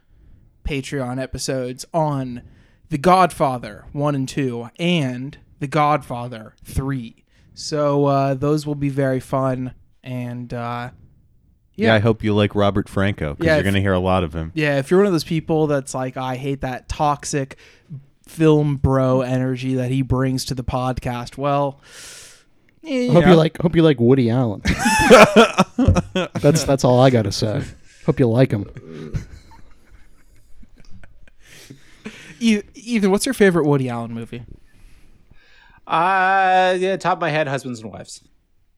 Patreon 0.65 1.23
episodes 1.23 1.85
on 1.95 2.43
The 2.91 2.99
Godfather 2.99 3.85
1 3.93 4.15
and 4.15 4.29
2 4.29 4.71
and 4.79 5.39
The 5.61 5.69
Godfather 5.69 6.55
3. 6.65 7.25
So 7.55 8.07
uh, 8.07 8.35
those 8.35 8.67
will 8.67 8.75
be 8.75 8.89
very 8.89 9.21
fun. 9.21 9.75
And 10.03 10.53
uh, 10.53 10.91
Yeah. 11.75 11.95
I 11.95 12.01
hope 12.01 12.25
you 12.25 12.35
like 12.35 12.55
Robert 12.55 12.89
Franco 12.89 13.35
because 13.35 13.47
Yeah, 13.47 13.55
you're 13.55 13.63
going 13.63 13.75
to 13.75 13.81
hear 13.81 13.93
a 13.93 13.99
lot 14.01 14.25
of 14.25 14.35
him. 14.35 14.51
yeah, 14.55 14.79
if 14.79 14.91
you're 14.91 15.01
one 15.01 15.07
of 15.07 15.13
those 15.13 15.25
people 15.25 15.67
that's 15.69 15.95
like, 15.95 16.17
I 16.17 16.37
hate 16.37 16.63
that 16.63 16.89
toxic 16.89 17.57
film 18.27 18.77
bro 18.77 19.23
energy 19.23 19.75
that 19.75 19.91
he 19.91 20.03
brings 20.03 20.45
to 20.47 20.55
the 20.55 20.65
podcast, 20.65 21.39
well, 21.39 21.81
you 22.83 23.13
hope 23.13 23.25
know. 23.25 23.31
you 23.31 23.37
like 23.37 23.59
hope 23.59 23.75
you 23.77 23.83
like 23.83 23.99
Woody 24.01 24.31
Allen. 24.31 24.63
that's 26.41 26.65
that's 26.65 26.85
all 26.85 27.01
I 27.01 27.11
gotta 27.11 27.33
say. 27.33 27.63
Hope 28.05 28.21
you 28.21 28.29
like 28.29 28.51
him. 28.53 28.71
Ethan, 32.39 33.11
what's 33.11 33.27
your 33.27 33.33
favorite 33.33 33.67
Woody 33.67 33.89
Allen 33.89 34.13
movie? 34.13 34.45
Uh, 35.87 36.77
yeah, 36.79 36.97
top 36.97 37.19
of 37.19 37.21
my 37.21 37.31
head, 37.31 37.49
husbands 37.49 37.81
and 37.81 37.91
wives. 37.93 38.23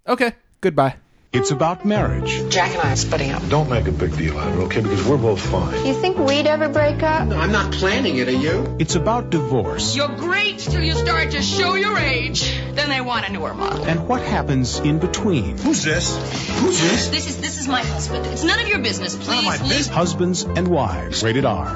Okay, 0.07 0.33
goodbye. 0.61 0.97
It's 1.31 1.51
about 1.51 1.85
marriage. 1.85 2.51
Jack 2.51 2.71
and 2.73 2.81
I 2.81 2.93
are 2.93 2.97
splitting 2.97 3.33
up. 3.33 3.47
Don't 3.51 3.69
make 3.69 3.87
a 3.87 3.93
big 3.93 4.17
deal 4.17 4.39
out 4.39 4.49
of 4.49 4.59
it, 4.61 4.63
okay? 4.65 4.81
Because 4.81 5.07
we're 5.07 5.19
both 5.19 5.41
fine. 5.41 5.85
You 5.85 5.93
think 5.93 6.17
we'd 6.17 6.47
ever 6.47 6.71
break 6.71 7.03
up? 7.03 7.29
No, 7.29 7.37
I'm 7.37 7.53
not 7.53 7.71
planning 7.73 8.17
it, 8.17 8.29
are 8.29 8.31
you? 8.31 8.77
It's 8.79 8.95
about 8.95 9.29
divorce 9.29 9.95
You're 9.95 10.09
great 10.17 10.59
till 10.59 10.83
you 10.83 10.95
start 10.95 11.33
to 11.33 11.43
show 11.43 11.75
your 11.75 11.99
age. 11.99 12.51
Then 12.73 12.89
they 12.89 13.03
want 13.03 13.29
a 13.29 13.33
newer 13.33 13.53
model. 13.53 13.85
and 13.85 14.09
what 14.09 14.23
happens 14.23 14.79
in 14.79 14.99
between. 15.01 15.59
Who's 15.59 15.85
this? 15.85 16.17
Who's 16.61 16.81
this? 16.81 17.09
This 17.09 17.29
is 17.29 17.41
this 17.41 17.59
is 17.61 17.69
my 17.69 17.83
husband. 17.83 18.25
It's 18.27 18.45
none 18.45 18.59
of 18.61 18.67
your 18.69 18.79
business, 18.79 19.15
please. 19.15 19.61
leave. 19.63 19.87
Husbands 19.89 20.45
and 20.45 20.67
wives. 20.69 21.23
Rated 21.23 21.45
R. 21.45 21.69